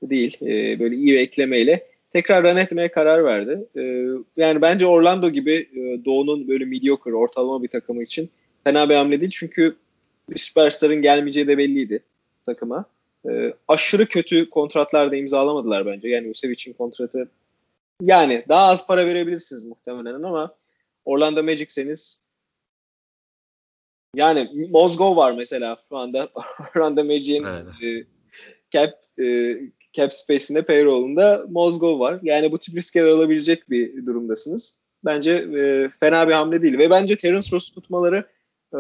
değil. 0.04 0.38
E, 0.42 0.80
böyle 0.80 0.96
iyi 0.96 1.08
bir 1.08 1.20
eklemeyle 1.20 1.88
tekrar 2.14 2.44
run 2.44 2.58
etmeye 2.58 2.88
karar 2.88 3.24
verdi. 3.24 3.68
E, 3.78 3.82
yani 4.38 4.62
bence 4.62 4.86
Orlando 4.86 5.30
gibi 5.30 5.54
e, 5.54 6.06
Doğu'nun 6.06 6.48
böyle 6.48 6.66
mediocre, 6.66 7.16
ortalama 7.16 7.64
bir 7.64 7.68
takımı 7.68 8.04
için 8.04 8.30
fena 8.64 8.90
bir 8.90 8.96
hamle 8.96 9.22
değil. 9.22 9.32
Çünkü 9.32 9.76
süperstarın 10.36 11.02
gelmeyeceği 11.02 11.48
de 11.48 11.58
belliydi 11.58 12.04
takıma. 12.46 12.86
E, 13.30 13.54
aşırı 13.68 14.06
kötü 14.06 14.50
kontratlar 14.50 15.12
da 15.12 15.16
imzalamadılar 15.16 15.86
bence. 15.86 16.08
Yani 16.08 16.30
Vucevic'in 16.30 16.74
kontratı 16.74 17.30
yani 18.02 18.46
daha 18.50 18.68
az 18.68 18.88
para 18.88 19.06
verebilirsiniz 19.06 19.64
muhtemelen 19.64 20.24
ama 20.24 20.56
Orlando 21.06 21.44
Magic'seniz 21.44 22.24
yani 24.16 24.68
Mozgov 24.70 25.16
var 25.16 25.32
mesela 25.32 25.78
şu 25.90 25.98
anda 25.98 26.30
Orlando 26.76 27.04
Magic'in 27.04 27.44
e, 27.44 28.06
cap 28.72 28.90
e, 29.20 29.58
cap 29.94 30.14
space'inde 30.14 30.62
payroll'unda 30.62 31.46
Mozgov 31.50 32.00
var. 32.00 32.20
Yani 32.24 32.52
bu 32.52 32.58
tip 32.58 32.76
riskler 32.76 33.04
alabilecek 33.04 33.70
bir 33.70 34.06
durumdasınız. 34.06 34.80
Bence 35.06 35.32
e, 35.32 35.90
fena 36.00 36.28
bir 36.28 36.34
hamle 36.34 36.62
değil. 36.62 36.78
Ve 36.78 36.90
bence 36.90 37.16
Terence 37.16 37.52
Ross 37.52 37.72
tutmaları 37.72 38.26
e, 38.74 38.78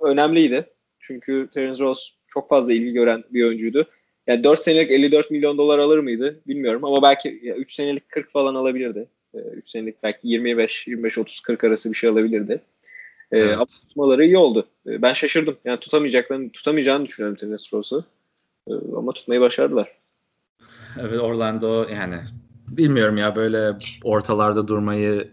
önemliydi. 0.00 0.64
Çünkü 0.98 1.48
Terence 1.54 1.84
Ross 1.84 2.10
çok 2.28 2.48
fazla 2.48 2.72
ilgi 2.72 2.92
gören 2.92 3.24
bir 3.30 3.44
oyuncuydu. 3.44 3.86
Yani 4.26 4.44
4 4.44 4.60
senelik 4.60 4.90
54 4.90 5.30
milyon 5.30 5.58
dolar 5.58 5.78
alır 5.78 5.98
mıydı 5.98 6.40
bilmiyorum 6.46 6.84
ama 6.84 7.02
belki 7.02 7.40
3 7.40 7.74
senelik 7.74 8.08
40 8.08 8.30
falan 8.30 8.54
alabilirdi. 8.54 9.08
3 9.34 9.70
senelik 9.70 10.02
belki 10.02 10.28
25, 10.28 10.86
25, 10.88 11.18
30, 11.18 11.40
40 11.40 11.64
arası 11.64 11.90
bir 11.90 11.96
şey 11.96 12.10
alabilirdi. 12.10 12.60
Evet. 13.32 13.54
Ama 13.54 13.66
tutmaları 13.66 14.24
iyi 14.24 14.38
oldu. 14.38 14.66
Ben 14.86 15.12
şaşırdım. 15.12 15.56
Yani 15.64 15.80
tutamayacaklarını, 15.80 16.52
tutamayacağını 16.52 17.06
düşünüyorum 17.06 17.36
Terence 17.36 17.64
Ross'u. 17.72 18.04
Ama 18.96 19.12
tutmayı 19.12 19.40
başardılar. 19.40 19.98
Evet 21.00 21.20
Orlando 21.20 21.88
yani 21.88 22.16
bilmiyorum 22.68 23.16
ya 23.16 23.36
böyle 23.36 23.72
ortalarda 24.04 24.68
durmayı 24.68 25.30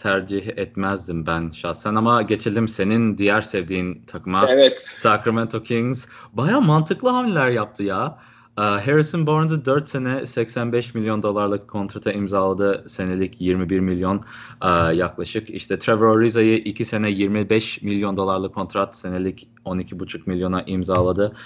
tercih 0.00 0.48
etmezdim 0.56 1.26
ben 1.26 1.50
şahsen 1.50 1.94
ama 1.94 2.22
geçelim 2.22 2.68
senin 2.68 3.18
diğer 3.18 3.40
sevdiğin 3.40 4.02
takıma. 4.06 4.46
Evet. 4.48 4.80
Sacramento 4.80 5.62
Kings. 5.62 6.06
Baya 6.32 6.60
mantıklı 6.60 7.08
hamleler 7.08 7.50
yaptı 7.50 7.82
ya. 7.82 8.18
Uh, 8.58 8.64
Harrison 8.64 9.26
Barnes'ı 9.26 9.64
4 9.64 9.88
sene 9.88 10.26
85 10.26 10.94
milyon 10.94 11.22
dolarlık 11.22 11.68
kontrata 11.68 12.12
imzaladı. 12.12 12.84
Senelik 12.88 13.40
21 13.40 13.80
milyon 13.80 14.24
uh, 14.62 14.94
yaklaşık. 14.94 15.50
İşte 15.50 15.78
Trevor 15.78 16.18
Ariza'yı 16.18 16.56
2 16.56 16.84
sene 16.84 17.10
25 17.10 17.82
milyon 17.82 18.16
dolarlık 18.16 18.54
kontrat 18.54 18.96
senelik 18.96 19.48
12,5 19.64 20.20
milyona 20.26 20.62
imzaladı. 20.62 21.36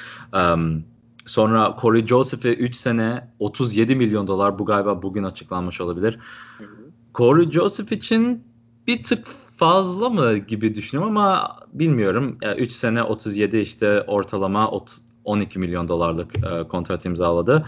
Sonra 1.27 1.77
Corey 1.81 2.07
Joseph'e 2.07 2.55
3 2.55 2.77
sene 2.77 3.29
37 3.39 3.97
milyon 3.97 4.27
dolar. 4.27 4.59
Bu 4.59 4.67
galiba 4.67 5.03
bugün 5.03 5.25
açıklanmış 5.25 5.81
olabilir. 5.81 6.19
Hı 6.59 6.65
hı. 6.65 6.84
Corey 7.15 7.51
Joseph 7.51 7.93
için 7.93 8.45
bir 8.87 9.03
tık 9.03 9.27
fazla 9.57 10.09
mı 10.09 10.37
gibi 10.37 10.75
düşünüyorum 10.75 11.17
ama 11.17 11.57
bilmiyorum. 11.73 12.39
3 12.43 12.59
yani 12.59 12.71
sene 12.71 13.03
37 13.03 13.59
işte 13.59 14.03
ortalama 14.03 14.71
12 15.25 15.59
milyon 15.59 15.89
dolarlık 15.89 16.33
e, 16.39 16.69
kontrat 16.69 17.07
imzaladı. 17.07 17.67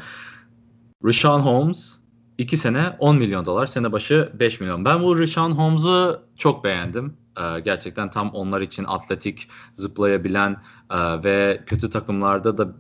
Rashawn 1.05 1.40
Holmes 1.40 1.99
2 2.38 2.57
sene 2.57 2.97
10 2.99 3.16
milyon 3.16 3.47
dolar. 3.47 3.66
Sene 3.66 3.92
başı 3.92 4.32
5 4.40 4.61
milyon. 4.61 4.84
Ben 4.84 5.03
bu 5.03 5.18
Rashawn 5.18 5.53
Holmes'u 5.53 6.22
çok 6.36 6.64
beğendim. 6.64 7.16
E, 7.40 7.61
gerçekten 7.61 8.11
tam 8.11 8.30
onlar 8.30 8.61
için 8.61 8.84
atletik, 8.84 9.49
zıplayabilen 9.72 10.57
e, 10.90 11.22
ve 11.24 11.62
kötü 11.66 11.90
takımlarda 11.90 12.59
da 12.59 12.74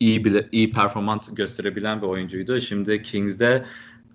iyi 0.00 0.24
bile 0.24 0.48
iyi 0.52 0.72
performans 0.72 1.34
gösterebilen 1.34 2.02
bir 2.02 2.06
oyuncuydu. 2.06 2.60
Şimdi 2.60 3.02
Kings'de 3.02 3.64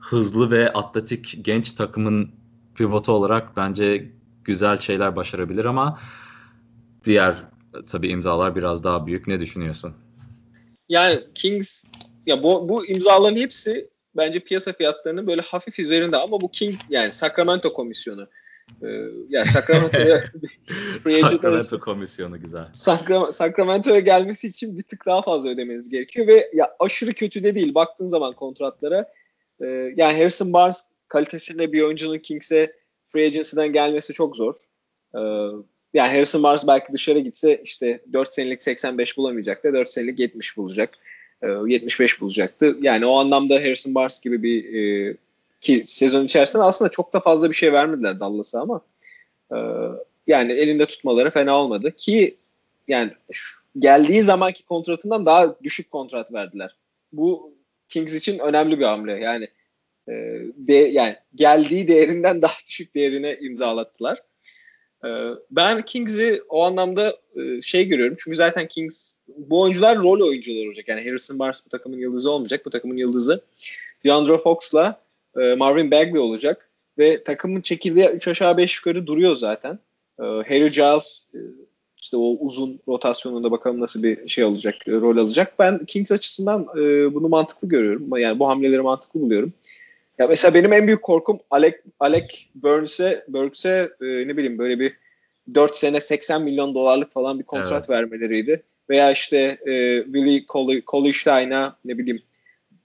hızlı 0.03 0.51
ve 0.51 0.73
atletik 0.73 1.37
genç 1.41 1.73
takımın 1.73 2.31
pivotu 2.75 3.11
olarak 3.11 3.57
bence 3.57 4.11
güzel 4.43 4.77
şeyler 4.77 5.15
başarabilir 5.15 5.65
ama 5.65 5.99
diğer 7.03 7.35
tabii 7.91 8.07
imzalar 8.07 8.55
biraz 8.55 8.83
daha 8.83 9.07
büyük. 9.07 9.27
Ne 9.27 9.39
düşünüyorsun? 9.39 9.93
Yani 10.89 11.23
Kings 11.35 11.83
ya 12.25 12.43
bu, 12.43 12.69
bu 12.69 12.85
imzaların 12.85 13.35
hepsi 13.35 13.89
bence 14.15 14.39
piyasa 14.39 14.73
fiyatlarının 14.73 15.27
böyle 15.27 15.41
hafif 15.41 15.79
üzerinde 15.79 16.17
ama 16.17 16.41
bu 16.41 16.51
King 16.51 16.79
yani 16.89 17.13
Sacramento 17.13 17.73
komisyonu 17.73 18.27
ee, 18.83 18.87
yani 19.29 19.47
Sacramento'ya 19.47 20.23
Sacramento 21.05 21.79
komisyonu 21.79 22.41
güzel. 22.41 22.65
Sacra, 22.73 23.31
Sacramento'ya 23.31 23.99
gelmesi 23.99 24.47
için 24.47 24.77
bir 24.77 24.83
tık 24.83 25.05
daha 25.05 25.21
fazla 25.21 25.49
ödemeniz 25.49 25.89
gerekiyor 25.89 26.27
ve 26.27 26.51
ya 26.53 26.75
aşırı 26.79 27.13
kötü 27.13 27.43
de 27.43 27.55
değil 27.55 27.75
baktığın 27.75 28.05
zaman 28.05 28.33
kontratlara. 28.33 29.11
E, 29.63 29.93
yani 29.95 30.17
Harrison 30.17 30.53
Barnes 30.53 30.87
kalitesinde 31.07 31.73
bir 31.73 31.81
oyuncunun 31.81 32.17
Kings'e 32.17 32.73
free 33.07 33.25
agency'den 33.25 33.73
gelmesi 33.73 34.13
çok 34.13 34.35
zor. 34.35 34.55
E, 35.15 35.19
yani 35.93 36.11
Harrison 36.11 36.43
Barnes 36.43 36.67
belki 36.67 36.93
dışarı 36.93 37.19
gitse 37.19 37.61
işte 37.63 38.01
4 38.13 38.33
senelik 38.33 38.63
85 38.63 39.17
bulamayacaktı. 39.17 39.73
4 39.73 39.89
senelik 39.89 40.19
70 40.19 40.57
bulacak. 40.57 40.97
E, 41.41 41.47
75 41.47 42.21
bulacaktı. 42.21 42.77
Yani 42.81 43.05
o 43.05 43.19
anlamda 43.19 43.55
Harrison 43.55 43.95
Barnes 43.95 44.21
gibi 44.21 44.43
bir 44.43 44.73
e, 44.73 45.15
ki 45.61 45.83
sezon 45.85 46.25
içerisinde 46.25 46.63
aslında 46.63 46.91
çok 46.91 47.13
da 47.13 47.19
fazla 47.19 47.49
bir 47.49 47.55
şey 47.55 47.73
vermediler 47.73 48.19
Dallas'a 48.19 48.61
ama 48.61 48.81
e, 49.51 49.57
yani 50.27 50.51
elinde 50.51 50.85
tutmaları 50.85 51.31
fena 51.31 51.57
olmadı 51.57 51.91
ki 51.97 52.35
yani 52.87 53.11
şu, 53.31 53.59
geldiği 53.79 54.23
zamanki 54.23 54.65
kontratından 54.65 55.25
daha 55.25 55.55
düşük 55.63 55.91
kontrat 55.91 56.33
verdiler. 56.33 56.75
Bu 57.13 57.53
Kings 57.89 58.13
için 58.13 58.39
önemli 58.39 58.79
bir 58.79 58.85
hamle. 58.85 59.11
Yani 59.11 59.47
e, 60.07 60.13
de, 60.57 60.73
yani 60.73 61.15
geldiği 61.35 61.87
değerinden 61.87 62.41
daha 62.41 62.53
düşük 62.67 62.95
değerine 62.95 63.37
imzalattılar. 63.41 64.21
E, 65.05 65.09
ben 65.51 65.81
Kings'i 65.81 66.43
o 66.49 66.63
anlamda 66.63 67.17
e, 67.35 67.61
şey 67.61 67.87
görüyorum. 67.87 68.17
Çünkü 68.19 68.37
zaten 68.37 68.67
Kings 68.67 69.13
bu 69.27 69.61
oyuncular 69.61 69.97
rol 69.97 70.27
oyuncuları 70.27 70.67
olacak. 70.67 70.87
Yani 70.87 71.05
Harrison 71.05 71.39
Barnes 71.39 71.65
bu 71.65 71.69
takımın 71.69 71.97
yıldızı 71.97 72.31
olmayacak. 72.31 72.65
Bu 72.65 72.69
takımın 72.69 72.97
yıldızı 72.97 73.43
DeAndre 74.05 74.37
Fox'la 74.37 75.01
e, 75.37 75.55
Marvin 75.55 75.91
Bagley 75.91 76.19
olacak 76.19 76.69
ve 76.97 77.23
takımın 77.23 77.61
çekirdeği 77.61 78.07
3 78.07 78.27
aşağı 78.27 78.57
5 78.57 78.77
yukarı 78.77 79.07
duruyor 79.07 79.35
zaten. 79.35 79.79
E, 80.19 80.23
Harry 80.23 80.71
Giles 80.71 81.27
e, 81.33 81.39
işte 82.03 82.17
o 82.17 82.37
uzun 82.39 82.79
rotasyonunda 82.87 83.51
bakalım 83.51 83.79
nasıl 83.79 84.03
bir 84.03 84.27
şey 84.27 84.43
olacak, 84.43 84.75
rol 84.87 85.17
alacak. 85.17 85.59
Ben 85.59 85.85
Kings 85.85 86.11
açısından 86.11 86.67
bunu 87.13 87.29
mantıklı 87.29 87.69
görüyorum. 87.69 88.17
Yani 88.17 88.39
bu 88.39 88.49
hamleleri 88.49 88.81
mantıklı 88.81 89.21
buluyorum. 89.21 89.53
Ya 90.17 90.27
mesela 90.27 90.53
benim 90.53 90.73
en 90.73 90.87
büyük 90.87 91.01
korkum 91.01 91.39
Alec, 91.51 91.75
Alec 91.99 92.25
Burns'e 92.55 93.25
Burks'e 93.27 93.89
ne 94.01 94.37
bileyim 94.37 94.57
böyle 94.57 94.79
bir 94.79 94.93
4 95.53 95.75
sene 95.75 96.01
80 96.01 96.43
milyon 96.43 96.75
dolarlık 96.75 97.13
falan 97.13 97.39
bir 97.39 97.43
kontrat 97.43 97.71
evet. 97.71 97.89
vermeleriydi. 97.89 98.63
Veya 98.89 99.11
işte 99.11 99.57
e, 99.65 100.03
Willie 100.03 100.45
Coley, 100.47 101.49
ne 101.85 101.97
bileyim 101.97 102.21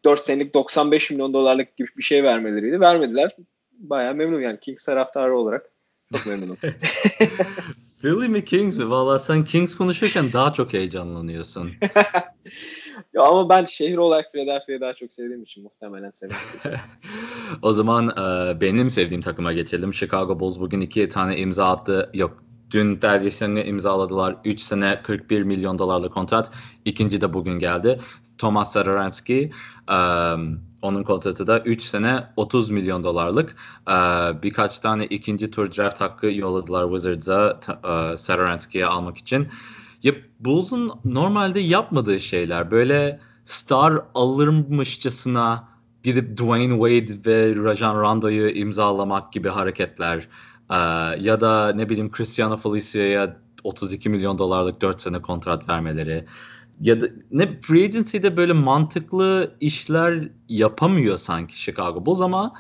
4 0.04 0.20
senelik 0.20 0.54
95 0.54 1.10
milyon 1.10 1.32
dolarlık 1.34 1.76
gibi 1.76 1.88
bir 1.96 2.02
şey 2.02 2.24
vermeleriydi. 2.24 2.80
Vermediler. 2.80 3.36
Bayağı 3.72 4.14
memnunum 4.14 4.42
yani 4.42 4.60
Kings 4.60 4.84
taraftarı 4.84 5.38
olarak. 5.38 5.70
Çok 6.12 6.26
memnunum. 6.26 6.56
Philly 8.02 8.28
mi 8.28 8.44
Kings 8.44 8.76
mi? 8.76 8.90
Valla 8.90 9.18
sen 9.18 9.44
Kings 9.44 9.76
konuşurken 9.76 10.32
daha 10.32 10.52
çok 10.52 10.72
heyecanlanıyorsun. 10.72 11.70
ya 13.14 13.22
ama 13.22 13.48
ben 13.48 13.64
şehir 13.64 13.96
olarak 13.96 14.32
Philadelphia'yı 14.32 14.80
daha 14.80 14.92
çok 14.92 15.12
sevdiğim 15.12 15.42
için 15.42 15.62
muhtemelen 15.62 16.10
seviyorum. 16.10 16.46
o 17.62 17.72
zaman 17.72 18.08
e, 18.08 18.60
benim 18.60 18.90
sevdiğim 18.90 19.22
takıma 19.22 19.52
geçelim. 19.52 19.94
Chicago 19.94 20.40
Bulls 20.40 20.58
bugün 20.58 20.80
iki 20.80 21.08
tane 21.08 21.38
imza 21.38 21.70
attı. 21.70 22.10
Yok 22.14 22.44
Dün 22.70 23.02
Dergisyen'le 23.02 23.66
imzaladılar. 23.66 24.36
3 24.44 24.60
sene 24.60 25.00
41 25.02 25.42
milyon 25.42 25.78
dolarlık 25.78 26.12
kontrat. 26.12 26.52
İkinci 26.84 27.20
de 27.20 27.32
bugün 27.32 27.58
geldi. 27.58 28.00
Thomas 28.38 28.72
Saransky 28.72 29.50
um, 29.90 30.67
onun 30.82 31.02
kontratı 31.02 31.46
da 31.46 31.60
3 31.60 31.82
sene 31.82 32.26
30 32.36 32.70
milyon 32.70 33.04
dolarlık. 33.04 33.56
Uh, 33.88 34.42
birkaç 34.42 34.78
tane 34.78 35.06
ikinci 35.06 35.50
tur 35.50 35.76
draft 35.76 36.00
hakkı 36.00 36.26
yolladılar 36.26 36.84
Wizards'a 36.84 38.16
Saransky'ye 38.16 38.86
almak 38.86 39.18
için. 39.18 39.48
Ya 40.02 40.12
Bulls'un 40.40 40.92
normalde 41.04 41.60
yapmadığı 41.60 42.20
şeyler 42.20 42.70
böyle 42.70 43.20
star 43.44 44.02
alırmışçasına 44.14 45.68
gidip 46.02 46.36
Dwayne 46.36 46.72
Wade 46.72 47.30
ve 47.30 47.64
Rajon 47.64 48.00
Rondo'yu 48.00 48.50
imzalamak 48.50 49.32
gibi 49.32 49.48
hareketler 49.48 50.28
ee, 50.70 50.74
ya 51.20 51.40
da 51.40 51.72
ne 51.72 51.88
bileyim 51.88 52.10
Cristiano 52.16 52.56
Felicia'ya 52.56 53.36
32 53.64 54.08
milyon 54.08 54.38
dolarlık 54.38 54.80
4 54.80 55.00
sene 55.02 55.22
kontrat 55.22 55.68
vermeleri 55.68 56.26
ya 56.80 57.00
da 57.00 57.06
ne 57.30 57.60
free 57.60 57.84
agency'de 57.84 58.36
böyle 58.36 58.52
mantıklı 58.52 59.56
işler 59.60 60.28
yapamıyor 60.48 61.16
sanki 61.16 61.60
Chicago 61.60 62.06
Bulls 62.06 62.20
ama 62.20 62.54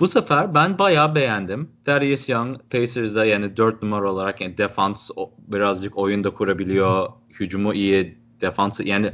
bu 0.00 0.08
sefer 0.08 0.54
ben 0.54 0.78
bayağı 0.78 1.14
beğendim. 1.14 1.70
Darius 1.86 2.28
Young 2.28 2.58
Pacers'da 2.70 3.24
yani 3.24 3.56
4 3.56 3.82
numara 3.82 4.12
olarak 4.12 4.40
yani 4.40 4.58
defans 4.58 5.10
birazcık 5.38 5.98
oyunda 5.98 6.30
kurabiliyor. 6.30 7.08
Hücumu 7.40 7.74
iyi, 7.74 8.18
defansı 8.40 8.88
yani 8.88 9.12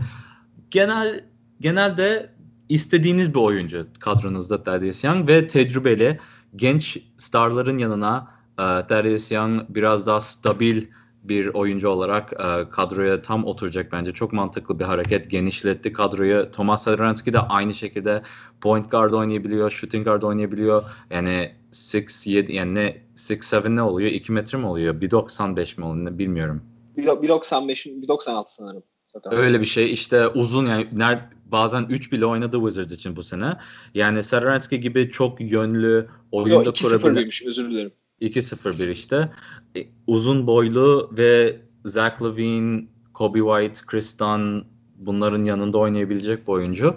genel 0.71 1.21
genelde 1.61 2.35
istediğiniz 2.69 3.35
bir 3.35 3.41
oyuncu 3.41 3.87
kadronuzda 3.99 4.67
Darius 4.67 5.05
Young 5.05 5.29
ve 5.29 5.47
tecrübeli 5.47 6.19
genç 6.57 6.99
starların 7.19 7.79
yanına 7.79 8.29
e, 8.59 8.63
Darius 8.63 9.33
Young 9.33 9.63
biraz 9.69 10.07
daha 10.07 10.21
stabil 10.21 10.83
bir 11.23 11.47
oyuncu 11.47 11.89
olarak 11.89 12.33
e, 12.33 12.71
kadroya 12.71 13.23
tam 13.23 13.45
oturacak 13.45 13.93
bence. 13.93 14.13
Çok 14.13 14.33
mantıklı 14.33 14.79
bir 14.79 14.85
hareket. 14.85 15.31
Genişletti 15.31 15.93
kadroyu. 15.93 16.51
Thomas 16.51 16.83
Satoransky 16.83 17.33
de 17.33 17.39
aynı 17.39 17.75
şekilde 17.75 18.23
point 18.61 18.91
guard 18.91 19.13
oynayabiliyor, 19.13 19.71
shooting 19.71 20.05
guard 20.05 20.23
oynayabiliyor. 20.23 20.85
Yani 21.11 21.53
6-7 21.73 22.53
yani 22.53 22.75
ne 22.75 23.03
6-7 23.17 23.77
ne 23.77 23.83
oluyor? 23.83 24.11
2 24.11 24.33
metre 24.33 24.59
mi 24.59 24.67
oluyor? 24.67 24.95
1.95 24.95 25.81
mi 25.81 25.87
oluyor? 25.87 26.19
Bilmiyorum. 26.19 26.63
1.95 26.97 28.07
1.96 28.07 28.45
sanırım. 28.47 28.83
Zaten. 29.07 29.33
Öyle 29.35 29.61
bir 29.61 29.67
şey 29.67 29.93
işte 29.93 30.29
uzun 30.29 30.67
yani 30.67 30.89
ner, 30.93 31.29
bazen 31.45 31.87
3 31.91 32.13
bile 32.13 32.27
oynadı 32.27 32.57
Wizards 32.57 32.93
için 32.93 33.17
bu 33.17 33.23
sene. 33.23 33.57
Yani 33.95 34.23
Saransky 34.23 34.81
gibi 34.81 35.11
çok 35.11 35.41
yönlü 35.41 36.09
oyunda 36.33 36.65
Yo, 36.65 36.73
kurabilen. 36.83 37.25
2-0 37.25 37.49
özür 37.49 37.71
dilerim. 37.71 37.93
2-0-1 38.21 38.91
işte. 38.91 39.31
E, 39.77 39.87
uzun 40.07 40.47
boylu 40.47 41.11
ve 41.13 41.61
Zach 41.85 42.23
Levine, 42.23 42.85
Kobe 43.15 43.39
White, 43.39 43.87
Chris 43.87 44.19
Dunn 44.19 44.67
bunların 44.97 45.43
yanında 45.43 45.79
oynayabilecek 45.79 46.49
bir 46.49 46.53
oyuncu. 46.53 46.97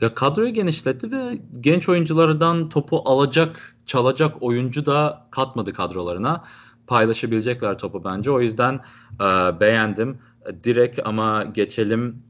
Ya 0.00 0.14
kadroyu 0.14 0.54
genişletti 0.54 1.12
ve 1.12 1.38
genç 1.60 1.88
oyunculardan 1.88 2.68
topu 2.68 3.02
alacak, 3.04 3.76
çalacak 3.86 4.42
oyuncu 4.42 4.86
da 4.86 5.26
katmadı 5.30 5.72
kadrolarına. 5.72 6.44
Paylaşabilecekler 6.86 7.78
topu 7.78 8.04
bence. 8.04 8.30
O 8.30 8.40
yüzden 8.40 8.80
e, 9.14 9.60
beğendim. 9.60 10.18
Direkt 10.64 11.00
ama 11.04 11.44
geçelim 11.44 12.22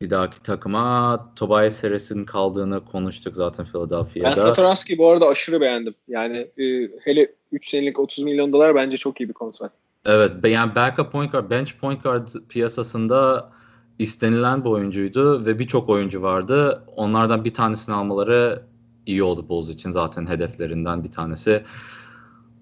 bir 0.00 0.10
dahaki 0.10 0.42
takıma. 0.42 1.32
Tobias 1.36 1.84
Harris'in 1.84 2.24
kaldığını 2.24 2.84
konuştuk 2.84 3.36
zaten 3.36 3.66
Philadelphia'da. 3.66 4.30
Ben 4.30 4.34
Satoranski 4.34 4.98
bu 4.98 5.10
arada 5.10 5.28
aşırı 5.28 5.60
beğendim. 5.60 5.94
Yani 6.08 6.36
e, 6.36 6.90
hele 7.04 7.32
3 7.56 7.68
senelik 7.68 7.98
30 7.98 8.24
milyon 8.24 8.52
dolar 8.52 8.74
bence 8.74 8.96
çok 8.96 9.20
iyi 9.20 9.28
bir 9.28 9.34
kontrat. 9.34 9.72
Evet 10.04 10.32
yani 10.44 10.74
backup 10.74 11.12
point 11.12 11.32
guard, 11.32 11.50
bench 11.50 11.72
point 11.80 12.02
guard 12.02 12.28
piyasasında 12.48 13.50
istenilen 13.98 14.64
bir 14.64 14.70
oyuncuydu 14.70 15.46
ve 15.46 15.58
birçok 15.58 15.88
oyuncu 15.88 16.22
vardı. 16.22 16.84
Onlardan 16.96 17.44
bir 17.44 17.54
tanesini 17.54 17.94
almaları 17.94 18.62
iyi 19.06 19.22
oldu 19.22 19.48
Bulls 19.48 19.68
için 19.68 19.90
zaten 19.90 20.26
hedeflerinden 20.26 21.04
bir 21.04 21.12
tanesi 21.12 21.64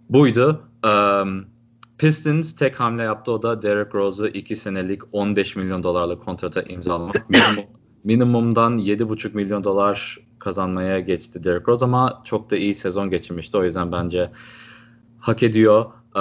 buydu. 0.09 0.63
Um, 0.87 1.47
Pistons 1.99 2.57
tek 2.57 2.81
hamle 2.81 3.03
yaptı 3.03 3.33
o 3.33 3.43
da 3.43 3.63
Derrick 3.63 3.99
Rose'u 3.99 4.27
2 4.27 4.57
senelik 4.57 5.03
15 5.13 5.57
milyon 5.57 5.83
dolarlık 5.83 6.23
kontrata 6.23 6.63
imzalamak. 6.63 7.31
Minimum, 7.31 7.65
minimumdan 8.05 8.79
7,5 8.79 9.35
milyon 9.35 9.65
dolar 9.65 10.19
kazanmaya 10.39 11.01
geçti 11.01 11.45
Derrick 11.45 11.73
Rose 11.73 11.85
ama 11.85 12.23
çok 12.25 12.51
da 12.51 12.57
iyi 12.57 12.75
sezon 12.75 13.11
geçirmişti. 13.11 13.57
O 13.57 13.65
yüzden 13.65 13.93
bence 13.93 14.31
hak 15.25 15.43
ediyor. 15.43 15.85
Ee, 16.17 16.21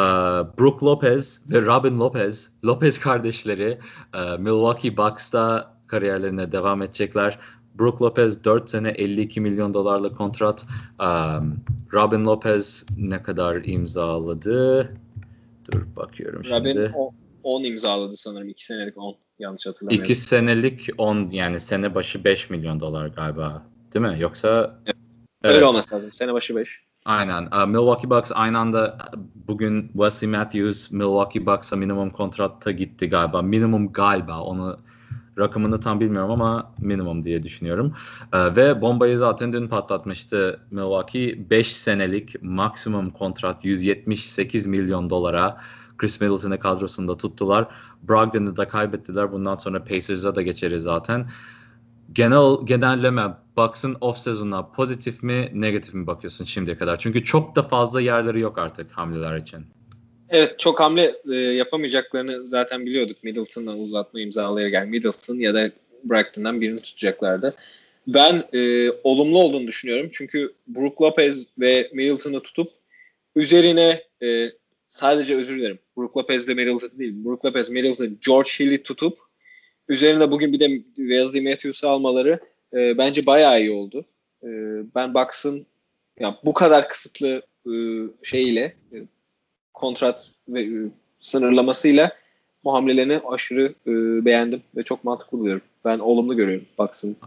Brook 0.60 0.84
Lopez 0.84 1.42
ve 1.50 1.62
Robin 1.62 2.00
Lopez, 2.00 2.52
Lopez 2.66 3.00
kardeşleri 3.00 3.80
e, 4.14 4.38
Milwaukee 4.38 4.98
Bucks'ta 4.98 5.74
kariyerlerine 5.88 6.52
devam 6.52 6.82
edecekler. 6.82 7.40
Brook 7.80 8.02
Lopez 8.02 8.44
4 8.44 8.70
sene 8.70 8.90
52 8.90 9.42
milyon 9.42 9.74
dolarlık 9.74 10.18
kontrat. 10.18 10.66
Um, 11.00 11.56
Robin 11.94 12.26
Lopez 12.26 12.86
ne 12.98 13.24
kadar 13.24 13.64
imzaladı? 13.64 14.94
Dur 15.72 15.96
bakıyorum 15.96 16.42
Robin, 16.52 16.72
şimdi. 16.72 16.94
O, 16.96 17.12
10 17.44 17.64
imzaladı 17.64 18.18
sanırım. 18.18 18.50
2 18.50 18.66
senelik 18.66 18.98
10 18.98 19.16
yanlış 19.40 19.68
hatırlamıyorum. 19.68 20.06
2 20.06 20.16
senelik 20.16 20.90
10 20.98 21.30
yani 21.32 21.60
sene 21.60 21.96
başı 21.96 22.24
5 22.24 22.50
milyon 22.50 22.80
dolar 22.80 23.08
galiba. 23.08 23.64
Değil 23.94 24.06
mi? 24.06 24.16
Yoksa 24.20 24.80
evet. 24.86 24.98
Öyle 25.44 25.66
olması 25.66 25.96
lazım. 25.96 26.12
Sene 26.12 26.34
başı 26.34 26.56
5. 26.56 26.93
Aynen. 27.06 27.46
Uh, 27.46 27.66
Milwaukee 27.68 28.10
Bucks 28.10 28.32
aynı 28.36 28.60
anda 28.60 28.98
bugün 29.48 29.88
Wesley 29.88 30.30
Matthews 30.30 30.92
Milwaukee 30.92 31.46
Bucks'a 31.46 31.76
minimum 31.76 32.10
kontratta 32.10 32.72
gitti 32.72 33.10
galiba. 33.10 33.42
Minimum 33.42 33.92
galiba. 33.94 34.42
Onu 34.42 34.78
rakamını 35.38 35.80
tam 35.80 36.00
bilmiyorum 36.00 36.32
ama 36.32 36.74
minimum 36.80 37.24
diye 37.24 37.44
düşünüyorum. 37.44 37.94
Uh, 38.34 38.56
ve 38.56 38.82
bombayı 38.82 39.18
zaten 39.18 39.54
dün 39.54 39.68
patlatmıştı 39.68 40.60
Milwaukee. 40.72 41.50
5 41.50 41.76
senelik 41.76 42.44
maksimum 42.44 43.10
kontrat 43.10 43.66
178 43.66 44.68
milyon 44.68 45.10
dolara 45.10 45.58
Chris 45.98 46.22
Middleton'ı 46.22 46.60
kadrosunda 46.60 47.18
tuttular. 47.18 47.68
Brogdon'ı 48.10 48.58
da 48.58 48.68
kaybettiler. 48.68 49.32
Bundan 49.32 49.56
sonra 49.56 49.84
Pacers'a 49.84 50.36
da 50.36 50.42
geçeriz 50.42 50.84
zaten. 50.84 51.30
Genel 52.12 52.66
genelleme 52.66 53.24
Bucks'ın 53.58 53.98
off 54.02 54.18
sezonuna 54.18 54.72
pozitif 54.72 55.24
mi 55.24 55.50
negatif 55.54 55.94
mi 55.94 56.08
bakıyorsun 56.08 56.46
şimdiye 56.46 56.78
kadar? 56.78 57.00
Çünkü 57.00 57.24
çok 57.24 57.56
da 57.56 57.64
fazla 57.64 58.02
yerleri 58.02 58.40
yok 58.40 58.58
artık 58.58 58.92
hamleler 58.92 59.38
için. 59.38 59.66
Evet 60.30 60.60
çok 60.60 60.80
hamle 60.80 61.16
e, 61.32 61.36
yapamayacaklarını 61.36 62.48
zaten 62.48 62.86
biliyorduk. 62.86 63.24
Middleton'la 63.24 63.76
uzatma 63.76 64.20
imzalayarak 64.20 64.88
Middleton 64.88 65.36
ya 65.36 65.54
da 65.54 65.72
Brogdon'dan 66.04 66.62
birini 66.62 66.82
tutacaklardı. 66.82 67.56
Ben 68.08 68.44
e, 68.54 68.92
olumlu 69.04 69.40
olduğunu 69.40 69.68
düşünüyorum. 69.68 70.10
Çünkü 70.14 70.54
Brook 70.68 71.02
Lopez 71.02 71.48
ve 71.60 71.90
Middleton'ı 71.94 72.40
tutup 72.40 72.72
üzerine 73.36 74.04
e, 74.24 74.52
sadece 74.90 75.36
özür 75.36 75.56
dilerim. 75.56 75.80
Brook 75.98 76.18
Lopez 76.18 76.48
de 76.48 76.54
Middleton 76.54 77.00
değil. 77.00 77.14
Brook 77.26 77.46
Lopez, 77.46 77.70
Middleton, 77.70 78.18
George 78.26 78.50
Hill'i 78.60 78.84
tutup 78.84 79.20
üzerine 79.94 80.32
bugün 80.32 80.54
bir 80.54 80.60
de 80.60 80.84
Wesley 80.96 81.44
Matthews'u 81.44 81.90
almaları 81.90 82.40
e, 82.74 82.98
bence 82.98 83.26
bayağı 83.26 83.60
iyi 83.60 83.72
oldu. 83.72 84.06
E, 84.44 84.48
ben 84.96 85.14
Bucks'ın 85.14 85.66
ya 86.20 86.36
bu 86.46 86.54
kadar 86.54 86.90
kısıtlı 86.90 87.42
e, 87.66 87.74
şeyle 88.24 88.76
e, 88.94 88.98
kontrat 89.74 90.32
ve 90.50 90.62
e, 90.62 90.90
sınırlamasıyla 91.20 92.12
bu 92.64 92.74
hamlelerini 92.74 93.22
aşırı 93.28 93.74
e, 93.88 93.92
beğendim 94.26 94.62
ve 94.76 94.84
çok 94.84 95.04
mantıklı 95.04 95.40
buluyorum. 95.40 95.62
Ben 95.86 96.00
olumlu 96.00 96.36
görüyorum 96.36 96.66
Bucks'ın 96.80 97.18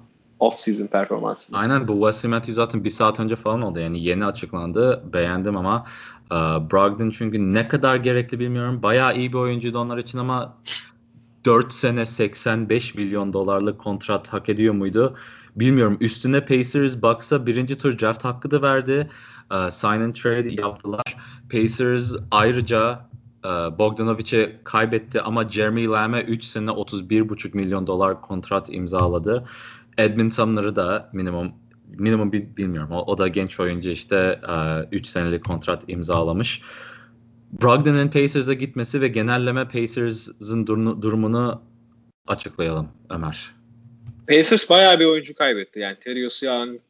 off-season 0.40 0.88
performansını. 0.88 1.58
Aynen 1.58 1.88
bu 1.88 1.92
Wesley 1.92 2.30
Matthews 2.30 2.56
zaten 2.56 2.84
bir 2.84 2.90
saat 2.90 3.20
önce 3.20 3.36
falan 3.36 3.62
oldu. 3.62 3.78
Yani 3.78 4.04
yeni 4.04 4.24
açıklandı. 4.24 5.02
Beğendim 5.12 5.56
ama 5.56 5.86
e, 6.26 6.34
Brogdon 6.70 7.10
çünkü 7.10 7.52
ne 7.52 7.68
kadar 7.68 7.96
gerekli 7.96 8.38
bilmiyorum. 8.38 8.82
Bayağı 8.82 9.16
iyi 9.16 9.32
bir 9.32 9.38
oyuncuydu 9.38 9.78
onlar 9.78 9.98
için 9.98 10.18
ama 10.18 10.56
4 11.46 11.72
sene 11.72 12.06
85 12.06 12.94
milyon 12.94 13.32
dolarlık 13.32 13.78
kontrat 13.78 14.32
hak 14.32 14.48
ediyor 14.48 14.74
muydu? 14.74 15.16
Bilmiyorum. 15.56 15.96
Üstüne 16.00 16.40
Pacers 16.40 17.02
Bucks'a 17.02 17.46
birinci 17.46 17.78
tur 17.78 17.98
draft 17.98 18.24
hakkı 18.24 18.50
da 18.50 18.62
verdi. 18.62 19.10
Uh, 19.50 19.70
sign 19.70 20.00
and 20.00 20.14
trade 20.14 20.48
yaptılar. 20.48 21.16
Pacers 21.52 22.16
ayrıca 22.30 23.08
uh, 23.44 23.78
Bogdanovic'e 23.78 24.60
kaybetti 24.64 25.20
ama 25.20 25.48
Jeremy 25.48 25.86
Lamb'e 25.86 26.22
3 26.22 26.44
sene 26.44 26.70
31,5 26.70 27.56
milyon 27.56 27.86
dolar 27.86 28.20
kontrat 28.20 28.74
imzaladı. 28.74 29.44
Sumner'ı 30.30 30.76
da 30.76 31.10
minimum 31.12 31.52
minimum 31.88 32.32
bilmiyorum. 32.32 32.90
O, 32.92 33.12
o 33.12 33.18
da 33.18 33.28
genç 33.28 33.60
oyuncu 33.60 33.90
işte 33.90 34.40
3 34.92 35.06
uh, 35.06 35.10
senelik 35.10 35.44
kontrat 35.44 35.84
imzalamış. 35.88 36.62
Brogdon'un 37.62 38.08
Pacers'a 38.08 38.54
gitmesi 38.54 39.00
ve 39.00 39.08
genelleme 39.08 39.68
Pacers'ın 39.68 40.66
durumunu 41.02 41.62
açıklayalım 42.26 42.88
Ömer. 43.10 43.56
Pacers 44.28 44.70
bayağı 44.70 45.00
bir 45.00 45.04
oyuncu 45.04 45.34
kaybetti. 45.34 45.80
Yani 45.80 45.96
Terios 46.00 46.42
Young, 46.42 46.80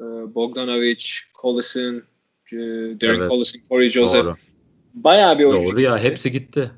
e, 0.00 0.04
Bogdanovic, 0.34 1.04
Collison, 1.42 2.02
e, 2.52 2.56
Derek 3.00 3.18
evet. 3.18 3.30
Collison, 3.30 3.60
Corey 3.68 3.88
Joseph. 3.88 4.24
Doğru. 4.24 4.36
Bayağı 4.94 5.38
bir 5.38 5.44
oyuncu. 5.44 5.72
Doğru 5.72 5.80
ya 5.80 5.98
hepsi 5.98 6.32
gitti. 6.32 6.70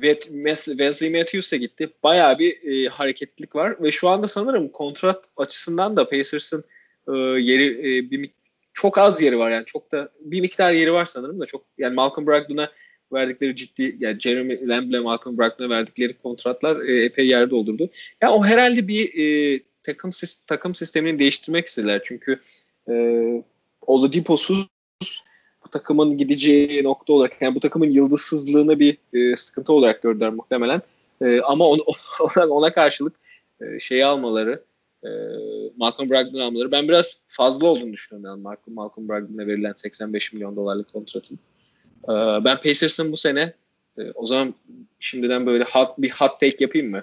Ve 0.00 0.20
Wesley 0.20 1.10
Matthews 1.10 1.52
de 1.52 1.56
gitti. 1.56 1.90
Bayağı 2.02 2.38
bir 2.38 2.62
e, 2.62 2.88
hareketlilik 2.88 3.56
var 3.56 3.82
ve 3.82 3.92
şu 3.92 4.08
anda 4.08 4.28
sanırım 4.28 4.68
kontrat 4.68 5.24
açısından 5.36 5.96
da 5.96 6.08
Pacers'ın 6.08 6.64
e, 7.08 7.12
yeri 7.40 7.96
e, 7.96 8.10
bir 8.10 8.30
çok 8.82 8.98
az 8.98 9.22
yeri 9.22 9.38
var 9.38 9.50
yani 9.50 9.64
çok 9.64 9.92
da 9.92 10.08
bir 10.20 10.40
miktar 10.40 10.72
yeri 10.72 10.92
var 10.92 11.06
sanırım 11.06 11.40
da 11.40 11.46
çok 11.46 11.64
yani 11.78 11.94
Malcolm 11.94 12.26
Brogdon'a 12.26 12.70
verdikleri 13.12 13.56
ciddi 13.56 13.96
yani 14.00 14.20
Jeremy 14.20 14.68
Lamb'le 14.68 15.02
Malcolm 15.02 15.38
Brogdon'a 15.38 15.70
verdikleri 15.70 16.18
kontratlar 16.18 16.80
e, 16.80 17.04
epey 17.04 17.26
yer 17.26 17.50
doldurdu. 17.50 17.82
Ya 17.82 17.88
yani 18.22 18.32
o 18.32 18.44
herhalde 18.44 18.88
bir 18.88 19.24
e, 19.24 19.60
takım 19.82 20.10
takım 20.46 20.74
sistemini 20.74 21.18
değiştirmek 21.18 21.66
istediler. 21.66 22.00
Çünkü 22.04 22.40
e, 22.88 22.94
Oladipo'suz 23.86 24.66
bu 25.64 25.68
takımın 25.70 26.18
gideceği 26.18 26.84
nokta 26.84 27.12
olarak 27.12 27.42
yani 27.42 27.54
bu 27.54 27.60
takımın 27.60 27.90
yıldızsızlığını 27.90 28.80
bir 28.80 28.98
e, 29.12 29.36
sıkıntı 29.36 29.72
olarak 29.72 30.02
gördüler 30.02 30.30
muhtemelen. 30.30 30.82
E, 31.22 31.40
ama 31.40 31.68
on, 31.68 31.78
ona, 32.20 32.46
ona 32.48 32.72
karşılık 32.72 33.14
e, 33.60 33.80
şeyi 33.80 34.04
almaları 34.06 34.62
e, 35.04 35.08
Malcolm 35.76 36.10
Brogdon 36.10 36.40
almaları 36.40 36.72
ben 36.72 36.88
biraz 36.88 37.24
fazla 37.28 37.66
olduğunu 37.66 37.92
düşünüyorum 37.92 38.30
yani 38.30 38.42
Malcolm, 38.42 38.74
Malcolm 38.74 39.08
Brogdon'a 39.08 39.46
verilen 39.46 39.72
85 39.76 40.32
milyon 40.32 40.56
dolarlık 40.56 40.92
kontratın. 40.92 41.38
E, 42.04 42.12
ben 42.44 42.60
Pacers'ın 42.60 43.12
bu 43.12 43.16
sene 43.16 43.52
e, 43.98 44.02
o 44.14 44.26
zaman 44.26 44.54
şimdiden 45.00 45.46
böyle 45.46 45.64
hot, 45.64 45.98
bir 45.98 46.10
hot 46.10 46.40
take 46.40 46.56
yapayım 46.60 46.90
mı? 46.90 47.02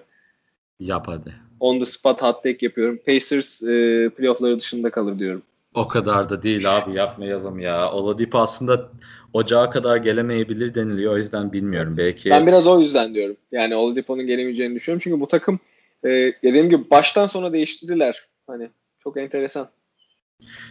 Yap 0.79 1.07
hadi. 1.07 1.35
On 1.59 1.79
the 1.79 1.85
spot 1.85 2.21
hot 2.21 2.43
take 2.43 2.57
yapıyorum. 2.61 2.99
Pacers 3.05 3.63
e, 3.63 4.09
playoffları 4.17 4.59
dışında 4.59 4.89
kalır 4.89 5.19
diyorum. 5.19 5.43
O 5.73 5.87
kadar 5.87 6.29
da 6.29 6.43
değil 6.43 6.77
abi 6.77 6.97
yapmayalım 6.97 7.59
ya. 7.59 7.91
Oladipo 7.91 8.37
aslında 8.37 8.89
ocağa 9.33 9.69
kadar 9.69 9.97
gelemeyebilir 9.97 10.75
deniliyor. 10.75 11.13
O 11.13 11.17
yüzden 11.17 11.53
bilmiyorum. 11.53 11.97
Belki 11.97 12.29
Ben 12.29 12.47
biraz 12.47 12.67
o 12.67 12.79
yüzden 12.79 13.13
diyorum. 13.13 13.37
Yani 13.51 13.75
Oladipo'nun 13.75 14.27
gelemeyeceğini 14.27 14.75
düşünüyorum. 14.75 15.01
Çünkü 15.03 15.19
bu 15.19 15.27
takım 15.27 15.59
e, 16.03 16.09
dediğim 16.43 16.69
gibi 16.69 16.89
baştan 16.89 17.27
sona 17.27 17.53
değiştirdiler. 17.53 18.27
Hani 18.47 18.69
çok 18.99 19.17
enteresan. 19.17 19.69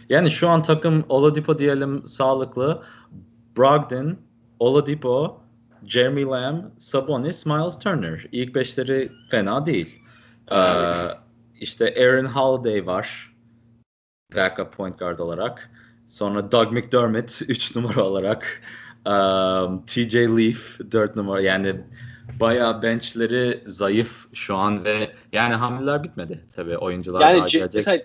Yani 0.09 0.31
şu 0.31 0.49
an 0.49 0.63
takım 0.63 1.05
Oladipo 1.09 1.59
diyelim 1.59 2.07
sağlıklı. 2.07 2.83
Brogdon, 3.57 4.17
Oladipo, 4.59 5.41
Jeremy 5.85 6.25
Lamb, 6.25 6.63
Sabonis, 6.77 7.45
Miles 7.45 7.79
Turner. 7.79 8.27
İlk 8.31 8.55
beşleri 8.55 9.11
fena 9.29 9.65
değil. 9.65 10.03
Ee, 10.51 10.57
işte 11.59 11.95
Aaron 11.99 12.25
Holiday 12.25 12.85
var. 12.85 13.35
Backup 14.35 14.73
point 14.73 14.99
guard 14.99 15.19
olarak. 15.19 15.69
Sonra 16.07 16.51
Doug 16.51 16.71
McDermott 16.71 17.41
3 17.47 17.75
numara 17.75 18.03
olarak. 18.03 18.61
Um, 19.05 19.85
TJ 19.85 20.15
Leaf 20.15 20.79
4 20.91 21.15
numara. 21.15 21.41
Yani 21.41 21.75
bayağı 22.39 22.81
benchleri 22.81 23.61
zayıf 23.65 24.25
şu 24.33 24.55
an 24.55 24.85
ve 24.85 25.09
yani 25.31 25.53
hamleler 25.53 26.03
bitmedi 26.03 26.39
tabii 26.55 26.77
oyuncular 26.77 27.21
yani 27.21 27.37
daha 27.37 27.47
gelecek. 27.47 27.73
Mesela 27.73 28.03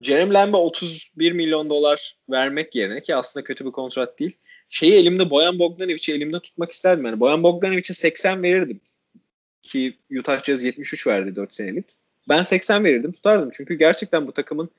Jeremy 0.00 0.34
Lamb'e 0.34 0.56
31 0.56 1.32
milyon 1.32 1.70
dolar 1.70 2.16
vermek 2.30 2.74
yerine 2.74 3.00
ki 3.00 3.14
aslında 3.14 3.44
kötü 3.44 3.66
bir 3.66 3.70
kontrat 3.70 4.18
değil. 4.18 4.36
Şeyi 4.68 4.94
elimde 4.94 5.30
Boyan 5.30 5.58
Bogdanovic'i 5.58 6.12
elimde 6.12 6.40
tutmak 6.40 6.72
isterdim. 6.72 7.04
Yani 7.04 7.20
Boyan 7.20 7.42
Bogdanovic'e 7.42 7.94
80 7.94 8.42
verirdim. 8.42 8.80
Ki 9.62 9.96
Utah 10.18 10.44
Jazz 10.44 10.64
73 10.64 11.06
verdi 11.06 11.36
4 11.36 11.54
senelik. 11.54 11.86
Ben 12.28 12.42
80 12.42 12.84
verirdim 12.84 13.12
tutardım. 13.12 13.50
Çünkü 13.52 13.74
gerçekten 13.74 14.26
bu 14.26 14.32
takımın 14.32 14.70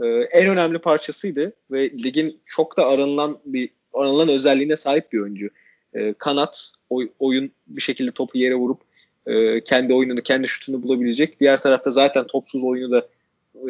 e, 0.00 0.06
en 0.06 0.48
önemli 0.48 0.78
parçasıydı 0.78 1.52
ve 1.70 1.90
ligin 1.90 2.40
çok 2.46 2.76
da 2.76 2.86
aranılan 2.86 3.38
bir 3.44 3.70
aranılan 3.94 4.28
özelliğine 4.28 4.76
sahip 4.76 5.12
bir 5.12 5.20
oyuncu 5.20 5.50
e, 5.96 6.14
kanat 6.18 6.72
oy, 6.90 7.08
oyun 7.18 7.50
bir 7.66 7.82
şekilde 7.82 8.10
topu 8.10 8.38
yere 8.38 8.54
vurup 8.54 8.80
e, 9.26 9.64
kendi 9.64 9.94
oyununu, 9.94 10.22
kendi 10.22 10.48
şutunu 10.48 10.82
bulabilecek. 10.82 11.40
Diğer 11.40 11.62
tarafta 11.62 11.90
zaten 11.90 12.26
topsuz 12.26 12.64
oyunu 12.64 12.90
da 12.90 13.08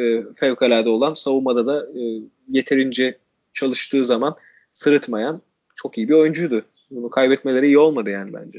e, 0.01 0.22
fevkalade 0.37 0.89
olan, 0.89 1.14
savunmada 1.14 1.66
da 1.66 1.87
e, 2.01 2.22
yeterince 2.49 3.18
çalıştığı 3.53 4.05
zaman 4.05 4.37
sırıtmayan 4.72 5.43
çok 5.74 5.99
iyi 5.99 6.09
bir 6.09 6.14
oyuncuydu. 6.14 6.62
Bunu 6.91 7.11
kaybetmeleri 7.11 7.66
iyi 7.66 7.79
olmadı 7.79 8.11
yani 8.11 8.33
bence. 8.33 8.59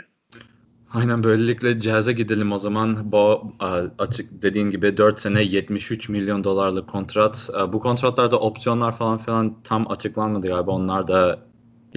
Aynen 0.94 1.24
böylelikle 1.24 1.82
Jazz'e 1.82 2.14
gidelim 2.14 2.52
o 2.52 2.58
zaman. 2.58 3.12
Bu 3.12 3.54
açık 4.00 4.42
dediğin 4.42 4.70
gibi 4.70 4.98
4 4.98 5.20
sene 5.20 5.44
73 5.44 6.10
milyon 6.10 6.44
dolarlık 6.44 6.90
kontrat. 6.90 7.50
Bu 7.74 7.80
kontratlarda 7.80 8.40
opsiyonlar 8.40 8.98
falan 8.98 9.18
filan 9.18 9.56
tam 9.64 9.92
açıklanmadı 9.92 10.48
galiba. 10.48 10.72
Onlar 10.72 11.08
da 11.08 11.47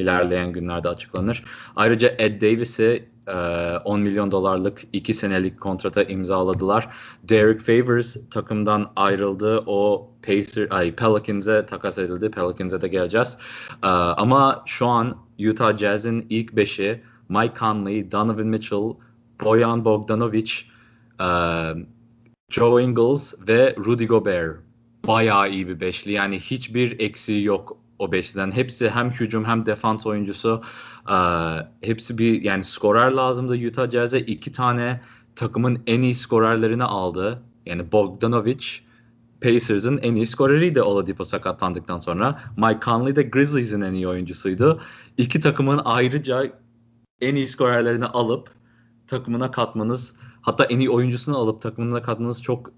ilerleyen 0.00 0.52
günlerde 0.52 0.88
açıklanır. 0.88 1.44
Ayrıca 1.76 2.14
Ed 2.18 2.42
Davis'i 2.42 3.10
10 3.84 3.98
e, 3.98 4.02
milyon 4.02 4.30
dolarlık 4.30 4.82
2 4.92 5.14
senelik 5.14 5.60
kontrata 5.60 6.02
imzaladılar. 6.02 6.88
Derek 7.22 7.60
Favors 7.60 8.16
takımdan 8.30 8.92
ayrıldı. 8.96 9.62
O 9.66 10.10
Pacer, 10.22 10.68
ay 10.70 10.94
Pelicans'e 10.94 11.66
takas 11.66 11.98
edildi. 11.98 12.30
Pelicans'e 12.30 12.80
de 12.80 12.88
geleceğiz. 12.88 13.38
E, 13.82 13.86
ama 13.86 14.62
şu 14.66 14.86
an 14.86 15.16
Utah 15.48 15.76
Jazz'in 15.76 16.26
ilk 16.30 16.56
beşi 16.56 17.02
Mike 17.28 17.54
Conley, 17.58 18.12
Donovan 18.12 18.46
Mitchell, 18.46 18.94
Boyan 19.44 19.84
Bogdanovic, 19.84 20.52
e, 21.20 21.28
Joe 22.50 22.80
Ingles 22.80 23.34
ve 23.48 23.76
Rudy 23.78 24.06
Gobert. 24.06 24.56
Bayağı 25.06 25.50
iyi 25.50 25.68
bir 25.68 25.80
beşli. 25.80 26.12
Yani 26.12 26.40
hiçbir 26.40 27.00
eksiği 27.00 27.44
yok 27.44 27.76
o 28.00 28.12
beşliden. 28.12 28.50
Hepsi 28.50 28.90
hem 28.90 29.10
hücum 29.10 29.44
hem 29.44 29.66
defans 29.66 30.06
oyuncusu. 30.06 30.62
E, 31.10 31.16
hepsi 31.80 32.18
bir 32.18 32.42
yani 32.42 32.64
skorer 32.64 33.12
lazımdı 33.12 33.66
Utah 33.68 33.90
Jazz'e. 33.90 34.20
iki 34.20 34.52
tane 34.52 35.00
takımın 35.36 35.82
en 35.86 36.02
iyi 36.02 36.14
skorerlerini 36.14 36.84
aldı. 36.84 37.42
Yani 37.66 37.92
Bogdanovic 37.92 38.66
Pacers'ın 39.42 39.98
en 39.98 40.14
iyi 40.14 40.26
skoreriydi 40.26 40.82
Oladipo 40.82 41.24
sakatlandıktan 41.24 41.98
sonra. 41.98 42.40
Mike 42.56 42.80
Conley 42.84 43.16
de 43.16 43.22
Grizzlies'in 43.22 43.80
en 43.80 43.92
iyi 43.92 44.08
oyuncusuydu. 44.08 44.80
İki 45.16 45.40
takımın 45.40 45.80
ayrıca 45.84 46.42
en 47.20 47.34
iyi 47.34 47.46
skorerlerini 47.46 48.06
alıp 48.06 48.50
takımına 49.06 49.50
katmanız 49.50 50.14
hatta 50.40 50.64
en 50.64 50.78
iyi 50.78 50.90
oyuncusunu 50.90 51.38
alıp 51.38 51.62
takımına 51.62 52.02
katmanız 52.02 52.42
çok 52.42 52.72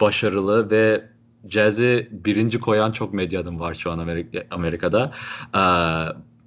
başarılı 0.00 0.70
ve 0.70 1.09
Jazz'i 1.48 2.08
birinci 2.10 2.60
koyan 2.60 2.92
çok 2.92 3.14
medyanın 3.14 3.60
var 3.60 3.74
şu 3.74 3.90
an 3.90 3.98
Amerika, 3.98 4.46
Amerika'da. 4.50 5.12
Ee, 5.54 5.62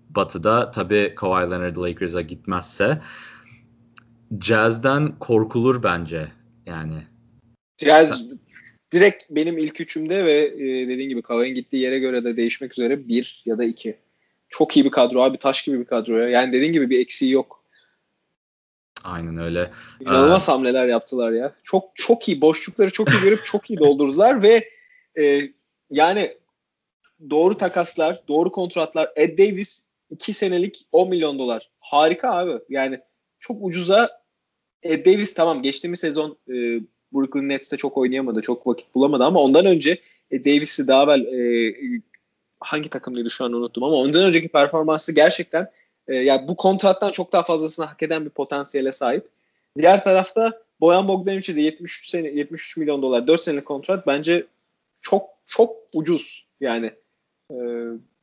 batı'da 0.09 0.71
tabii 0.71 1.13
Kawhi 1.15 1.51
Leonard 1.51 1.77
Lakers'a 1.77 2.21
gitmezse 2.21 3.01
Jazz'den 4.41 5.19
korkulur 5.19 5.83
bence 5.83 6.31
yani. 6.65 7.03
Jazz 7.77 8.31
direkt 8.91 9.23
benim 9.29 9.57
ilk 9.57 9.81
üçümde 9.81 10.25
ve 10.25 10.33
e, 10.33 10.87
dediğin 10.87 11.09
gibi 11.09 11.21
Kawhi'nin 11.21 11.55
gittiği 11.55 11.77
yere 11.77 11.99
göre 11.99 12.23
de 12.23 12.37
değişmek 12.37 12.71
üzere 12.71 13.07
bir 13.07 13.43
ya 13.45 13.57
da 13.57 13.63
iki. 13.63 13.97
Çok 14.49 14.77
iyi 14.77 14.85
bir 14.85 14.91
kadro 14.91 15.21
abi 15.21 15.37
taş 15.37 15.63
gibi 15.63 15.79
bir 15.79 15.85
kadro 15.85 16.17
ya. 16.17 16.29
Yani 16.29 16.53
dediğin 16.53 16.73
gibi 16.73 16.89
bir 16.89 16.99
eksiği 16.99 17.31
yok. 17.31 17.63
Aynen 19.03 19.37
öyle. 19.37 19.71
İnanılmaz 19.99 20.49
ee, 20.49 20.51
hamleler 20.51 20.87
yaptılar 20.87 21.31
ya. 21.31 21.55
Çok 21.63 21.83
çok 21.95 22.27
iyi 22.29 22.41
boşlukları 22.41 22.91
çok 22.91 23.09
iyi 23.09 23.21
görüp 23.21 23.45
çok 23.45 23.69
iyi 23.69 23.79
doldurdular 23.79 24.43
ve 24.43 24.69
e, 25.19 25.49
yani 25.89 26.37
doğru 27.29 27.57
takaslar, 27.57 28.19
doğru 28.27 28.51
kontratlar. 28.51 29.09
Ed 29.15 29.37
Davis 29.37 29.87
2 30.09 30.33
senelik 30.33 30.85
10 30.91 31.09
milyon 31.09 31.39
dolar. 31.39 31.69
Harika 31.79 32.31
abi. 32.31 32.59
Yani 32.69 32.99
çok 33.39 33.57
ucuza 33.61 34.23
Ed 34.83 35.05
Davis 35.05 35.33
tamam 35.33 35.61
geçtiğimiz 35.61 35.99
sezon 35.99 36.37
e, 36.49 36.53
Brooklyn 37.13 37.49
Nets'te 37.49 37.77
çok 37.77 37.97
oynayamadı. 37.97 38.41
Çok 38.41 38.67
vakit 38.67 38.95
bulamadı 38.95 39.23
ama 39.23 39.39
ondan 39.39 39.65
önce 39.65 39.97
e, 40.31 40.45
Davis'i 40.45 40.87
daha 40.87 41.03
evvel 41.03 41.21
e, 41.21 42.01
hangi 42.59 42.89
takımdaydı 42.89 43.29
şu 43.29 43.45
an 43.45 43.53
unuttum 43.53 43.83
ama 43.83 43.95
ondan 43.95 44.25
önceki 44.25 44.47
performansı 44.47 45.11
gerçekten 45.11 45.71
e, 46.07 46.15
yani 46.15 46.47
bu 46.47 46.55
kontrattan 46.55 47.11
çok 47.11 47.33
daha 47.33 47.43
fazlasını 47.43 47.85
hak 47.85 48.03
eden 48.03 48.25
bir 48.25 48.29
potansiyele 48.29 48.91
sahip. 48.91 49.27
Diğer 49.77 50.03
tarafta 50.03 50.61
Boyan 50.81 51.07
Bogdanovic'e 51.07 51.55
de 51.55 51.61
73 51.61 52.09
sene 52.09 52.27
73 52.27 52.77
milyon 52.77 53.01
dolar 53.01 53.27
4 53.27 53.41
senelik 53.41 53.65
kontrat 53.65 54.07
bence 54.07 54.45
çok 55.03 55.29
çok 55.47 55.75
ucuz. 55.93 56.47
Yani 56.61 56.91
e, 57.51 57.57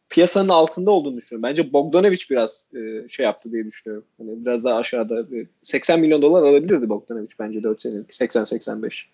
piyasanın 0.09 0.49
altında 0.49 0.91
olduğunu 0.91 1.17
düşünüyorum. 1.17 1.51
Bence 1.51 1.73
Bogdanovic 1.73 2.21
biraz 2.31 2.69
e, 2.75 3.09
şey 3.09 3.27
yaptı 3.27 3.53
diye 3.53 3.65
düşünüyorum. 3.65 4.07
Hani 4.19 4.45
biraz 4.45 4.65
daha 4.65 4.77
aşağıda 4.77 5.27
80 5.63 5.99
e, 5.99 6.01
milyon 6.01 6.23
dolar 6.23 6.43
alabilirdi 6.43 6.89
Bogdanovic 6.89 7.31
bence 7.41 7.63
4 7.63 7.83
senelik 7.83 8.11
80-85. 8.11 9.05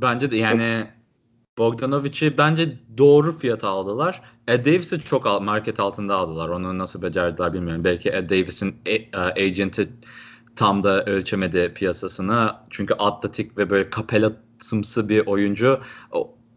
Bence 0.00 0.30
de 0.30 0.36
yani 0.36 0.86
Bogdanovic'i 1.58 2.38
bence 2.38 2.78
doğru 2.98 3.38
fiyata 3.38 3.68
aldılar. 3.68 4.22
Ed 4.48 4.66
Davis'i 4.66 5.00
çok 5.00 5.24
market 5.42 5.80
altında 5.80 6.16
aldılar. 6.16 6.48
Onu 6.48 6.78
nasıl 6.78 7.02
becerdiler 7.02 7.52
bilmiyorum. 7.52 7.84
Belki 7.84 8.10
Ed 8.10 8.30
Davis'in 8.30 8.74
e, 8.86 8.94
e, 8.94 9.08
agenti 9.16 9.88
tam 10.56 10.84
da 10.84 11.04
ölçemedi 11.04 11.72
piyasasını. 11.74 12.50
Çünkü 12.70 12.94
atletik 12.94 13.58
ve 13.58 13.70
böyle 13.70 13.90
kapellasımsı 13.90 15.08
bir 15.08 15.26
oyuncu. 15.26 15.80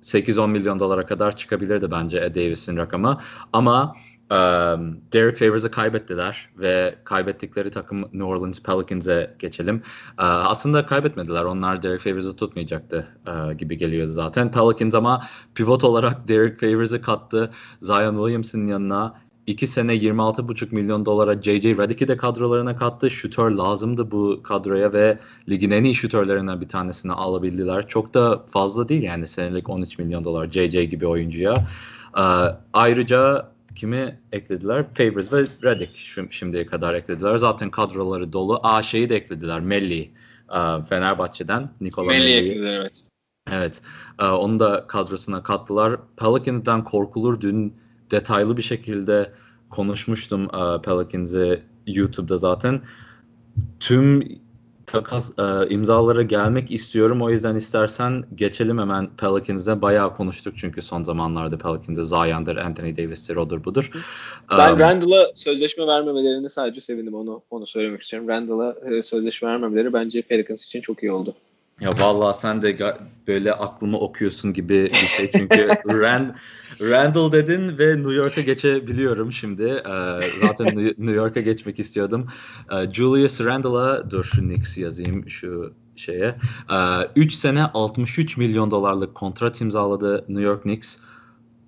8-10 0.05 0.49
milyon 0.49 0.79
dolara 0.79 1.05
kadar 1.05 1.35
çıkabilirdi 1.35 1.91
bence 1.91 2.17
Ed 2.17 2.35
Davis'in 2.35 2.77
rakamı. 2.77 3.19
Ama 3.53 3.95
um, 4.31 4.97
Derek 5.13 5.37
Favors'ı 5.37 5.71
kaybettiler 5.71 6.49
ve 6.57 6.95
kaybettikleri 7.03 7.71
takım 7.71 8.01
New 8.01 8.23
Orleans 8.23 8.61
Pelicans'e 8.63 9.35
geçelim. 9.39 9.75
Uh, 10.19 10.23
aslında 10.23 10.85
kaybetmediler. 10.85 11.43
Onlar 11.43 11.81
Derek 11.81 12.01
Favors'ı 12.01 12.35
tutmayacaktı 12.35 13.07
uh, 13.27 13.57
gibi 13.57 13.77
geliyor 13.77 14.07
zaten. 14.07 14.51
Pelicans 14.51 14.95
ama 14.95 15.21
pivot 15.55 15.83
olarak 15.83 16.27
Derek 16.27 16.59
Favors'ı 16.59 17.01
kattı. 17.01 17.51
Zion 17.81 18.15
Williams'ın 18.15 18.67
yanına 18.67 19.24
2 19.47 19.67
sene 19.67 19.95
26,5 19.95 20.75
milyon 20.75 21.05
dolara 21.05 21.41
J.J. 21.41 21.77
Redick'i 21.77 22.07
de 22.07 22.17
kadrolarına 22.17 22.75
kattı. 22.75 23.11
Şutör 23.11 23.51
lazımdı 23.51 24.11
bu 24.11 24.43
kadroya 24.43 24.93
ve 24.93 25.19
ligin 25.49 25.71
en 25.71 25.83
iyi 25.83 25.95
şutörlerinden 25.95 26.61
bir 26.61 26.69
tanesini 26.69 27.11
alabildiler. 27.11 27.87
Çok 27.87 28.13
da 28.13 28.45
fazla 28.47 28.89
değil 28.89 29.03
yani 29.03 29.27
senelik 29.27 29.69
13 29.69 29.99
milyon 29.99 30.23
dolar 30.23 30.51
J.J. 30.51 30.85
gibi 30.85 31.07
oyuncuya. 31.07 31.53
Ee, 32.17 32.21
ayrıca 32.73 33.51
kimi 33.75 34.19
eklediler? 34.31 34.85
Favors 34.93 35.33
ve 35.33 35.45
Redick 35.63 35.97
şimdiye 36.31 36.65
kadar 36.65 36.93
eklediler. 36.93 37.37
Zaten 37.37 37.71
kadroları 37.71 38.33
dolu. 38.33 38.59
Aa 38.63 38.83
şeyi 38.83 39.09
de 39.09 39.15
eklediler. 39.15 39.59
Melli 39.59 40.11
e, 40.55 40.85
Fenerbahçe'den. 40.89 41.69
Nikola 41.81 42.07
Melli 42.07 42.33
eklediler 42.33 42.79
evet. 42.79 43.03
Evet. 43.51 43.81
E, 44.19 44.25
onu 44.25 44.59
da 44.59 44.87
kadrosuna 44.87 45.43
kattılar. 45.43 45.99
Pelicans'dan 46.17 46.83
korkulur. 46.83 47.41
Dün 47.41 47.73
detaylı 48.11 48.57
bir 48.57 48.61
şekilde 48.61 49.31
konuşmuştum 49.69 50.43
e, 50.43 50.81
Pelicans'ı 50.81 51.59
YouTube'da 51.87 52.37
zaten. 52.37 52.81
Tüm 53.79 54.39
takas 54.85 55.39
e, 55.39 55.69
imzalara 55.69 56.21
gelmek 56.21 56.71
istiyorum. 56.71 57.21
O 57.21 57.29
yüzden 57.29 57.55
istersen 57.55 58.23
geçelim 58.35 58.79
hemen 58.79 59.09
Pelicans'e. 59.17 59.81
Bayağı 59.81 60.13
konuştuk 60.13 60.53
çünkü 60.57 60.81
son 60.81 61.03
zamanlarda 61.03 61.57
Pelicans'e 61.57 62.05
Zion'dır, 62.05 62.55
Anthony 62.55 62.97
Davis'tir, 62.97 63.35
odur 63.35 63.63
budur. 63.63 63.91
Ben 64.51 64.73
um, 64.73 64.79
Randall'a 64.79 65.31
sözleşme 65.35 65.87
vermemelerine 65.87 66.49
sadece 66.49 66.81
sevindim. 66.81 67.13
Onu 67.13 67.41
onu 67.49 67.67
söylemek 67.67 68.01
istiyorum. 68.01 68.29
Randall'a 68.29 68.75
e, 68.89 69.01
sözleşme 69.01 69.49
vermemeleri 69.49 69.93
bence 69.93 70.21
Pelicans 70.21 70.65
için 70.65 70.81
çok 70.81 71.03
iyi 71.03 71.11
oldu. 71.11 71.35
Ya 71.81 71.89
vallahi 71.99 72.37
sen 72.37 72.61
de 72.61 72.97
böyle 73.27 73.53
aklımı 73.53 73.99
okuyorsun 73.99 74.53
gibi 74.53 74.89
bir 74.91 74.95
şey 74.95 75.31
çünkü 75.31 75.67
Rand 75.87 76.29
Randall 76.81 77.31
dedin 77.31 77.77
ve 77.77 77.97
New 77.97 78.13
York'a 78.13 78.41
geçebiliyorum 78.41 79.31
şimdi. 79.31 79.63
Ee, 79.63 80.19
zaten 80.41 80.77
New 80.77 81.11
York'a 81.11 81.41
geçmek 81.41 81.79
istiyordum. 81.79 82.27
Ee, 82.71 82.93
Julius 82.93 83.41
Randall'a 83.41 84.11
dur 84.11 84.23
şu 84.23 84.41
Knicks 84.41 84.77
yazayım 84.77 85.29
şu 85.29 85.73
şeye. 85.95 86.35
3 87.15 87.33
ee, 87.33 87.37
sene 87.37 87.63
63 87.63 88.37
milyon 88.37 88.71
dolarlık 88.71 89.15
kontrat 89.15 89.61
imzaladı 89.61 90.25
New 90.27 90.43
York 90.43 90.63
Knicks. 90.63 90.97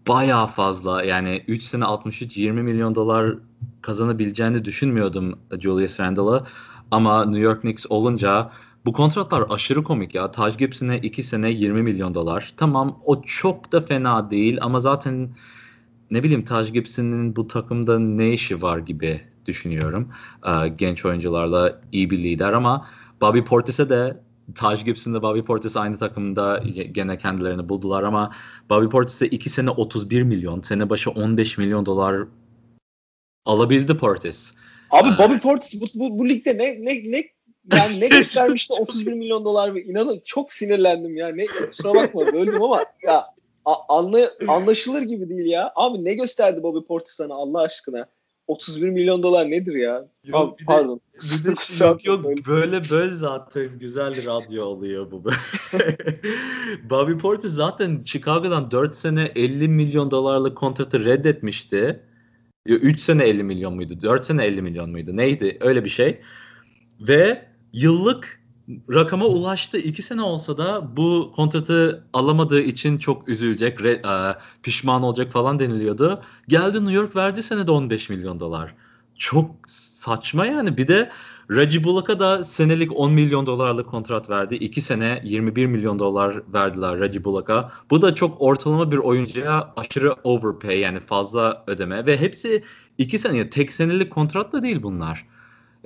Bayağı 0.07 0.47
fazla 0.47 1.03
yani 1.03 1.43
3 1.47 1.63
sene 1.63 1.85
63 1.85 2.37
20 2.37 2.63
milyon 2.63 2.95
dolar 2.95 3.35
kazanabileceğini 3.81 4.65
düşünmüyordum 4.65 5.39
Julius 5.59 5.99
Randall'a. 5.99 6.47
Ama 6.91 7.25
New 7.25 7.41
York 7.41 7.61
Knicks 7.61 7.85
olunca 7.89 8.51
bu 8.87 8.93
kontratlar 8.93 9.43
aşırı 9.49 9.83
komik 9.83 10.15
ya. 10.15 10.31
Taj 10.31 10.57
Gibson'e 10.57 10.97
2 10.97 11.23
sene 11.23 11.51
20 11.51 11.83
milyon 11.83 12.13
dolar. 12.15 12.53
Tamam 12.57 13.01
o 13.05 13.21
çok 13.21 13.71
da 13.71 13.81
fena 13.81 14.31
değil 14.31 14.57
ama 14.61 14.79
zaten 14.79 15.29
ne 16.11 16.23
bileyim 16.23 16.43
Taj 16.43 16.73
Gibson'ın 16.73 17.35
bu 17.35 17.47
takımda 17.47 17.99
ne 17.99 18.33
işi 18.33 18.61
var 18.61 18.77
gibi 18.77 19.21
düşünüyorum. 19.45 20.11
Ee, 20.45 20.67
genç 20.67 21.05
oyuncularla 21.05 21.81
iyi 21.91 22.09
bir 22.09 22.17
lider 22.17 22.53
ama 22.53 22.87
Bobby 23.21 23.39
Portis'e 23.39 23.89
de 23.89 24.23
Taj 24.55 24.85
Gibson'la 24.85 25.21
Bobby 25.21 25.41
Portis 25.41 25.77
aynı 25.77 25.97
takımda 25.97 26.63
gene 26.91 27.17
kendilerini 27.17 27.69
buldular 27.69 28.03
ama 28.03 28.31
Bobby 28.69 28.87
Portis'e 28.87 29.27
2 29.27 29.49
sene 29.49 29.69
31 29.69 30.23
milyon, 30.23 30.61
sene 30.61 30.89
başı 30.89 31.09
15 31.11 31.57
milyon 31.57 31.85
dolar 31.85 32.27
alabildi 33.45 33.97
Portis. 33.97 34.53
Abi 34.91 35.09
ee, 35.09 35.17
Bobby 35.17 35.37
Portis 35.37 35.81
bu, 35.81 35.85
bu, 35.99 36.19
bu 36.19 36.29
ligde 36.29 36.57
ne 36.57 36.85
ne 36.85 37.11
ne 37.11 37.36
yani 37.73 37.99
ne 37.99 38.07
göstermişti 38.19 38.73
31 38.73 39.13
milyon 39.13 39.45
dolar 39.45 39.75
ve 39.75 39.83
inanın 39.83 40.21
çok 40.25 40.51
sinirlendim 40.51 41.17
ya. 41.17 41.27
Ne 41.27 41.45
kusura 41.45 41.93
bakma 41.93 42.21
böldüm 42.33 42.63
ama 42.63 42.83
ya 43.03 43.25
anla, 43.89 44.31
anlaşılır 44.47 45.01
gibi 45.01 45.29
değil 45.29 45.51
ya. 45.51 45.71
Abi 45.75 46.05
ne 46.05 46.13
gösterdi 46.13 46.63
Bobby 46.63 46.87
Portis 46.87 47.13
sana 47.13 47.33
Allah 47.33 47.61
aşkına? 47.61 48.07
31 48.47 48.89
milyon 48.89 49.23
dolar 49.23 49.51
nedir 49.51 49.75
ya? 49.75 50.07
Yok, 50.25 50.53
Abi, 50.53 50.65
pardon. 50.65 51.01
De, 51.13 51.49
bir 51.49 51.55
de, 51.55 51.85
yok 51.85 52.05
yok 52.05 52.25
böyle 52.47 52.81
böyle 52.91 53.13
zaten 53.13 53.79
güzel 53.79 54.25
radyo 54.25 54.65
oluyor 54.65 55.11
bu. 55.11 55.23
Bobby 56.89 57.13
Portis 57.13 57.51
zaten 57.51 58.03
Chicago'dan 58.03 58.71
4 58.71 58.95
sene 58.95 59.31
50 59.35 59.67
milyon 59.67 60.11
dolarlık 60.11 60.57
kontratı 60.57 61.05
reddetmişti. 61.05 62.03
3 62.65 62.99
sene 62.99 63.23
50 63.23 63.43
milyon 63.43 63.75
muydu? 63.75 64.01
4 64.01 64.25
sene 64.25 64.45
50 64.45 64.61
milyon 64.61 64.89
muydu? 64.89 65.17
Neydi? 65.17 65.57
Öyle 65.61 65.85
bir 65.85 65.89
şey. 65.89 66.21
Ve 66.99 67.47
yıllık 67.77 68.41
rakama 68.89 69.25
ulaştı. 69.25 69.77
İki 69.77 70.01
sene 70.01 70.21
olsa 70.21 70.57
da 70.57 70.97
bu 70.97 71.33
kontratı 71.35 72.07
alamadığı 72.13 72.61
için 72.61 72.97
çok 72.97 73.29
üzülecek, 73.29 73.81
re, 73.81 73.91
e, 73.91 74.35
pişman 74.63 75.03
olacak 75.03 75.31
falan 75.31 75.59
deniliyordu. 75.59 76.21
Geldi 76.47 76.77
New 76.77 76.93
York 76.93 77.15
verdi 77.15 77.43
senede 77.43 77.71
15 77.71 78.09
milyon 78.09 78.39
dolar. 78.39 78.75
Çok 79.15 79.55
saçma 79.67 80.45
yani. 80.45 80.77
Bir 80.77 80.87
de 80.87 81.11
Reggie 81.51 81.83
Bullock'a 81.83 82.19
da 82.19 82.43
senelik 82.43 82.91
10 82.95 83.13
milyon 83.13 83.45
dolarlık 83.45 83.87
kontrat 83.89 84.29
verdi. 84.29 84.55
2 84.55 84.81
sene 84.81 85.21
21 85.23 85.65
milyon 85.65 85.99
dolar 85.99 86.53
verdiler 86.53 86.99
Reggie 86.99 87.23
Bullock'a. 87.23 87.71
Bu 87.89 88.01
da 88.01 88.15
çok 88.15 88.41
ortalama 88.41 88.91
bir 88.91 88.97
oyuncuya 88.97 89.73
aşırı 89.75 90.13
overpay 90.23 90.79
yani 90.79 90.99
fazla 90.99 91.63
ödeme 91.67 92.05
ve 92.05 92.17
hepsi 92.21 92.63
2 92.97 93.19
sene 93.19 93.49
tek 93.49 93.73
senelik 93.73 94.11
kontrat 94.11 94.53
da 94.53 94.63
değil 94.63 94.83
bunlar. 94.83 95.36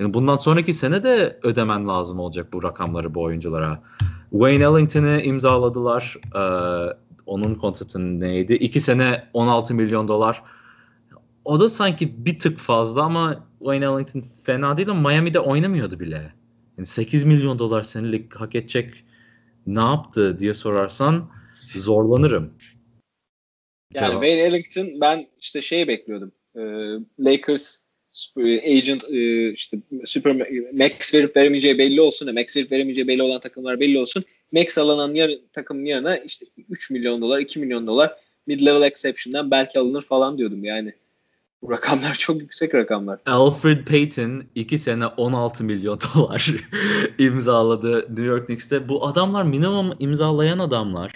Yani 0.02 0.14
bundan 0.14 0.38
sonraki 0.38 0.74
sene 0.74 1.04
de 1.04 1.40
ödemen 1.44 1.88
lazım 1.88 2.20
olacak 2.20 2.54
bu 2.54 2.64
rakamları 2.64 3.16
bu 3.16 3.22
oyunculara. 3.22 3.84
Wayne 4.32 4.64
Ellington'ı 4.64 5.22
imzaladılar. 5.24 6.18
Ee, 6.36 6.94
onun 7.26 7.56
kontratı 7.56 8.20
neydi? 8.20 8.54
2 8.54 8.82
sene 8.82 9.28
16 9.34 9.76
milyon 9.76 10.08
dolar. 10.08 10.44
O 11.46 11.60
da 11.60 11.70
sanki 11.70 12.26
bir 12.26 12.40
tık 12.40 12.60
fazla 12.60 13.04
ama 13.04 13.48
Wayne 13.60 13.86
Ellington 13.86 14.24
fena 14.44 14.78
değil 14.78 14.90
ama 14.90 15.10
Miami'de 15.10 15.40
oynamıyordu 15.40 16.00
bile. 16.00 16.34
Yani 16.78 16.86
8 16.86 17.26
milyon 17.26 17.60
dolar 17.60 17.84
senelik 17.84 18.36
hak 18.36 18.56
edecek 18.56 19.04
ne 19.68 19.80
yaptı 19.80 20.40
diye 20.40 20.54
sorarsan 20.54 21.30
zorlanırım. 21.76 22.54
Yani 23.96 24.10
Cevap. 24.10 24.24
Wayne 24.24 24.42
Ellington 24.42 25.02
ben 25.02 25.28
işte 25.40 25.62
şey 25.62 25.88
bekliyordum. 25.88 26.32
Ee, 26.56 26.62
Lakers 27.20 27.91
agent 28.38 29.04
e, 29.10 29.52
işte 29.54 29.78
super 30.06 30.36
max 30.74 31.14
verip 31.14 31.38
veremeyeceği 31.38 31.78
belli 31.78 32.02
olsun. 32.02 32.34
Max 32.34 32.58
verip 32.58 32.72
veremeyeceği 32.72 33.08
belli 33.08 33.24
olan 33.24 33.40
takımlar 33.40 33.80
belli 33.80 34.00
olsun. 34.00 34.24
Max 34.52 34.78
alınan 34.78 35.14
yer, 35.14 35.32
takımın 35.54 35.86
yanına 35.86 36.18
işte 36.18 36.46
3 36.70 36.92
milyon 36.92 37.22
dolar, 37.22 37.40
2 37.40 37.60
milyon 37.60 37.88
dolar 37.88 38.18
mid-level 38.48 38.86
exception'dan 38.86 39.52
belki 39.52 39.80
alınır 39.80 40.02
falan 40.02 40.38
diyordum 40.38 40.64
yani. 40.64 40.94
Bu 41.62 41.72
rakamlar 41.72 42.14
çok 42.14 42.42
yüksek 42.42 42.76
rakamlar. 42.76 43.20
Alfred 43.26 43.88
Payton 43.88 44.44
2 44.56 44.78
sene 44.78 45.06
16 45.08 45.64
milyon 45.64 46.00
dolar 46.16 46.52
imzaladı 47.20 48.00
New 48.10 48.26
York 48.26 48.48
Knicks'te. 48.48 48.90
Bu 48.90 49.08
adamlar 49.08 49.44
minimum 49.44 49.94
imzalayan 50.00 50.60
adamlar. 50.60 51.12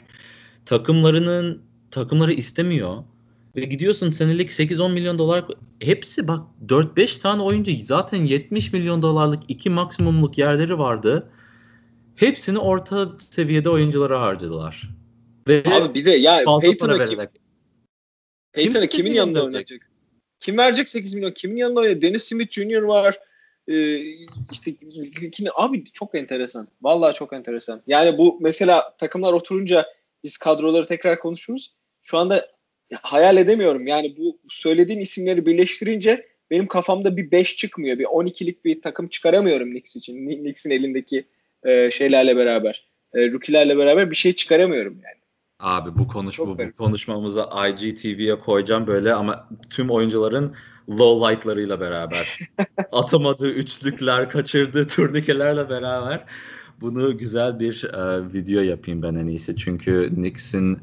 Takımlarının 0.66 1.62
takımları 1.91 2.34
istemiyor. 2.34 3.04
Ve 3.56 3.62
gidiyorsun 3.62 4.10
senelik 4.10 4.51
8-10 4.51 4.93
milyon 4.93 5.20
dolar 5.20 5.45
hepsi 5.80 6.28
bak 6.28 6.39
4-5 6.68 7.22
tane 7.22 7.41
oyuncu 7.41 7.72
zaten 7.86 8.26
70 8.26 8.74
milyon 8.74 9.01
dolarlık 9.01 9.43
iki 9.47 9.70
maksimumluk 9.70 10.38
yerleri 10.38 10.80
vardı. 10.80 11.30
Hepsini 12.16 12.60
orta 12.60 13.10
seviyede 13.20 13.70
oyunculara 13.70 14.22
harcadılar. 14.22 14.89
Ve 15.47 15.64
Abi 15.66 15.93
bir 15.93 16.06
de 16.06 16.12
ya 16.12 16.43
Payton'a 16.43 17.06
kim, 17.06 18.74
Kim 18.74 18.88
kimin 18.88 19.14
yanında 19.14 19.43
oynayacak? 19.45 19.89
Kim 20.39 20.58
verecek 20.58 20.89
8 20.89 21.16
milyon? 21.16 21.32
Kimin 21.32 21.58
yanında 21.58 21.80
oynayacak? 21.80 22.01
Dennis 22.01 22.24
Smith 22.24 22.51
Jr. 22.51 22.82
var. 22.82 23.20
Ee, 23.68 23.97
işte 24.51 24.76
kimi, 25.32 25.49
abi 25.56 25.84
çok 25.91 26.16
enteresan. 26.16 26.68
Vallahi 26.82 27.16
çok 27.16 27.34
enteresan. 27.34 27.82
Yani 27.88 28.18
bu 28.18 28.38
mesela 28.41 28.95
takımlar 28.97 29.34
oturunca 29.34 29.86
biz 30.24 30.38
kadroları 30.38 30.86
tekrar 30.86 31.20
konuşuruz. 31.20 31.76
Şu 32.03 32.18
anda 32.18 32.55
hayal 33.01 33.38
edemiyorum. 33.38 33.88
Yani 33.88 34.15
bu 34.17 34.39
söylediğin 34.49 34.99
isimleri 34.99 35.45
birleştirince 35.45 36.25
benim 36.51 36.67
kafamda 36.67 37.17
bir 37.17 37.31
5 37.31 37.55
çıkmıyor. 37.55 37.99
Bir 37.99 38.05
12'lik 38.05 38.65
bir 38.65 38.81
takım 38.81 39.07
çıkaramıyorum 39.07 39.69
Knicks 39.69 39.95
için. 39.95 40.29
Knicks'in 40.29 40.69
elindeki 40.71 41.25
e, 41.63 41.91
şeylerle 41.91 42.38
beraber. 42.38 42.88
E, 43.13 43.31
rookie'lerle 43.31 43.77
beraber 43.77 44.11
bir 44.11 44.15
şey 44.15 44.33
çıkaramıyorum 44.33 44.93
yani. 44.93 45.25
Abi 45.59 45.99
bu 45.99 46.07
konuş 46.07 46.39
bu, 46.39 46.59
bu 46.59 46.75
konuşmamızı 46.77 47.45
IGTV'ye 47.69 48.36
koyacağım 48.36 48.88
böyle 48.88 49.13
ama 49.13 49.49
tüm 49.69 49.89
oyuncuların 49.89 50.55
low 50.89 51.29
light'larıyla 51.29 51.79
beraber 51.79 52.39
atamadığı 52.91 53.51
üçlükler, 53.51 54.29
kaçırdığı 54.29 54.88
turnikelerle 54.88 55.69
beraber 55.69 56.25
bunu 56.81 57.17
güzel 57.17 57.59
bir 57.59 57.83
e, 57.83 58.33
video 58.33 58.61
yapayım 58.61 59.03
ben 59.03 59.15
en 59.15 59.27
iyisi. 59.27 59.55
Çünkü 59.55 60.11
Knicks'in 60.15 60.79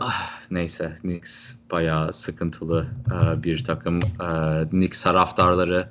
ah, 0.00 0.40
neyse 0.50 0.94
Knicks 1.00 1.54
bayağı 1.70 2.12
sıkıntılı 2.12 2.88
e, 3.12 3.42
bir 3.42 3.64
takım. 3.64 3.98
E, 3.98 4.68
Knicks 4.70 5.02
taraftarları 5.02 5.88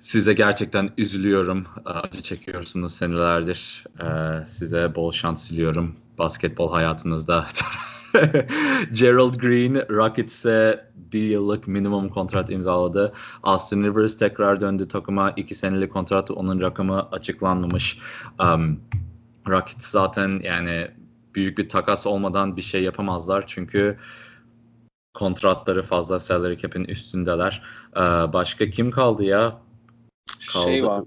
size 0.00 0.32
gerçekten 0.32 0.90
üzülüyorum. 0.98 1.66
E, 1.86 1.90
acı 1.90 2.22
çekiyorsunuz 2.22 2.94
senelerdir. 2.94 3.84
E, 4.00 4.46
size 4.46 4.94
bol 4.94 5.12
şans 5.12 5.50
diliyorum 5.50 5.96
basketbol 6.18 6.70
hayatınızda. 6.72 7.46
Gerald 8.92 9.34
Green 9.34 9.74
Rockets'e 9.90 10.86
bir 11.12 11.22
yıllık 11.22 11.68
minimum 11.68 12.08
kontrat 12.08 12.50
imzaladı. 12.50 13.12
Austin 13.42 13.82
Rivers 13.82 14.16
tekrar 14.16 14.60
döndü 14.60 14.88
takıma. 14.88 15.30
iki 15.30 15.54
senelik 15.54 15.92
kontrat 15.92 16.30
onun 16.30 16.60
rakamı 16.60 17.08
açıklanmamış. 17.10 17.98
Um, 18.40 18.80
Rockets 19.48 19.86
zaten 19.86 20.40
yani 20.44 20.88
büyük 21.36 21.58
bir 21.58 21.68
takas 21.68 22.06
olmadan 22.06 22.56
bir 22.56 22.62
şey 22.62 22.82
yapamazlar. 22.82 23.44
Çünkü 23.46 23.98
kontratları 25.14 25.82
fazla 25.82 26.20
salary 26.20 26.56
cap'in 26.56 26.84
üstündeler. 26.84 27.62
Ee, 27.96 28.00
başka 28.32 28.70
kim 28.70 28.90
kaldı 28.90 29.24
ya? 29.24 29.60
Kaldı. 30.52 30.64
Şey 30.64 30.84
var. 30.84 31.04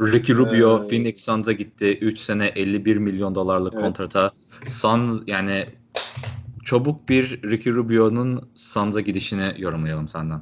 Ricky 0.00 0.38
Rubio 0.38 0.84
Ee, 0.84 0.88
Phoenix 0.88 1.24
Suns'a 1.24 1.52
gitti. 1.52 1.98
3 2.00 2.18
sene 2.18 2.46
51 2.46 2.96
milyon 2.96 3.34
dolarlık 3.34 3.74
Evet. 3.74 3.84
kontrata. 3.84 4.32
Suns 4.66 5.22
yani 5.26 5.66
çabuk 6.64 7.08
bir 7.08 7.42
Ricky 7.42 7.76
Rubio'nun 7.76 8.50
Suns'a 8.54 9.00
gidişini 9.00 9.54
yorumlayalım 9.58 10.08
senden. 10.08 10.40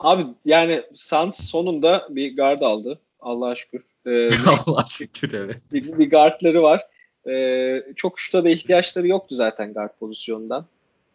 Abi 0.00 0.26
yani 0.44 0.82
Suns 0.94 1.50
sonunda 1.50 2.08
bir 2.10 2.36
guard 2.36 2.62
aldı. 2.62 3.00
Allah'a 3.20 3.54
şükür. 3.54 3.82
Ee, 4.06 4.28
Allah 4.66 4.84
şükür 4.90 5.32
evet. 5.32 5.72
bir, 5.72 5.98
bir 5.98 6.10
guardları 6.10 6.62
var. 6.62 6.80
Ee, 7.28 7.82
çok 7.96 8.18
şuta 8.18 8.44
da 8.44 8.48
ihtiyaçları 8.50 9.08
yoktu 9.08 9.34
zaten 9.34 9.72
guard 9.72 9.90
pozisyonundan. 10.00 10.66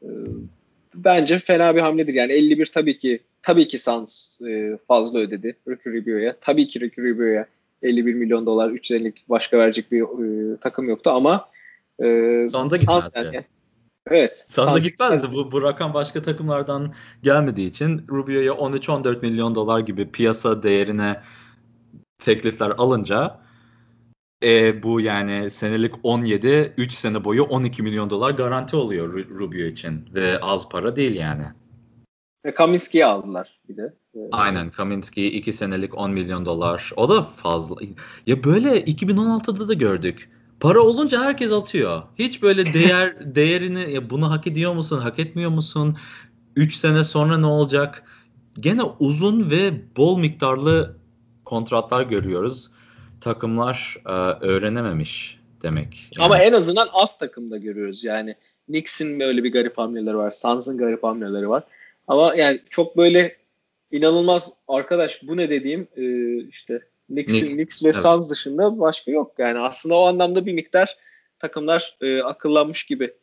Ee, 0.04 0.08
bence 0.96 1.40
fena 1.40 1.76
bir 1.76 1.82
hamledir. 1.82 2.14
Yani 2.14 2.32
51 2.32 2.66
tabii 2.66 2.98
ki 3.00 3.20
tabii 3.42 3.68
ki 3.68 3.80
Suns 3.80 4.42
e, 4.42 4.78
fazla 4.88 5.20
ödedi 5.20 5.56
Ricky 5.68 5.96
Rubio'ya. 6.02 6.36
Tabii 6.42 6.68
ki 6.68 6.80
Ricky 6.80 7.08
Rubio'ya 7.12 7.46
51 7.84 8.14
milyon 8.14 8.46
dolar 8.46 8.70
3 8.70 8.88
senelik 8.88 9.30
başka 9.30 9.58
verecek 9.58 9.92
bir 9.92 10.02
e, 10.02 10.58
takım 10.58 10.90
yoktu 10.90 11.10
ama 11.10 11.50
e, 12.00 12.06
Suns'a 12.52 12.78
Suns 12.78 12.82
gitmezdi. 13.06 13.36
yani- 13.36 13.46
evet. 14.12 14.46
Suns'a 14.48 14.72
Suns- 14.72 14.82
gitmezdi. 14.84 15.28
Bu, 15.34 15.52
bu 15.52 15.62
rakam 15.62 15.94
başka 15.94 16.22
takımlardan 16.22 16.94
gelmediği 17.24 17.70
için 17.70 18.02
Rubio'ya 18.10 18.52
13-14 18.52 19.22
milyon 19.22 19.56
dolar 19.56 19.80
gibi 19.80 20.12
piyasa 20.12 20.64
değerine 20.64 21.22
teklifler 22.20 22.70
alınca 22.78 23.40
e, 24.44 24.84
bu 24.84 25.02
yani 25.02 25.50
senelik 25.50 25.94
17, 26.04 26.74
3 26.78 26.94
sene 26.94 27.24
boyu 27.24 27.44
12 27.44 27.84
milyon 27.84 28.10
dolar 28.10 28.32
garanti 28.32 28.76
oluyor 28.76 29.14
Ru- 29.14 29.30
Rubio 29.30 29.66
için 29.66 30.10
ve 30.14 30.40
az 30.40 30.70
para 30.70 30.96
değil 30.96 31.16
yani. 31.16 31.46
Ve 32.46 32.54
Kaminski'yi 32.54 33.06
aldılar 33.06 33.60
bir 33.70 33.78
de. 33.78 33.94
Ee, 34.16 34.20
Aynen 34.32 34.70
Kaminski 34.70 35.32
2 35.32 35.54
senelik 35.54 35.98
10 35.98 36.12
milyon 36.12 36.46
dolar. 36.46 36.92
O 36.96 37.10
da 37.10 37.24
fazla. 37.24 37.76
Ya 38.28 38.44
böyle 38.44 38.82
2016'da 38.82 39.68
da 39.68 39.74
gördük. 39.74 40.30
Para 40.60 40.80
olunca 40.80 41.24
herkes 41.24 41.52
atıyor. 41.52 42.02
Hiç 42.16 42.42
böyle 42.42 42.74
değer 42.74 43.36
değerini 43.36 43.92
ya 43.94 44.10
bunu 44.10 44.32
hak 44.32 44.48
ediyor 44.48 44.74
musun, 44.74 45.00
hak 45.00 45.20
etmiyor 45.20 45.52
musun? 45.52 45.98
3 46.56 46.76
sene 46.76 47.04
sonra 47.04 47.38
ne 47.38 47.46
olacak? 47.46 48.04
Gene 48.60 48.84
uzun 48.84 49.52
ve 49.52 49.74
bol 49.98 50.20
miktarlı 50.20 50.98
kontratlar 51.46 52.04
görüyoruz. 52.04 52.72
Takımlar 53.22 53.98
e, 54.06 54.12
öğrenememiş 54.46 55.40
demek. 55.62 56.12
Ama 56.20 56.38
Yani 56.38 56.48
en 56.48 56.54
azından 56.54 56.90
az 56.94 57.18
takımda 57.18 57.58
görüyoruz. 57.58 58.04
Yani 58.04 58.36
Knicks'in 58.66 59.20
böyle 59.20 59.44
bir 59.44 59.52
garip 59.52 59.78
hamleleri 59.78 60.18
var. 60.18 60.32
Suns'ın 60.32 60.78
garip 60.78 61.04
hamleleri 61.04 61.50
var. 61.50 61.64
Ama 62.08 62.36
yani 62.36 62.62
çok 62.70 62.98
böyle 62.98 63.38
inanılmaz 63.92 64.54
arkadaş 64.68 65.20
bu 65.24 65.38
ne 65.38 65.50
dediğim 65.50 65.88
e, 65.96 66.36
işte 66.38 66.80
Knicks, 67.08 67.40
Knicks 67.40 67.84
ve 67.84 67.90
evet. 67.90 68.02
Suns 68.02 68.30
dışında 68.30 68.80
başka 68.80 69.12
yok. 69.12 69.32
Yani 69.38 69.60
aslında 69.60 69.96
o 69.96 70.08
anlamda 70.08 70.46
bir 70.46 70.54
miktar 70.54 70.98
takımlar 71.40 71.98
e, 72.02 72.22
akıllanmış 72.22 72.86
gibi. 72.86 73.14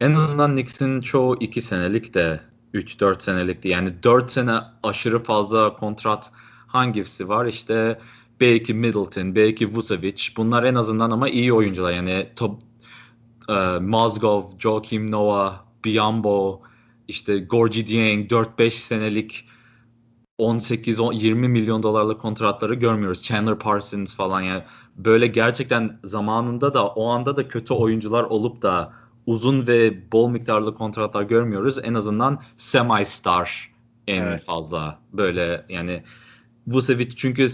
En 0.00 0.14
azından 0.14 0.54
Knicks'in 0.54 1.00
çoğu 1.00 1.36
2 1.40 1.62
senelik 1.62 2.14
de 2.14 2.40
3-4 2.74 3.22
senelikti. 3.22 3.68
Yani 3.68 4.02
4 4.02 4.30
sene 4.30 4.52
aşırı 4.82 5.22
fazla 5.22 5.76
kontrat 5.76 6.30
hangisi 6.66 7.28
var? 7.28 7.46
İşte 7.46 7.98
belki 8.42 8.74
Middleton, 8.74 9.34
belki 9.34 9.74
Vucevic. 9.74 10.28
Bunlar 10.36 10.64
en 10.64 10.74
azından 10.74 11.10
ama 11.10 11.28
iyi 11.28 11.52
oyuncular. 11.52 11.92
Yani 11.92 12.28
top, 12.36 12.62
e, 13.48 13.78
Mozgov, 13.78 14.44
Joakim 14.58 15.10
Noah, 15.10 15.64
Biombo, 15.84 16.62
işte 17.08 17.38
Gorgie 17.38 17.86
Dieng 17.86 18.30
4-5 18.30 18.70
senelik 18.70 19.48
18-20 20.38 21.34
milyon 21.34 21.82
dolarlık 21.82 22.20
kontratları 22.20 22.74
görmüyoruz. 22.74 23.22
Chandler 23.22 23.58
Parsons 23.58 24.14
falan 24.14 24.40
yani 24.40 24.62
böyle 24.96 25.26
gerçekten 25.26 26.00
zamanında 26.04 26.74
da 26.74 26.86
o 26.88 27.08
anda 27.08 27.36
da 27.36 27.48
kötü 27.48 27.74
oyuncular 27.74 28.22
olup 28.22 28.62
da 28.62 28.92
uzun 29.26 29.66
ve 29.66 30.12
bol 30.12 30.28
miktarlı 30.28 30.74
kontratlar 30.74 31.22
görmüyoruz. 31.22 31.78
En 31.82 31.94
azından 31.94 32.42
semi 32.56 33.06
star 33.06 33.72
en 34.06 34.22
Evet. 34.22 34.44
fazla 34.44 34.98
böyle 35.12 35.66
yani 35.68 36.02
Vucevic 36.66 37.10
çünkü 37.16 37.48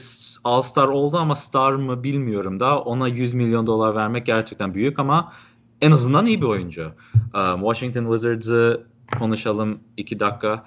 All-Star 0.44 0.88
oldu 0.88 1.16
ama 1.16 1.34
star 1.34 1.72
mı 1.72 2.02
bilmiyorum 2.02 2.60
da 2.60 2.80
ona 2.80 3.08
100 3.08 3.34
milyon 3.34 3.66
dolar 3.66 3.94
vermek 3.94 4.26
gerçekten 4.26 4.74
büyük 4.74 4.98
ama 4.98 5.32
en 5.80 5.90
azından 5.90 6.26
iyi 6.26 6.40
bir 6.40 6.46
oyuncu. 6.46 6.92
Um, 7.34 7.60
Washington 7.60 8.04
Wizards'ı 8.04 8.86
konuşalım 9.18 9.78
2 9.96 10.20
dakika. 10.20 10.64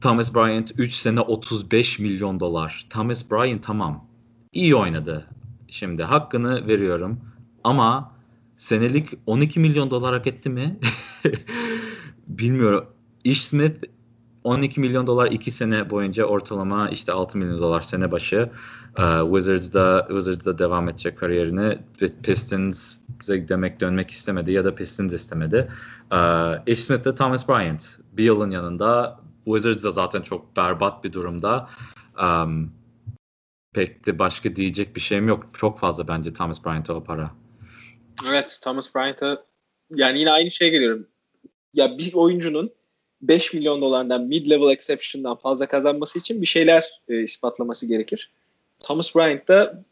Thomas 0.00 0.34
Bryant 0.34 0.72
3 0.78 0.94
sene 0.94 1.20
35 1.20 1.98
milyon 1.98 2.40
dolar. 2.40 2.86
Thomas 2.90 3.30
Bryant 3.30 3.62
tamam. 3.62 4.04
iyi 4.52 4.76
oynadı. 4.76 5.26
Şimdi 5.68 6.02
hakkını 6.02 6.66
veriyorum. 6.66 7.20
Ama 7.64 8.12
senelik 8.56 9.08
12 9.26 9.60
milyon 9.60 9.90
dolar 9.90 10.14
hak 10.14 10.26
etti 10.26 10.50
mi? 10.50 10.78
Bilmiyorum. 12.26 12.84
Ish 13.24 13.40
Smith 13.40 13.84
12 14.44 14.80
milyon 14.80 15.06
dolar 15.06 15.30
2 15.30 15.50
sene 15.50 15.90
boyunca 15.90 16.24
ortalama 16.24 16.88
işte 16.88 17.12
6 17.12 17.38
milyon 17.38 17.58
dolar 17.58 17.80
sene 17.80 18.12
başı. 18.12 18.50
Uh, 18.98 19.22
Wizards'da 19.24 20.06
Wizards'da 20.08 20.58
devam 20.58 20.88
edecek 20.88 21.18
kariyerini. 21.18 21.78
Pistons'a 22.22 23.48
demek 23.48 23.80
dönmek 23.80 24.10
istemedi 24.10 24.52
ya 24.52 24.64
da 24.64 24.74
Pistons 24.74 25.12
istemedi. 25.12 25.68
Uh, 26.12 26.52
Ish 26.66 26.78
Smith 26.78 27.04
de 27.04 27.14
Thomas 27.14 27.48
Bryant. 27.48 27.98
Bir 28.12 28.24
yılın 28.24 28.50
yanında 28.50 29.20
Wizards 29.44 29.84
da 29.84 29.90
zaten 29.90 30.22
çok 30.22 30.56
berbat 30.56 31.04
bir 31.04 31.12
durumda. 31.12 31.68
Um, 32.22 32.72
pek 33.74 34.06
de 34.06 34.18
başka 34.18 34.56
diyecek 34.56 34.96
bir 34.96 35.00
şeyim 35.00 35.28
yok. 35.28 35.46
Çok 35.58 35.78
fazla 35.78 36.08
bence 36.08 36.32
Thomas 36.32 36.64
Bryant'a 36.64 36.94
o 36.94 37.04
para. 37.04 37.30
Evet 38.28 38.60
Thomas 38.64 38.94
Bryant'a 38.94 39.44
yani 39.94 40.20
yine 40.20 40.30
aynı 40.30 40.50
şeye 40.50 40.70
geliyorum. 40.70 41.06
Ya 41.74 41.98
bir 41.98 42.14
oyuncunun 42.14 42.77
5 43.22 43.54
milyon 43.54 43.82
dolardan 43.82 44.22
mid-level 44.22 44.72
exception'dan 44.72 45.36
fazla 45.36 45.66
kazanması 45.66 46.18
için 46.18 46.42
bir 46.42 46.46
şeyler 46.46 47.00
e, 47.08 47.22
ispatlaması 47.22 47.86
gerekir. 47.86 48.30
Thomas 48.78 49.16
Bryant 49.16 49.48
da 49.48 49.84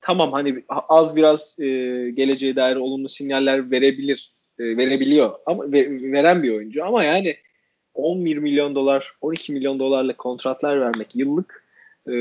tamam 0.00 0.32
hani 0.32 0.64
az 0.68 1.16
biraz 1.16 1.60
e, 1.60 1.66
geleceğe 2.10 2.56
dair 2.56 2.76
olumlu 2.76 3.08
sinyaller 3.08 3.70
verebilir, 3.70 4.30
e, 4.58 4.76
verebiliyor 4.76 5.32
ama 5.46 5.72
ve, 5.72 6.12
veren 6.12 6.42
bir 6.42 6.52
oyuncu 6.52 6.84
ama 6.84 7.04
yani 7.04 7.36
11 7.94 8.36
milyon 8.36 8.74
dolar, 8.74 9.12
12 9.20 9.52
milyon 9.52 9.78
dolarlık 9.78 10.18
kontratlar 10.18 10.80
vermek 10.80 11.16
yıllık 11.16 11.64
e, 12.06 12.12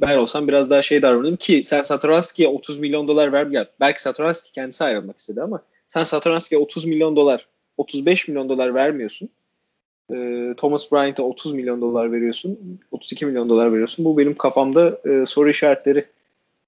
ben 0.00 0.16
olsam 0.16 0.48
biraz 0.48 0.70
daha 0.70 0.82
şey 0.82 1.02
davranırım 1.02 1.36
ki 1.36 1.64
sen 1.64 1.82
Satoranski'ye 1.82 2.48
30 2.48 2.80
milyon 2.80 3.08
dolar 3.08 3.32
ver 3.32 3.46
ya 3.46 3.66
belki 3.80 4.02
Satoranski 4.02 4.52
kendisi 4.52 4.84
ayrılmak 4.84 5.18
istedi 5.18 5.42
ama 5.42 5.62
sen 5.86 6.04
Satoranski'ye 6.04 6.60
30 6.60 6.84
milyon 6.84 7.16
dolar 7.16 7.46
35 7.76 8.28
milyon 8.28 8.48
dolar 8.48 8.74
vermiyorsun. 8.74 9.28
E, 10.14 10.54
Thomas 10.56 10.92
Bryant'a 10.92 11.22
30 11.22 11.52
milyon 11.52 11.80
dolar 11.80 12.12
veriyorsun. 12.12 12.58
32 12.90 13.26
milyon 13.26 13.48
dolar 13.48 13.72
veriyorsun. 13.72 14.04
Bu 14.04 14.18
benim 14.18 14.34
kafamda 14.34 15.00
e, 15.04 15.26
soru 15.26 15.50
işaretleri 15.50 16.06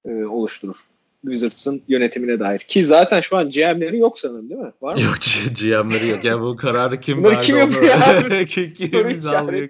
e, 0.04 0.24
oluşturur. 0.24 0.76
Wizards'ın 1.22 1.82
yönetimine 1.88 2.40
dair. 2.40 2.58
Ki 2.58 2.84
zaten 2.84 3.20
şu 3.20 3.36
an 3.36 3.50
GM'leri 3.50 3.98
yok 3.98 4.18
sanırım 4.18 4.50
değil 4.50 4.60
mi? 4.60 4.72
Var 4.82 4.94
mı? 4.94 5.00
Yok 5.00 5.14
GM'leri 5.60 6.08
yok. 6.08 6.24
Yani 6.24 6.42
bu 6.42 6.56
kararı 6.56 7.00
kim 7.00 7.18
Bunları 7.18 7.34
verdi 7.34 7.46
kim 7.46 7.56
yapıyor 7.56 7.94
abi? 7.94 8.46
kim, 8.46 8.72
kim 8.72 9.08
imzalıyor? 9.10 9.68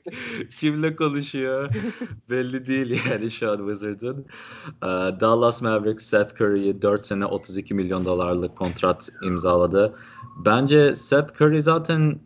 Kimle 0.60 0.96
konuşuyor? 0.96 1.74
Belli 2.30 2.66
değil 2.66 3.00
yani 3.10 3.30
şu 3.30 3.50
an 3.50 3.58
Wizards'ın. 3.58 4.26
Ee, 4.82 4.86
Dallas 5.20 5.62
Mavericks 5.62 6.04
Seth 6.04 6.40
Curry'i 6.40 6.82
4 6.82 7.06
sene 7.06 7.26
32 7.26 7.74
milyon 7.74 8.04
dolarlık 8.04 8.56
kontrat 8.56 9.08
imzaladı. 9.22 9.94
Bence 10.44 10.94
Seth 10.94 11.42
Curry 11.42 11.60
zaten 11.60 12.18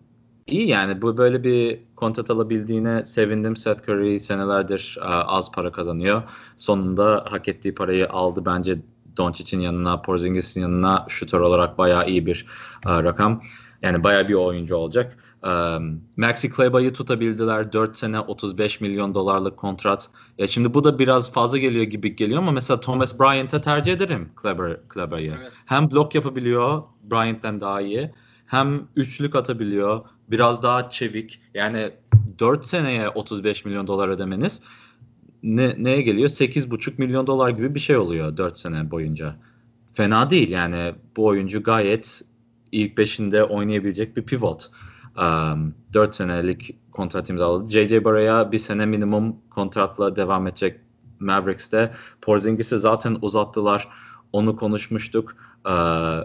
iyi 0.46 0.68
yani 0.68 1.02
bu 1.02 1.16
böyle 1.16 1.44
bir 1.44 1.78
kontrat 1.96 2.30
alabildiğine 2.30 3.04
sevindim. 3.04 3.56
Seth 3.56 3.88
Curry 3.88 4.20
senelerdir 4.20 4.98
e, 5.00 5.04
az 5.04 5.52
para 5.52 5.72
kazanıyor. 5.72 6.22
Sonunda 6.56 7.24
hak 7.28 7.48
ettiği 7.48 7.74
parayı 7.74 8.08
aldı. 8.08 8.44
Bence 8.44 8.76
Doncic'in 9.16 9.60
yanına, 9.60 10.02
Porzingis'in 10.02 10.60
yanına 10.60 11.06
şutör 11.08 11.40
olarak 11.40 11.78
bayağı 11.78 12.08
iyi 12.08 12.26
bir 12.26 12.46
e, 12.86 13.02
rakam. 13.02 13.42
Yani 13.82 14.04
bayağı 14.04 14.28
bir 14.28 14.34
oyuncu 14.34 14.76
olacak. 14.76 15.16
E, 15.46 15.50
Maxi 16.16 16.50
Kleba'yı 16.50 16.92
tutabildiler. 16.92 17.72
4 17.72 17.96
sene 17.96 18.20
35 18.20 18.80
milyon 18.80 19.14
dolarlık 19.14 19.56
kontrat. 19.56 20.10
Ya 20.38 20.46
şimdi 20.46 20.74
bu 20.74 20.84
da 20.84 20.98
biraz 20.98 21.32
fazla 21.32 21.58
geliyor 21.58 21.84
gibi 21.84 22.16
geliyor 22.16 22.38
ama 22.38 22.52
mesela 22.52 22.80
Thomas 22.80 23.20
Bryant'a 23.20 23.60
tercih 23.60 23.92
ederim 23.92 24.28
Kleber, 24.36 24.88
Kleba'yı. 24.88 25.34
Evet. 25.40 25.52
Hem 25.66 25.90
blok 25.90 26.14
yapabiliyor 26.14 26.82
Bryant'ten 27.02 27.60
daha 27.60 27.80
iyi. 27.80 28.10
Hem 28.46 28.88
üçlük 28.96 29.36
atabiliyor. 29.36 30.04
Biraz 30.30 30.62
daha 30.62 30.90
çevik. 30.90 31.40
Yani 31.54 31.90
4 32.38 32.66
seneye 32.66 33.08
35 33.08 33.64
milyon 33.64 33.86
dolar 33.86 34.08
ödemeniz 34.08 34.60
ne, 35.44 35.74
neye 35.78 36.02
geliyor? 36.02 36.28
8,5 36.28 36.92
milyon 36.98 37.26
dolar 37.26 37.50
gibi 37.50 37.74
bir 37.74 37.80
şey 37.80 37.96
oluyor 37.96 38.36
4 38.36 38.58
sene 38.58 38.90
boyunca. 38.90 39.36
Fena 39.94 40.30
değil 40.30 40.48
yani 40.48 40.94
bu 41.16 41.26
oyuncu 41.26 41.62
gayet 41.62 42.22
ilk 42.72 42.98
beşinde 42.98 43.44
oynayabilecek 43.44 44.16
bir 44.16 44.22
pivot. 44.22 44.70
Um, 45.18 45.74
4 45.92 46.14
senelik 46.14 46.76
kontrat 46.92 47.30
imzaladı. 47.30 47.70
J.J. 47.70 48.04
Barre'ya 48.04 48.52
bir 48.52 48.58
sene 48.58 48.86
minimum 48.86 49.36
kontratla 49.50 50.16
devam 50.16 50.46
edecek 50.46 50.80
Mavericks'te. 51.20 51.94
Porzingis'i 52.22 52.78
zaten 52.78 53.18
uzattılar. 53.22 53.88
Onu 54.32 54.56
konuşmuştuk. 54.56 55.36
Uh, 55.66 56.18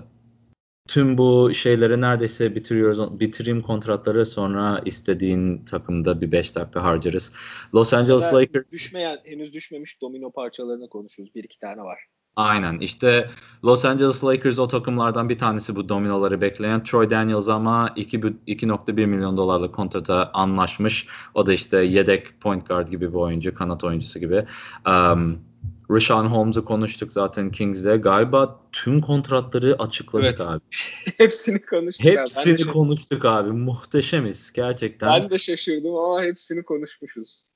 tüm 0.89 1.17
bu 1.17 1.53
şeyleri 1.53 2.01
neredeyse 2.01 2.55
bitiriyoruz. 2.55 3.19
Bitireyim 3.19 3.61
kontratları 3.61 4.25
sonra 4.25 4.81
istediğin 4.85 5.65
takımda 5.65 6.21
bir 6.21 6.31
5 6.31 6.55
dakika 6.55 6.83
harcarız. 6.83 7.33
Los 7.75 7.93
Angeles 7.93 8.23
Ben 8.31 8.37
Lakers 8.37 8.71
Düşmeyen, 8.71 9.17
henüz 9.23 9.53
düşmemiş 9.53 10.01
domino 10.01 10.31
parçalarını 10.31 10.89
konuşuruz. 10.89 11.35
Bir 11.35 11.43
iki 11.43 11.59
tane 11.59 11.81
var. 11.81 11.99
Aynen 12.35 12.77
işte 12.77 13.29
Los 13.63 13.85
Angeles 13.85 14.23
Lakers 14.23 14.59
o 14.59 14.67
takımlardan 14.67 15.29
bir 15.29 15.37
tanesi 15.37 15.75
bu 15.75 15.89
dominoları 15.89 16.41
bekleyen 16.41 16.83
Troy 16.83 17.09
Daniels 17.09 17.49
ama 17.49 17.93
2.1 17.95 19.05
milyon 19.05 19.37
dolarlık 19.37 19.75
kontrata 19.75 20.31
anlaşmış. 20.33 21.07
O 21.33 21.45
da 21.45 21.53
işte 21.53 21.83
yedek 21.83 22.41
point 22.41 22.67
guard 22.67 22.87
gibi 22.87 23.09
bir 23.09 23.17
oyuncu, 23.17 23.55
kanat 23.55 23.83
oyuncusu 23.83 24.19
gibi. 24.19 24.45
Um, 24.87 25.48
Rashawn 25.91 26.25
Holmes'u 26.25 26.65
konuştuk 26.65 27.13
zaten 27.13 27.51
Kings'de. 27.51 27.97
Galiba 27.97 28.59
tüm 28.71 29.01
kontratları 29.01 29.75
açıkladık 29.79 30.25
Evet. 30.25 30.41
abi. 30.41 30.61
hepsini 31.17 31.65
konuştuk. 31.65 32.05
abi. 32.05 32.15
Ben 32.15 32.17
de 32.17 32.21
Hepsini 32.21 32.67
konuştuk 32.67 33.25
abi. 33.25 33.51
Muhteşemiz 33.51 34.53
gerçekten. 34.53 35.09
Ben 35.09 35.29
de 35.29 35.39
şaşırdım 35.39 35.95
ama 35.95 36.23
hepsini 36.23 36.63
konuşmuşuz. 36.63 37.43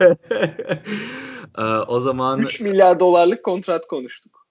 Ee, 1.58 1.62
o 1.62 2.00
zaman 2.00 2.38
3 2.38 2.60
milyar 2.60 3.00
dolarlık 3.00 3.44
kontrat 3.44 3.86
konuştuk. 3.86 4.46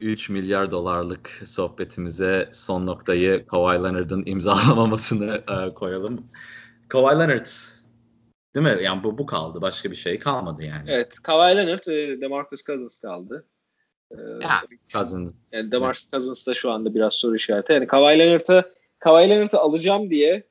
3 0.00 0.28
milyar 0.28 0.70
dolarlık 0.70 1.40
sohbetimize 1.44 2.48
son 2.52 2.86
noktayı 2.86 3.46
Kawhi 3.46 3.74
Leonard'ın 3.74 4.22
imzalamamasını 4.26 5.42
e, 5.48 5.74
koyalım. 5.74 6.26
Kawhi 6.88 7.18
Leonard 7.18 7.46
değil 8.54 8.66
mi? 8.66 8.82
Yani 8.82 9.02
bu, 9.02 9.18
bu 9.18 9.26
kaldı. 9.26 9.60
Başka 9.60 9.90
bir 9.90 9.96
şey 9.96 10.18
kalmadı 10.18 10.62
yani. 10.62 10.90
Evet, 10.90 11.14
Kawhi 11.22 11.56
Leonard 11.56 11.86
ve 11.88 12.20
DeMarcus 12.20 12.64
Cousins 12.64 13.00
kaldı. 13.00 13.46
Ee, 14.10 14.16
Ya, 14.42 14.62
Cousins. 14.88 15.32
Yani 15.52 15.72
DeMarcus 15.72 16.10
Cousins 16.10 16.46
da 16.46 16.54
şu 16.54 16.70
anda 16.70 16.94
biraz 16.94 17.14
soru 17.14 17.36
işareti. 17.36 17.72
Yani 17.72 17.86
Kawhi 17.86 18.18
Leonard'ı 18.18 18.72
Kawhi 18.98 19.30
Leonard'ı 19.30 19.58
alacağım 19.58 20.10
diye 20.10 20.42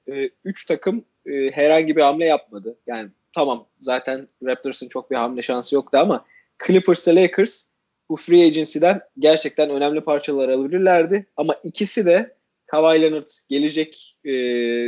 3 0.46 0.66
takım 0.66 1.06
e, 1.26 1.52
herhangi 1.52 1.96
bir 1.96 2.02
hamle 2.02 2.26
yapmadı. 2.26 2.78
Yani 2.88 3.10
tamam 3.36 3.68
zaten 3.80 4.28
Raptors'ın 4.44 4.88
çok 4.88 5.12
bir 5.12 5.16
hamle 5.16 5.42
şansı 5.42 5.76
yoktu 5.76 5.98
ama 5.98 6.26
Clippers 6.68 7.08
ve 7.08 7.16
Lakers 7.16 7.68
bu 8.10 8.16
free 8.16 8.46
agency'den 8.46 9.02
gerçekten 9.20 9.70
önemli 9.70 10.02
parçalar 10.02 10.50
alabilirlerdi. 10.50 11.26
Ama 11.38 11.56
ikisi 11.64 12.06
de 12.06 12.36
Kawhi 12.72 13.02
Leonard 13.02 13.28
gelecek 13.50 14.18
e, 14.26 14.32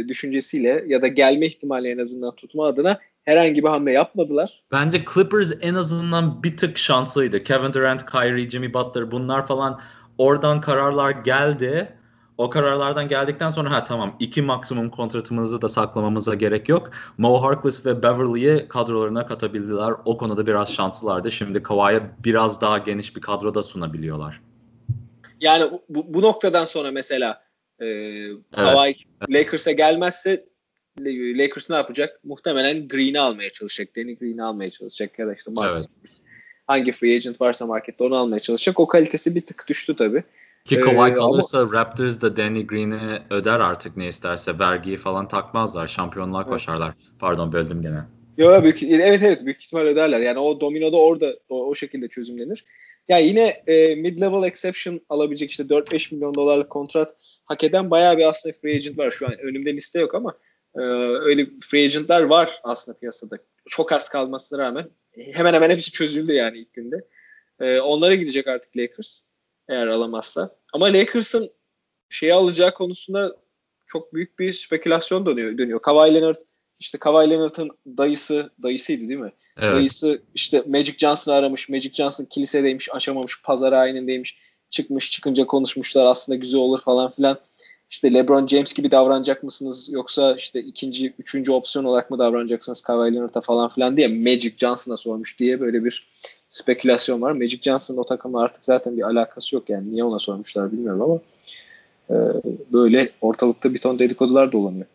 düşüncesiyle 0.07 0.83
ya 0.87 1.01
da 1.01 1.07
gelme 1.07 1.45
ihtimali 1.45 1.89
en 1.89 1.97
azından 1.97 2.35
tutma 2.35 2.67
adına 2.67 2.99
herhangi 3.23 3.63
bir 3.63 3.69
hamle 3.69 3.91
yapmadılar. 3.91 4.63
Bence 4.71 5.05
Clippers 5.13 5.51
en 5.61 5.75
azından 5.75 6.43
bir 6.43 6.57
tık 6.57 6.77
şanslıydı. 6.77 7.43
Kevin 7.43 7.73
Durant, 7.73 8.11
Kyrie, 8.11 8.49
Jimmy 8.49 8.73
Butler 8.73 9.11
bunlar 9.11 9.47
falan 9.47 9.79
oradan 10.17 10.61
kararlar 10.61 11.11
geldi. 11.11 11.97
O 12.37 12.49
kararlardan 12.49 13.07
geldikten 13.07 13.49
sonra 13.49 13.71
ha 13.71 13.83
tamam 13.83 14.15
iki 14.19 14.41
maksimum 14.41 14.89
kontratımızı 14.89 15.61
da 15.61 15.69
saklamamıza 15.69 16.35
gerek 16.35 16.69
yok. 16.69 16.91
Mo 17.17 17.41
Harkless 17.41 17.85
ve 17.85 18.03
Beverly'yi 18.03 18.67
kadrolarına 18.67 19.25
katabildiler. 19.25 19.93
O 20.05 20.17
konuda 20.17 20.47
biraz 20.47 20.73
şanslılardı. 20.73 21.31
Şimdi 21.31 21.63
Kawhi'ye 21.63 22.01
biraz 22.23 22.61
daha 22.61 22.77
geniş 22.77 23.15
bir 23.15 23.21
kadro 23.21 23.55
da 23.55 23.63
sunabiliyorlar. 23.63 24.41
Yani 25.41 25.71
bu, 25.89 26.13
bu 26.13 26.21
noktadan 26.21 26.65
sonra 26.65 26.91
mesela 26.91 27.42
e, 27.83 28.29
Kawhi 28.55 28.95
Lakers'a 29.29 29.71
gelmezse 29.71 30.45
Lakers 31.35 31.69
ne 31.69 31.75
yapacak? 31.75 32.19
Muhtemelen 32.23 32.87
Green'i 32.87 33.19
almaya 33.19 33.49
çalışacak. 33.49 33.95
Danny 33.95 34.15
Green'i 34.15 34.43
almaya 34.43 34.69
çalışacak 34.69 35.19
ya 35.19 35.27
da 35.27 35.33
işte 35.33 35.51
Marcus 35.51 35.89
Morris. 35.97 36.17
Hangi 36.67 36.91
free 36.91 37.15
agent 37.15 37.41
varsa 37.41 37.65
markette 37.65 38.03
onu 38.03 38.15
almaya 38.15 38.39
çalışacak. 38.39 38.79
O 38.79 38.87
kalitesi 38.87 39.35
bir 39.35 39.41
tık 39.41 39.67
düştü 39.67 39.95
tabii. 39.95 40.23
Ki 40.65 40.75
Ee, 40.75 40.81
Kawhi 40.81 41.13
kalırsa 41.13 41.67
Raptors 41.73 42.21
da 42.21 42.37
Danny 42.37 42.67
Green'i 42.67 43.21
öder 43.29 43.59
artık 43.59 43.97
ne 43.97 44.07
isterse. 44.07 44.59
Vergiyi 44.59 44.97
falan 44.97 45.27
takmazlar. 45.27 45.87
Şampiyonluğa 45.87 46.41
Evet. 46.41 46.49
koşarlar. 46.49 46.93
Pardon 47.19 47.53
böldüm 47.53 47.81
gene. 47.81 48.03
Yo, 48.37 48.63
büyük, 48.63 48.83
evet 48.83 49.23
evet 49.23 49.45
büyük 49.45 49.63
ihtimal 49.63 49.81
öderler. 49.81 50.19
Yani 50.19 50.39
o 50.39 50.61
dominoda 50.61 50.97
orada 50.97 51.37
o, 51.49 51.65
o 51.65 51.75
şekilde 51.75 52.07
çözümlenir. 52.07 52.65
Ya 53.07 53.17
yani 53.17 53.27
yine 53.27 53.47
e, 53.67 53.95
mid-level 53.95 54.47
exception 54.47 55.01
alabilecek 55.09 55.51
işte 55.51 55.63
4-5 55.63 56.15
milyon 56.15 56.33
dolarlık 56.33 56.69
kontrat 56.69 57.15
hak 57.45 57.63
eden 57.63 57.91
bayağı 57.91 58.17
bir 58.17 58.29
aslında 58.29 58.55
free 58.61 58.75
agent 58.75 58.97
var. 58.97 59.11
Şu 59.11 59.27
an 59.27 59.39
önümde 59.39 59.73
liste 59.73 59.99
yok 59.99 60.15
ama 60.15 60.37
e, 60.75 60.79
öyle 61.21 61.47
free 61.63 61.85
agentlar 61.85 62.21
var 62.21 62.59
aslında 62.63 62.97
piyasada. 62.97 63.37
Çok 63.69 63.91
az 63.91 64.09
kalmasına 64.09 64.59
rağmen 64.59 64.89
hemen 65.11 65.53
hemen 65.53 65.69
hepsi 65.69 65.91
çözüldü 65.91 66.33
yani 66.33 66.57
ilk 66.57 66.73
günde. 66.73 67.07
E, 67.59 67.79
onlara 67.79 68.15
gidecek 68.15 68.47
artık 68.47 68.77
Lakers 68.77 69.21
eğer 69.69 69.87
alamazsa. 69.87 70.55
Ama 70.73 70.85
Lakers'ın 70.85 71.51
şeyi 72.09 72.33
alacağı 72.33 72.73
konusunda 72.73 73.37
çok 73.87 74.13
büyük 74.13 74.39
bir 74.39 74.53
spekülasyon 74.53 75.25
dönüyor. 75.25 75.57
dönüyor. 75.57 75.81
Kawhi 75.81 76.13
Leonard 76.13 76.35
işte 76.79 76.97
Kawhi 76.97 77.29
Leonard'ın 77.29 77.71
dayısı, 77.85 78.49
dayısıydı 78.63 79.07
değil 79.07 79.19
mi? 79.19 79.31
Evet. 79.57 79.75
Dayısı 79.75 80.21
işte 80.35 80.63
Magic 80.67 80.97
Johnson'ı 80.97 81.35
aramış. 81.35 81.69
Magic 81.69 81.93
Johnson 81.93 82.25
kilisedeymiş, 82.25 82.95
açamamış, 82.95 83.41
pazar 83.43 83.73
ayinindeymiş. 83.73 84.37
Çıkmış, 84.73 85.11
çıkınca 85.11 85.47
konuşmuşlar 85.47 86.05
aslında 86.05 86.37
güzel 86.37 86.61
olur 86.61 86.81
falan 86.81 87.11
filan. 87.11 87.37
İşte 87.89 88.13
LeBron 88.13 88.47
James 88.47 88.73
gibi 88.73 88.91
davranacak 88.91 89.43
mısınız 89.43 89.89
yoksa 89.93 90.35
işte 90.35 90.59
ikinci, 90.59 91.13
üçüncü 91.19 91.51
opsiyon 91.51 91.85
olarak 91.85 92.11
mı 92.11 92.19
davranacaksınız 92.19 92.81
Kawhi 92.81 93.13
Leonard'a 93.13 93.41
falan 93.41 93.69
filan 93.69 93.97
diye 93.97 94.07
Magic 94.07 94.53
Johnson'a 94.57 94.97
sormuş 94.97 95.39
diye 95.39 95.59
böyle 95.59 95.85
bir 95.85 96.07
spekülasyon 96.49 97.21
var. 97.21 97.31
Magic 97.31 97.61
Johnson'ın 97.61 97.97
o 97.97 98.05
takımla 98.05 98.41
artık 98.41 98.65
zaten 98.65 98.97
bir 98.97 99.01
alakası 99.01 99.55
yok 99.55 99.69
yani. 99.69 99.91
Niye 99.91 100.03
ona 100.03 100.19
sormuşlar 100.19 100.71
bilmiyorum 100.71 101.01
ama 101.01 101.19
e, 102.09 102.15
böyle 102.73 103.09
ortalıkta 103.21 103.73
bir 103.73 103.79
ton 103.79 103.99
dedikodular 103.99 104.51
dolanıyor. 104.51 104.85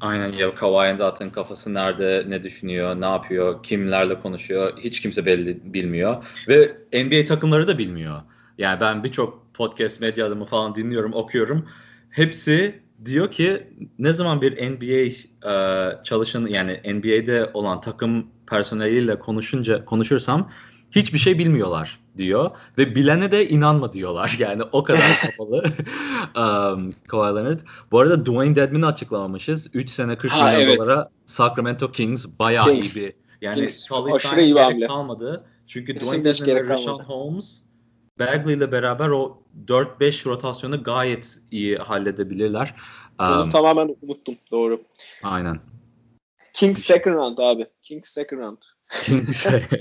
Aynen 0.00 0.32
ya 0.32 0.54
Kawhi'nin 0.54 0.96
zaten 0.96 1.30
kafası 1.30 1.74
nerede, 1.74 2.24
ne 2.28 2.42
düşünüyor, 2.42 3.00
ne 3.00 3.06
yapıyor, 3.06 3.62
kimlerle 3.62 4.20
konuşuyor 4.20 4.78
hiç 4.78 5.00
kimse 5.00 5.26
belli 5.26 5.74
bilmiyor. 5.74 6.24
Ve 6.48 6.76
NBA 7.04 7.24
takımları 7.24 7.68
da 7.68 7.78
bilmiyor. 7.78 8.20
Yani 8.58 8.80
ben 8.80 9.04
birçok 9.04 9.54
podcast 9.54 10.00
medya 10.00 10.26
adımı 10.26 10.44
falan 10.44 10.74
dinliyorum, 10.74 11.12
okuyorum. 11.14 11.68
Hepsi 12.10 12.82
diyor 13.04 13.30
ki 13.30 13.66
ne 13.98 14.12
zaman 14.12 14.40
bir 14.40 14.70
NBA 14.70 15.14
e, 15.50 15.54
çalışanı 16.04 16.50
yani 16.50 16.80
NBA'de 16.94 17.50
olan 17.54 17.80
takım 17.80 18.26
personeliyle 18.46 19.18
konuşunca 19.18 19.84
konuşursam 19.84 20.50
hiçbir 20.90 21.18
şey 21.18 21.38
bilmiyorlar 21.38 22.00
diyor 22.16 22.50
ve 22.78 22.94
bilene 22.94 23.32
de 23.32 23.48
inanma 23.48 23.92
diyorlar. 23.92 24.36
Yani 24.44 24.62
o 24.72 24.84
kadar 24.84 25.20
kapalı 25.20 25.62
um, 26.36 26.94
Kawhi 27.08 27.36
Leonard. 27.36 27.60
Bu 27.92 28.00
arada 28.00 28.26
Dwayne 28.26 28.56
Dedman'ı 28.56 28.86
açıklamamışız. 28.86 29.70
3 29.74 29.90
sene 29.90 30.16
40 30.16 30.32
ha, 30.32 30.46
milyon 30.46 30.60
evet. 30.60 30.78
dolara 30.78 31.10
Sacramento 31.26 31.92
Kings 31.92 32.26
bayağı 32.38 32.72
Kings. 32.72 32.96
iyi 32.96 33.04
bir 33.04 33.12
yani 33.40 33.68
Charlie 34.22 34.52
gerek 34.52 34.88
kalmadı. 34.88 35.44
Çünkü 35.66 36.00
Dwayne 36.00 36.24
Dedman 36.24 36.56
ve 36.56 36.64
Rashawn 36.64 37.02
Holmes 37.02 37.63
Bagley 38.18 38.54
ile 38.54 38.72
beraber 38.72 39.08
o 39.08 39.42
4-5 39.66 40.26
rotasyonu 40.26 40.82
gayet 40.84 41.38
iyi 41.50 41.76
halledebilirler. 41.76 42.74
Bunu 43.18 43.42
um, 43.42 43.50
tamamen 43.50 43.96
unuttum. 44.02 44.34
Doğru. 44.50 44.82
Aynen. 45.22 45.60
Kings 46.52 46.84
second 46.84 47.14
round 47.14 47.38
abi. 47.38 47.66
Kings 47.82 48.08
second 48.08 48.38
round. 48.38 48.58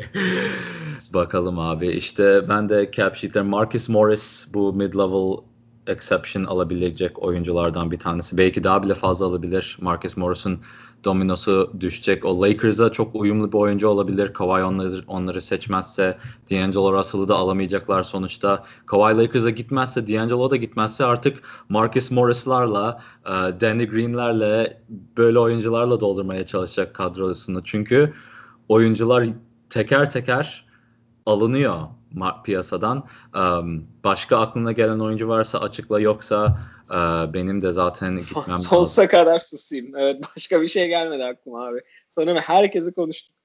Bakalım 1.13 1.59
abi. 1.59 1.87
İşte 1.87 2.49
ben 2.49 2.69
de 2.69 2.91
cap 2.91 3.15
sheet'te 3.15 3.41
Marcus 3.41 3.89
Morris 3.89 4.47
bu 4.53 4.73
mid-level 4.73 5.43
exception 5.87 6.43
alabilecek 6.43 7.23
oyunculardan 7.23 7.91
bir 7.91 7.99
tanesi. 7.99 8.37
Belki 8.37 8.63
daha 8.63 8.83
bile 8.83 8.93
fazla 8.93 9.25
alabilir. 9.25 9.77
Marcus 9.81 10.17
Morris'un 10.17 10.59
dominosu 11.03 11.73
düşecek. 11.79 12.25
O 12.25 12.41
Lakers'a 12.41 12.91
çok 12.91 13.15
uyumlu 13.15 13.51
bir 13.51 13.57
oyuncu 13.57 13.87
olabilir. 13.87 14.33
Kawhi 14.33 14.63
onları, 14.63 15.03
onları 15.07 15.41
seçmezse 15.41 16.17
D'Angelo 16.51 16.93
Russell'ı 16.93 17.27
da 17.27 17.35
alamayacaklar 17.35 18.03
sonuçta. 18.03 18.63
Kawhi 18.85 19.17
Lakers'a 19.17 19.49
gitmezse 19.49 20.07
D'Angelo 20.07 20.51
da 20.51 20.55
gitmezse 20.55 21.05
artık 21.05 21.43
Marcus 21.69 22.11
Morris'larla 22.11 23.01
e, 23.25 23.29
Danny 23.31 23.87
Green'lerle 23.87 24.81
böyle 25.17 25.39
oyuncularla 25.39 25.99
doldurmaya 25.99 26.45
çalışacak 26.45 26.93
kadrosunu. 26.93 27.63
Çünkü 27.63 28.13
oyuncular 28.69 29.27
teker 29.69 30.09
teker 30.09 30.65
alınıyor 31.25 31.79
piyasadan. 32.45 33.07
Başka 34.03 34.39
aklına 34.39 34.71
gelen 34.71 34.99
oyuncu 34.99 35.27
varsa 35.27 35.59
açıkla 35.59 35.99
yoksa 35.99 36.59
benim 37.33 37.61
de 37.61 37.71
zaten 37.71 38.15
gitmem 38.15 38.43
lazım. 38.47 38.69
Sonsuza 38.69 39.07
kadar 39.07 39.39
susayım. 39.39 39.95
Evet 39.95 40.23
başka 40.35 40.61
bir 40.61 40.67
şey 40.67 40.87
gelmedi 40.87 41.23
aklıma 41.23 41.67
abi. 41.67 41.79
Sanırım 42.09 42.37
herkesi 42.37 42.93
konuştuk. 42.93 43.35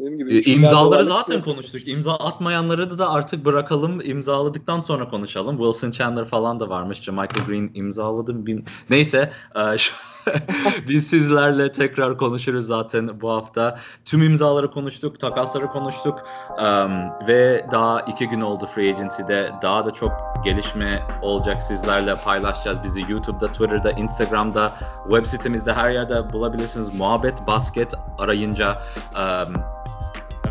Benim 0.00 0.18
gibi 0.18 0.40
imzaları 0.40 1.04
zaten 1.04 1.40
konuştuk. 1.40 1.88
İmza 1.88 2.14
atmayanları 2.14 2.98
da 2.98 3.10
artık 3.10 3.44
bırakalım. 3.44 4.00
İmzaladıktan 4.04 4.80
sonra 4.80 5.08
konuşalım. 5.08 5.56
Wilson 5.56 5.90
Chandler 5.90 6.24
falan 6.24 6.60
da 6.60 6.68
varmış. 6.68 7.08
Michael 7.08 7.46
Green 7.46 7.70
imzaladım. 7.74 8.44
Neyse. 8.90 9.32
Şu 9.78 9.94
Biz 10.88 11.06
sizlerle 11.06 11.72
tekrar 11.72 12.18
konuşuruz 12.18 12.66
zaten 12.66 13.20
bu 13.20 13.30
hafta. 13.30 13.78
Tüm 14.04 14.22
imzaları 14.22 14.70
konuştuk, 14.70 15.20
takasları 15.20 15.66
konuştuk 15.66 16.18
um, 16.50 17.26
ve 17.28 17.66
daha 17.72 18.00
iki 18.00 18.28
gün 18.28 18.40
oldu 18.40 18.66
Free 18.66 18.90
Agency'de. 18.90 19.52
Daha 19.62 19.86
da 19.86 19.90
çok 19.90 20.12
gelişme 20.44 21.02
olacak 21.22 21.62
sizlerle 21.62 22.14
paylaşacağız. 22.14 22.82
Bizi 22.82 23.00
YouTube'da, 23.08 23.52
Twitter'da, 23.52 23.92
Instagram'da, 23.92 24.72
web 25.08 25.26
sitemizde 25.26 25.72
her 25.72 25.90
yerde 25.90 26.32
bulabilirsiniz. 26.32 26.94
Muhabbet 26.94 27.46
Basket 27.46 27.94
arayınca 28.18 28.82
um, 29.14 29.54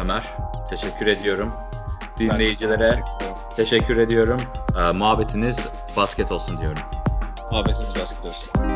Ömer 0.01 0.34
teşekkür 0.69 1.07
ediyorum. 1.07 1.53
Dinleyicilere 2.19 2.89
teşekkür, 2.89 3.55
teşekkür 3.55 3.97
ediyorum. 3.97 4.39
Uh, 4.69 4.93
muhabbetiniz 4.93 5.67
basket 5.97 6.32
olsun 6.32 6.57
diyorum. 6.57 6.82
Muhabbetiniz 7.51 7.95
basket 8.01 8.25
olsun. 8.25 8.66